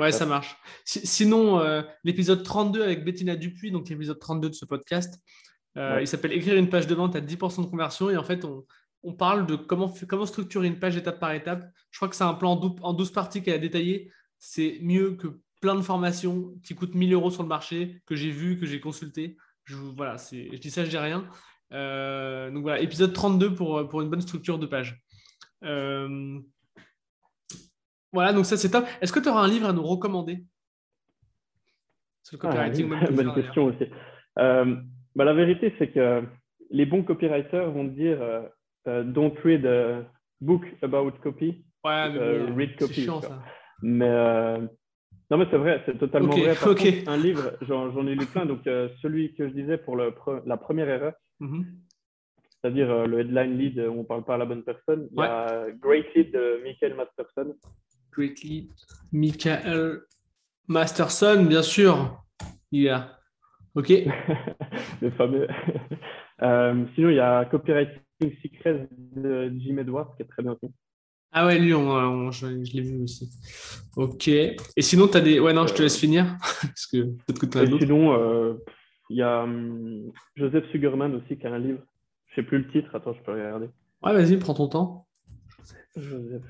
ouais, 0.00 0.12
ça 0.12 0.26
marche. 0.26 0.56
sinon, 0.84 1.60
l'épisode 2.04 2.42
32 2.42 2.82
avec 2.82 3.04
Bettina 3.04 3.36
Dupuis, 3.36 3.70
donc 3.70 3.88
l'épisode 3.88 4.18
32 4.18 4.50
de 4.50 4.54
ce 4.54 4.64
podcast, 4.64 5.20
il 5.76 6.06
s'appelle 6.06 6.32
Écrire 6.32 6.56
une 6.56 6.68
page 6.70 6.86
de 6.86 6.94
vente 6.94 7.16
à 7.16 7.20
10% 7.20 7.64
de 7.64 7.70
conversion. 7.70 8.10
Et 8.10 8.16
en 8.16 8.24
fait, 8.24 8.44
on, 8.44 8.64
on 9.06 9.12
parle 9.12 9.46
de 9.46 9.54
comment, 9.54 9.92
comment 10.08 10.26
structurer 10.26 10.66
une 10.66 10.78
page 10.78 10.96
étape 10.96 11.20
par 11.20 11.32
étape. 11.32 11.64
Je 11.90 11.98
crois 11.98 12.08
que 12.08 12.16
c'est 12.16 12.24
un 12.24 12.34
plan 12.34 12.60
en 12.82 12.92
12 12.92 13.12
parties 13.12 13.42
qu'elle 13.42 13.54
a 13.54 13.58
détaillé. 13.58 14.10
C'est 14.38 14.78
mieux 14.82 15.12
que 15.12 15.40
plein 15.60 15.76
de 15.76 15.80
formations 15.80 16.54
qui 16.64 16.74
coûtent 16.74 16.94
1000 16.94 17.12
euros 17.12 17.30
sur 17.30 17.42
le 17.42 17.48
marché, 17.48 18.02
que 18.06 18.16
j'ai 18.16 18.30
vu, 18.30 18.58
que 18.58 18.66
j'ai 18.66 18.80
consulté. 18.80 19.36
Je, 19.64 19.76
voilà, 19.76 20.16
je 20.16 20.56
dis 20.58 20.70
ça, 20.70 20.84
je 20.84 20.90
dis 20.90 20.98
rien. 20.98 21.28
Euh, 21.72 22.50
donc 22.50 22.62
voilà, 22.62 22.80
épisode 22.80 23.12
32 23.12 23.54
pour, 23.54 23.88
pour 23.88 24.02
une 24.02 24.10
bonne 24.10 24.20
structure 24.20 24.58
de 24.58 24.66
page. 24.66 25.00
Euh, 25.62 26.40
voilà, 28.12 28.32
donc 28.32 28.46
ça 28.46 28.56
c'est 28.56 28.70
top. 28.70 28.86
Est-ce 29.00 29.12
que 29.12 29.20
tu 29.20 29.28
auras 29.28 29.42
un 29.42 29.48
livre 29.48 29.68
à 29.68 29.72
nous 29.72 29.82
recommander? 29.82 30.44
Sur 32.22 32.38
le 32.42 32.48
ah, 32.48 33.10
Bonne 33.10 33.34
question 33.34 33.66
aussi. 33.66 33.84
Euh, 34.38 34.76
bah, 35.14 35.24
la 35.24 35.34
vérité, 35.34 35.74
c'est 35.78 35.88
que 35.88 36.22
les 36.70 36.86
bons 36.86 37.02
copywriters 37.02 37.70
vont 37.70 37.84
dire 37.84 38.18
euh, 38.88 39.02
don't 39.02 39.34
read 39.44 39.66
a 39.66 40.04
book 40.40 40.64
about 40.82 41.12
copy. 41.22 41.64
Ouais, 41.84 42.10
mais 42.10 42.18
euh, 42.18 42.54
read 42.54 42.76
copy. 42.76 43.02
Chiant, 43.02 43.20
ça. 43.20 43.42
Mais 43.82 44.08
euh, 44.08 44.58
non, 45.30 45.38
mais 45.38 45.46
c'est 45.50 45.58
vrai, 45.58 45.82
c'est 45.86 45.98
totalement 45.98 46.30
vrai. 46.30 46.54
Par 46.54 46.74
contre, 46.74 47.08
un 47.08 47.16
livre, 47.16 47.52
j'en 47.62 48.06
ai 48.06 48.14
lu 48.14 48.26
plein. 48.26 48.46
Donc, 48.46 48.60
celui 49.02 49.34
que 49.34 49.48
je 49.48 49.54
disais 49.54 49.78
pour 49.78 49.96
le, 49.96 50.14
la 50.46 50.56
première 50.56 50.88
erreur, 50.88 51.12
mm-hmm. 51.40 51.64
c'est-à-dire 52.50 53.06
le 53.06 53.20
headline 53.20 53.58
lead, 53.58 53.78
on 53.80 53.98
ne 53.98 54.02
parle 54.04 54.24
pas 54.24 54.34
à 54.34 54.38
la 54.38 54.46
bonne 54.46 54.62
personne. 54.62 55.08
Il 55.12 55.18
y 55.18 55.22
a 55.22 55.66
Great 55.80 56.06
Lead 56.14 56.32
de 56.32 56.60
Michael 56.62 56.94
Masterson. 56.94 57.54
Great 58.16 58.42
Lead, 58.42 58.70
Michael 59.12 60.00
Masterson, 60.68 61.44
bien 61.44 61.62
sûr. 61.62 62.22
Il 62.72 62.82
y 62.82 62.88
a. 62.88 63.18
OK. 63.74 63.90
le 65.00 65.10
fameux. 65.10 65.46
sinon, 66.94 67.10
il 67.10 67.16
y 67.16 67.20
a 67.20 67.44
Copywriting 67.44 68.00
Secret 68.42 68.88
de 69.16 69.52
Jim 69.58 69.76
Edwards, 69.78 70.14
qui 70.16 70.22
est 70.22 70.26
très 70.26 70.42
bien 70.42 70.56
fait. 70.60 70.70
Ah 71.32 71.46
ouais, 71.46 71.58
lui, 71.58 71.70
je, 71.70 72.74
l'ai 72.74 72.80
vu 72.80 73.02
aussi. 73.02 73.28
Ok. 73.96 74.28
Et 74.28 74.56
sinon, 74.80 75.08
tu 75.08 75.18
as 75.18 75.20
des. 75.20 75.38
Ouais, 75.38 75.52
non, 75.52 75.66
je 75.66 75.74
te 75.74 75.82
laisse 75.82 75.98
finir. 75.98 76.36
Parce 76.62 76.86
que 76.86 77.02
peut-être 77.02 77.38
que 77.38 77.46
tu 77.46 77.58
as 77.58 77.66
Sinon, 77.66 78.14
euh, 78.18 78.54
il 79.10 79.18
y 79.18 79.22
a 79.22 79.42
hum, 79.42 80.10
Joseph 80.34 80.64
Sugarman 80.72 81.14
aussi 81.14 81.36
qui 81.36 81.46
a 81.46 81.52
un 81.52 81.58
livre. 81.58 81.80
Je 82.28 82.36
sais 82.36 82.42
plus 82.42 82.58
le 82.58 82.68
titre. 82.68 82.94
Attends, 82.94 83.12
je 83.12 83.22
peux 83.22 83.32
regarder. 83.32 83.68
Ouais, 84.02 84.14
vas-y, 84.14 84.38
prends 84.38 84.54
ton 84.54 84.68
temps. 84.68 85.06
Joseph 85.94 86.42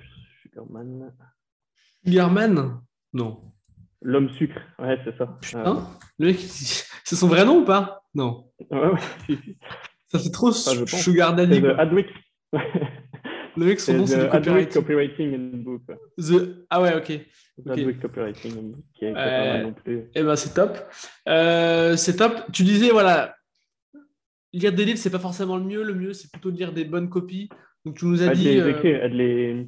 Sugarman. 0.42 1.12
Sugarman 2.06 2.80
Non. 3.12 3.42
L'homme 4.00 4.30
sucre. 4.30 4.60
Ouais, 4.78 4.98
c'est 5.04 5.16
ça. 5.18 5.38
Putain. 5.40 5.88
Le 6.18 6.26
mec, 6.26 6.38
c'est 6.38 7.16
son 7.16 7.26
vrai 7.28 7.44
nom 7.44 7.62
ou 7.62 7.64
pas? 7.64 8.04
Non. 8.14 8.50
Ouais, 8.70 8.90
ouais. 8.90 9.38
Ça 10.06 10.18
fait 10.18 10.30
trop 10.30 10.52
Sugar 10.52 11.34
Daddy. 11.34 11.66
Adwick. 11.66 12.06
Le 12.52 13.64
mec, 13.64 13.80
son 13.80 13.94
nom, 13.94 14.06
c'est 14.06 14.18
le 14.18 14.32
Adwick 14.32 14.70
Copywriting 14.70 15.34
and 15.34 15.56
Book. 15.58 15.82
The... 16.18 16.66
Ah 16.70 16.80
ouais, 16.80 16.94
ok. 16.94 17.20
Adwick 17.68 18.00
Copywriting 18.00 18.52
and 18.58 18.62
Book, 18.62 18.84
qui 18.94 19.06
est 19.06 19.12
pas 19.12 19.62
non 19.62 19.72
plus. 19.72 20.10
Eh 20.14 20.22
ben, 20.22 20.36
c'est 20.36 20.54
top. 20.54 20.78
Euh, 21.28 21.96
c'est 21.96 22.16
top. 22.16 22.52
Tu 22.52 22.62
disais, 22.62 22.90
voilà, 22.90 23.34
lire 24.52 24.72
des 24.72 24.84
livres, 24.84 24.98
c'est 24.98 25.10
pas 25.10 25.18
forcément 25.18 25.56
le 25.56 25.64
mieux. 25.64 25.82
Le 25.82 25.94
mieux, 25.94 26.12
c'est 26.12 26.30
plutôt 26.30 26.50
de 26.50 26.56
lire 26.58 26.72
des 26.72 26.84
bonnes 26.84 27.08
copies. 27.08 27.48
Donc, 27.84 27.96
tu 27.96 28.06
nous 28.06 28.22
as 28.22 28.28
dit. 28.28 28.44
Les 28.44 28.60
euh... 28.60 29.08
les... 29.08 29.66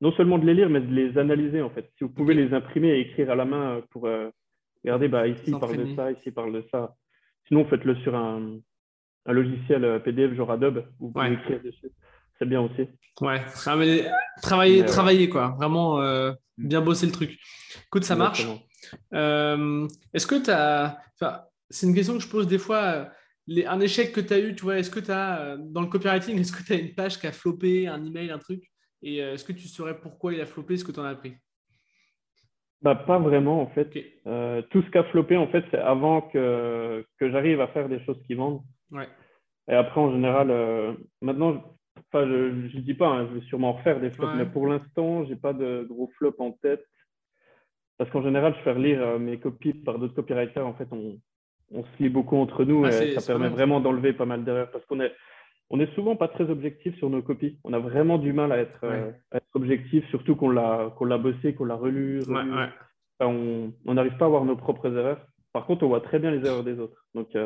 Non 0.00 0.12
seulement 0.12 0.38
de 0.38 0.46
les 0.46 0.54
lire, 0.54 0.70
mais 0.70 0.80
de 0.80 0.94
les 0.94 1.18
analyser, 1.18 1.60
en 1.60 1.70
fait. 1.70 1.90
Si 1.98 2.04
vous 2.04 2.10
pouvez 2.10 2.34
les 2.34 2.54
imprimer 2.54 2.88
et 2.90 3.00
écrire 3.00 3.30
à 3.30 3.34
la 3.34 3.44
main 3.44 3.82
pour 3.90 4.06
euh, 4.06 4.30
regarder, 4.84 5.08
bah, 5.08 5.26
ici, 5.26 5.42
il 5.48 5.58
parle 5.58 5.76
de 5.76 5.94
ça, 5.96 6.12
ici, 6.12 6.22
il 6.26 6.34
parle 6.34 6.52
de 6.52 6.64
ça. 6.70 6.94
Sinon, 7.48 7.64
faites-le 7.64 7.96
sur 7.96 8.14
un, 8.14 8.58
un 9.28 9.32
logiciel 9.32 9.84
euh, 9.84 9.98
PDF 9.98 10.34
genre 10.34 10.50
Adobe 10.50 10.84
où 10.98 11.06
vous 11.06 11.12
pouvez 11.12 11.34
écrire 11.34 11.62
dessus. 11.62 11.90
C'est 12.38 12.48
bien 12.48 12.60
aussi. 12.60 12.88
Ouais, 13.20 13.44
travailler, 14.36 14.84
travailler 14.84 15.28
quoi. 15.28 15.54
Vraiment 15.58 16.00
euh, 16.00 16.32
bien 16.56 16.80
bosser 16.80 17.06
le 17.06 17.12
truc. 17.12 17.38
Écoute, 17.86 18.04
ça 18.04 18.16
marche. 18.16 18.46
Euh, 19.12 19.86
est-ce 20.14 20.26
que 20.26 20.42
tu 20.42 20.50
as. 20.50 20.98
c'est 21.68 21.86
une 21.86 21.94
question 21.94 22.14
que 22.14 22.22
je 22.22 22.28
pose 22.28 22.46
des 22.46 22.58
fois. 22.58 23.10
Les... 23.48 23.64
un 23.64 23.80
échec 23.80 24.12
que 24.12 24.20
tu 24.20 24.34
as 24.34 24.38
eu, 24.38 24.54
tu 24.54 24.62
vois, 24.62 24.78
est-ce 24.78 24.90
que 24.90 25.00
tu 25.00 25.10
as, 25.10 25.56
dans 25.58 25.80
le 25.80 25.86
copywriting, 25.86 26.38
est-ce 26.40 26.52
que 26.52 26.62
tu 26.62 26.72
as 26.74 26.76
une 26.76 26.94
page 26.94 27.18
qui 27.18 27.26
a 27.26 27.32
floppé, 27.32 27.88
un 27.88 28.04
email, 28.04 28.30
un 28.30 28.38
truc? 28.38 28.62
Et 29.02 29.18
est-ce 29.18 29.44
que 29.44 29.52
tu 29.52 29.68
saurais 29.68 29.98
pourquoi 29.98 30.34
il 30.34 30.40
a 30.40 30.46
floppé, 30.46 30.76
ce 30.76 30.84
que 30.84 30.92
tu 30.92 31.00
en 31.00 31.04
as 31.04 31.10
appris? 31.10 31.34
Bah, 32.82 32.94
pas 32.94 33.18
vraiment 33.18 33.60
en 33.60 33.66
fait. 33.68 33.90
tout 34.70 34.82
ce 34.82 34.90
qui 34.90 34.98
a 34.98 35.04
floppé 35.04 35.36
en 35.36 35.48
fait, 35.48 35.64
c'est 35.70 35.78
avant 35.78 36.22
que, 36.22 37.04
que 37.18 37.30
j'arrive 37.30 37.60
à 37.60 37.68
faire 37.68 37.88
des 37.88 38.04
choses 38.04 38.20
qui 38.26 38.34
vendent. 38.34 38.62
Ouais. 38.90 39.08
Et 39.68 39.74
après, 39.74 40.00
en 40.00 40.10
général, 40.10 40.50
euh, 40.50 40.92
maintenant, 41.20 41.62
enfin, 42.12 42.26
je 42.26 42.76
ne 42.76 42.82
dis 42.82 42.94
pas, 42.94 43.08
hein, 43.08 43.28
je 43.30 43.38
vais 43.38 43.46
sûrement 43.46 43.74
refaire 43.74 44.00
des 44.00 44.10
flops, 44.10 44.32
mais 44.36 44.46
pour 44.46 44.66
l'instant, 44.66 45.24
je 45.24 45.30
n'ai 45.30 45.36
pas 45.36 45.52
de 45.52 45.86
gros 45.88 46.10
flops 46.16 46.40
en 46.40 46.52
tête. 46.52 46.84
Parce 47.98 48.10
qu'en 48.10 48.22
général, 48.22 48.54
je 48.56 48.62
fais 48.62 48.74
lire 48.78 49.02
euh, 49.02 49.18
mes 49.18 49.38
copies 49.38 49.74
par 49.74 49.98
d'autres 49.98 50.14
copywriters. 50.14 50.66
En 50.66 50.74
fait, 50.74 50.88
on, 50.92 51.20
on, 51.72 51.84
se 51.84 52.02
lit 52.02 52.08
beaucoup 52.08 52.36
entre 52.36 52.64
nous 52.64 52.84
ah, 52.84 52.90
et 52.90 53.18
ça 53.18 53.32
permet 53.32 53.48
vraiment 53.48 53.80
d'enlever 53.80 54.12
pas 54.12 54.24
mal 54.24 54.44
d'erreurs. 54.44 54.70
Parce 54.70 54.84
qu'on 54.86 55.00
est, 55.00 55.12
on 55.70 55.80
est 55.80 55.94
souvent 55.94 56.16
pas 56.16 56.28
très 56.28 56.48
objectif 56.50 56.96
sur 56.96 57.10
nos 57.10 57.22
copies. 57.22 57.58
On 57.64 57.72
a 57.72 57.78
vraiment 57.78 58.18
du 58.18 58.32
mal 58.32 58.52
à 58.52 58.58
être, 58.58 58.84
euh, 58.84 59.10
être 59.32 59.46
objectif, 59.54 60.08
surtout 60.08 60.36
qu'on 60.36 60.50
l'a, 60.50 60.94
qu'on 60.96 61.04
l'a 61.04 61.18
bossé, 61.18 61.54
qu'on 61.54 61.64
l'a 61.64 61.74
relu. 61.74 62.22
on 63.20 63.72
n'arrive 63.84 64.16
pas 64.16 64.26
à 64.26 64.28
voir 64.28 64.44
nos 64.44 64.56
propres 64.56 64.94
erreurs. 64.96 65.20
Par 65.52 65.66
contre, 65.66 65.84
on 65.84 65.88
voit 65.88 66.00
très 66.00 66.18
bien 66.18 66.30
les 66.30 66.46
erreurs 66.46 66.64
des 66.64 66.78
autres. 66.78 67.04
Donc, 67.14 67.36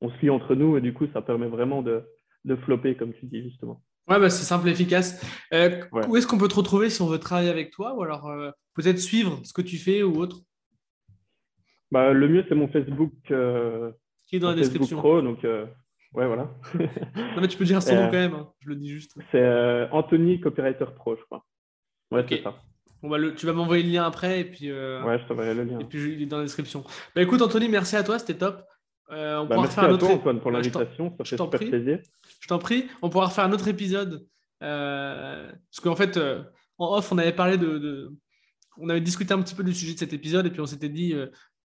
on 0.00 0.10
se 0.10 0.20
lit 0.20 0.30
entre 0.30 0.54
nous 0.54 0.76
et 0.76 0.80
du 0.80 0.92
coup, 0.92 1.06
ça 1.12 1.22
permet 1.22 1.46
vraiment 1.46 1.82
de, 1.82 2.02
de 2.44 2.56
flopper, 2.56 2.94
comme 2.94 3.12
tu 3.14 3.26
dis 3.26 3.42
justement. 3.42 3.82
Ouais, 4.08 4.20
bah, 4.20 4.30
c'est 4.30 4.44
simple 4.44 4.68
et 4.68 4.70
efficace. 4.70 5.20
Euh, 5.52 5.82
où 6.08 6.16
est-ce 6.16 6.26
qu'on 6.26 6.38
peut 6.38 6.48
te 6.48 6.54
retrouver 6.54 6.90
si 6.90 7.02
on 7.02 7.06
veut 7.06 7.18
travailler 7.18 7.50
avec 7.50 7.72
toi 7.72 7.94
ou 7.94 8.02
alors 8.02 8.28
euh, 8.28 8.50
peut-être 8.74 8.98
suivre 8.98 9.40
ce 9.44 9.52
que 9.52 9.62
tu 9.62 9.78
fais 9.78 10.02
ou 10.02 10.16
autre? 10.16 10.42
Bah, 11.90 12.12
Le 12.12 12.28
mieux, 12.28 12.44
c'est 12.48 12.54
mon 12.54 12.68
Facebook. 12.68 13.12
Euh, 13.30 13.90
qui 14.26 14.36
est 14.36 14.38
dans 14.38 14.50
la 14.50 14.56
description. 14.56 14.98
Pro, 14.98 15.22
donc, 15.22 15.44
ouais, 16.16 16.26
voilà. 16.26 16.50
non, 16.74 17.40
mais 17.40 17.48
tu 17.48 17.56
peux 17.56 17.64
dire 17.64 17.82
son 17.82 17.94
nom 17.94 18.06
quand 18.06 18.12
même, 18.12 18.34
hein. 18.34 18.48
je 18.60 18.68
le 18.68 18.76
dis 18.76 18.88
juste. 18.88 19.16
C'est 19.30 19.88
Anthony 19.92 20.40
Copywriter 20.40 20.86
Pro, 20.96 21.16
je 21.16 21.22
crois. 21.22 21.44
Ouais, 22.10 22.24
c'est 22.28 22.42
ça. 22.42 22.54
Bon, 23.02 23.10
bah, 23.10 23.18
tu 23.36 23.46
vas 23.46 23.52
m'envoyer 23.52 23.82
le 23.82 23.90
lien 23.90 24.04
après 24.04 24.40
et 24.40 24.44
puis. 24.44 24.72
ouais, 24.72 25.18
je 25.18 25.28
t'enverrai 25.28 25.54
le 25.54 25.64
lien. 25.64 25.78
Et 25.78 25.84
puis, 25.84 26.14
il 26.14 26.22
est 26.22 26.26
dans 26.26 26.38
la 26.38 26.44
description. 26.44 26.82
Bah, 27.14 27.22
écoute, 27.22 27.42
Anthony, 27.42 27.68
merci 27.68 27.96
à 27.96 28.02
toi, 28.02 28.18
c'était 28.18 28.38
top. 28.38 28.66
Euh, 29.10 29.38
on 29.38 29.46
bah, 29.46 29.56
merci 29.60 29.74
faire 29.74 29.84
à 29.84 29.98
toi, 29.98 30.10
Antoine, 30.10 30.40
pour 30.40 30.50
l'invitation. 30.50 31.14
Ça 31.18 31.24
fait 31.24 31.36
super 31.36 31.60
plaisir. 31.60 32.00
Je 32.40 32.48
t'en 32.48 32.58
prie. 32.58 32.86
On 33.02 33.10
pourra 33.10 33.30
faire 33.30 33.44
un 33.44 33.52
autre 33.52 33.68
épisode. 33.68 34.26
Euh, 34.62 35.50
parce 35.70 35.80
qu'en 35.80 35.96
fait, 35.96 36.16
euh, 36.16 36.42
en 36.78 36.96
off, 36.96 37.12
on 37.12 37.18
avait 37.18 37.32
parlé 37.32 37.58
de, 37.58 38.12
On 38.78 38.88
avait 38.88 39.00
discuté 39.00 39.32
un 39.34 39.42
petit 39.42 39.54
peu 39.54 39.64
du 39.64 39.74
sujet 39.74 39.94
de 39.94 39.98
cet 39.98 40.12
épisode 40.12 40.46
et 40.46 40.50
puis 40.50 40.60
on 40.60 40.66
s'était 40.66 40.88
dit. 40.88 41.14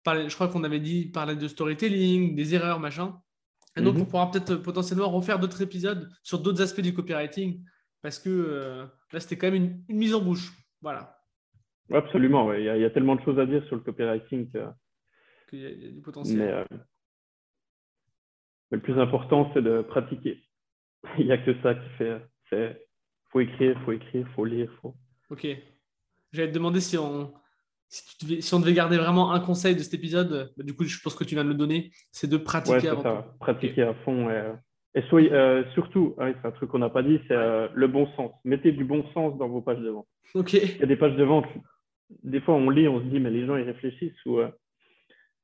je 0.06 0.36
crois 0.36 0.48
qu'on 0.48 0.64
avait 0.64 0.80
dit 0.80 1.06
parler 1.06 1.36
de 1.36 1.48
storytelling, 1.48 2.36
des 2.36 2.56
erreurs, 2.56 2.80
machin. 2.80 3.20
Et 3.78 3.82
donc, 3.82 3.96
mhm. 3.96 4.02
on 4.02 4.06
pourra 4.06 4.32
peut-être 4.32 4.56
potentiellement 4.56 5.10
refaire 5.10 5.40
d'autres 5.40 5.62
épisodes 5.62 6.10
sur 6.24 6.40
d'autres 6.40 6.62
aspects 6.62 6.82
du 6.82 6.94
copywriting. 6.94 7.62
parce 8.02 8.20
que 8.20 8.88
là, 9.12 9.20
c'était 9.20 9.38
quand 9.38 9.52
même 9.52 9.84
une, 9.90 9.98
mise 9.98 10.14
en 10.16 10.22
bouche. 10.22 10.52
Voilà. 10.82 11.18
absolument, 11.92 12.54
il, 12.54 12.64
y 12.64 12.70
a, 12.70 12.90
tellement 12.92 13.16
de 13.16 13.22
choses 13.22 13.40
à 13.40 13.46
dire 13.46 13.66
sur 13.68 13.76
le 13.76 13.82
copywriting 13.82 14.50
qu'il 15.50 15.60
y, 15.60 15.66
a 15.66 15.92
du 15.92 16.02
potentiel. 16.02 16.66
Mais, 16.70 16.78
le 18.72 18.80
plus 18.80 19.00
important, 19.00 19.52
c'est 19.54 19.62
de 19.62 19.82
pratiquer. 19.82 20.42
il 21.20 21.26
n'y 21.26 21.32
a 21.32 21.38
que 21.38 21.60
ça 21.62 21.76
qui 21.76 21.90
fait. 21.98 22.22
Il 22.52 22.78
faut 23.32 23.40
écrire, 23.40 23.80
faut 23.86 23.92
écrire, 23.92 24.28
faut 24.36 24.46
lire. 24.46 24.72
Faut... 24.82 24.96
Ok. 25.30 25.48
J'allais 26.32 26.50
te 26.50 26.54
demander 26.54 26.82
si 26.82 26.98
on, 26.98 27.34
si, 28.42 28.54
on 28.54 28.60
devait 28.60 28.74
garder 28.74 28.98
vraiment 28.98 29.32
un 29.32 29.40
conseil 29.40 29.76
de 29.76 29.80
cet 29.80 29.94
épisode, 29.94 30.52
bah, 30.58 30.64
du 30.64 30.76
coup, 30.76 30.84
je 30.84 31.00
pense 31.02 31.16
que 31.16 31.24
tu 31.24 31.36
viens 31.36 31.44
de 31.44 31.50
le 31.50 31.56
donner, 31.56 31.92
c'est 32.12 32.30
de 32.30 32.38
pratiquer 32.38 32.90
avant 32.90 33.04
ça. 33.04 33.36
Pratiquer 33.40 33.84
à 33.84 33.94
fond. 34.06 34.30
Et, 34.96 35.02
soyez, 35.10 35.32
euh, 35.32 35.64
surtout, 35.74 36.16
ah 36.20 36.28
c'est 36.42 36.48
un 36.48 36.52
truc 36.52 36.70
qu'on 36.70 36.80
n'a 36.80 36.90
pas 36.90 37.04
dit, 37.04 37.20
c'est 37.28 37.36
euh, 37.36 37.68
le 37.74 37.88
bon 37.88 38.08
sens. 38.16 38.32
Mettez 38.44 38.72
du 38.72 38.86
bon 38.86 39.04
sens 39.14 39.38
dans 39.38 39.48
vos 39.48 39.62
pages 39.62 39.80
de 39.80 39.90
vente. 39.90 40.08
Ok. 40.34 40.54
Il 40.54 40.80
y 40.80 40.84
a 40.84 40.88
des 40.88 40.96
pages 40.96 41.16
de 41.16 41.24
vente, 41.24 41.46
des 42.24 42.42
fois 42.42 42.56
on 42.56 42.70
lit, 42.70 42.88
on 42.88 43.00
se 43.00 43.06
dit, 43.06 43.20
mais 43.20 43.30
les 43.30 43.46
gens, 43.46 43.56
ils 43.56 43.64
réfléchissent. 43.64 44.26
Ou, 44.26 44.40
euh, 44.40 44.50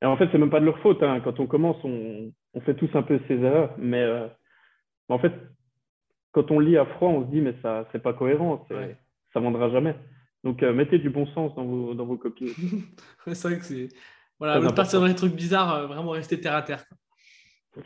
Et 0.02 0.06
en 0.06 0.16
fait, 0.16 0.28
c'est 0.32 0.38
même 0.38 0.50
pas 0.50 0.60
de 0.60 0.66
leur 0.66 0.78
faute. 0.80 1.02
Hein. 1.02 1.20
Quand 1.20 1.40
on 1.40 1.46
commence, 1.46 1.76
on, 1.84 2.32
on, 2.54 2.60
fait 2.62 2.74
tous 2.74 2.90
un 2.94 3.02
peu 3.02 3.18
ces 3.28 3.34
erreurs. 3.34 3.74
Mais 3.78 4.06
en 5.08 5.18
fait, 5.18 5.32
quand 6.32 6.50
on 6.50 6.58
lit 6.58 6.76
à 6.76 6.86
froid, 6.86 7.08
on 7.08 7.26
se 7.26 7.30
dit, 7.30 7.40
mais 7.40 7.54
ça, 7.62 7.88
c'est 7.92 8.02
pas 8.02 8.14
cohérent, 8.14 8.66
ça 9.32 9.40
vendra 9.40 9.70
jamais. 9.70 9.94
Donc, 10.44 10.62
euh, 10.62 10.72
mettez 10.72 10.98
du 10.98 11.10
bon 11.10 11.26
sens 11.26 11.54
dans 11.54 11.64
vos, 11.64 11.94
dans 11.94 12.04
vos 12.04 12.16
copies. 12.16 12.54
c'est 13.26 13.48
vrai 13.48 13.58
que 13.58 13.64
c'est. 13.64 13.88
Voilà, 14.38 14.72
partir 14.72 15.00
dans 15.00 15.06
les 15.06 15.14
trucs 15.14 15.34
bizarres, 15.34 15.74
euh, 15.74 15.86
vraiment 15.86 16.10
rester 16.10 16.40
terre 16.40 16.56
à 16.56 16.62
terre. 16.62 16.84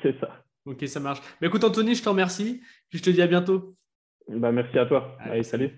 C'est 0.03 0.19
ça. 0.19 0.43
Ok, 0.65 0.87
ça 0.89 1.01
marche. 1.01 1.21
Mais 1.41 1.49
écoute, 1.49 1.63
Anthony, 1.65 1.95
je 1.95 2.03
te 2.03 2.09
remercie. 2.09 2.63
je 2.91 3.01
te 3.01 3.11
dis 3.11 3.23
à 3.23 3.27
bientôt. 3.27 3.77
Bah, 4.29 4.53
merci 4.53 4.79
à 4.79 4.87
toi. 4.87 5.17
Allez, 5.21 5.43
salut. 5.43 5.71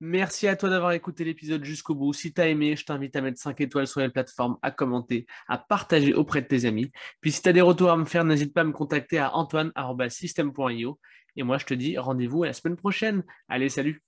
Merci 0.00 0.48
à 0.48 0.56
toi 0.56 0.68
d'avoir 0.68 0.92
écouté 0.92 1.24
l'épisode 1.24 1.64
jusqu'au 1.64 1.94
bout. 1.94 2.12
Si 2.12 2.34
tu 2.34 2.40
as 2.40 2.48
aimé, 2.48 2.76
je 2.76 2.84
t'invite 2.84 3.16
à 3.16 3.22
mettre 3.22 3.38
5 3.38 3.58
étoiles 3.62 3.86
sur 3.86 4.00
les 4.00 4.10
plateformes, 4.10 4.58
à 4.60 4.70
commenter, 4.70 5.26
à 5.48 5.56
partager 5.56 6.12
auprès 6.12 6.42
de 6.42 6.46
tes 6.46 6.66
amis. 6.66 6.90
Puis 7.22 7.32
si 7.32 7.40
tu 7.40 7.48
as 7.48 7.52
des 7.54 7.62
retours 7.62 7.90
à 7.90 7.96
me 7.96 8.04
faire, 8.04 8.24
n'hésite 8.24 8.52
pas 8.52 8.60
à 8.60 8.64
me 8.64 8.72
contacter 8.72 9.18
à 9.18 9.34
antoine.system.io. 9.34 10.98
Et 11.36 11.42
moi, 11.42 11.58
je 11.58 11.64
te 11.64 11.74
dis 11.74 11.96
rendez-vous 11.96 12.42
à 12.42 12.48
la 12.48 12.52
semaine 12.52 12.76
prochaine. 12.76 13.22
Allez, 13.48 13.70
salut 13.70 14.04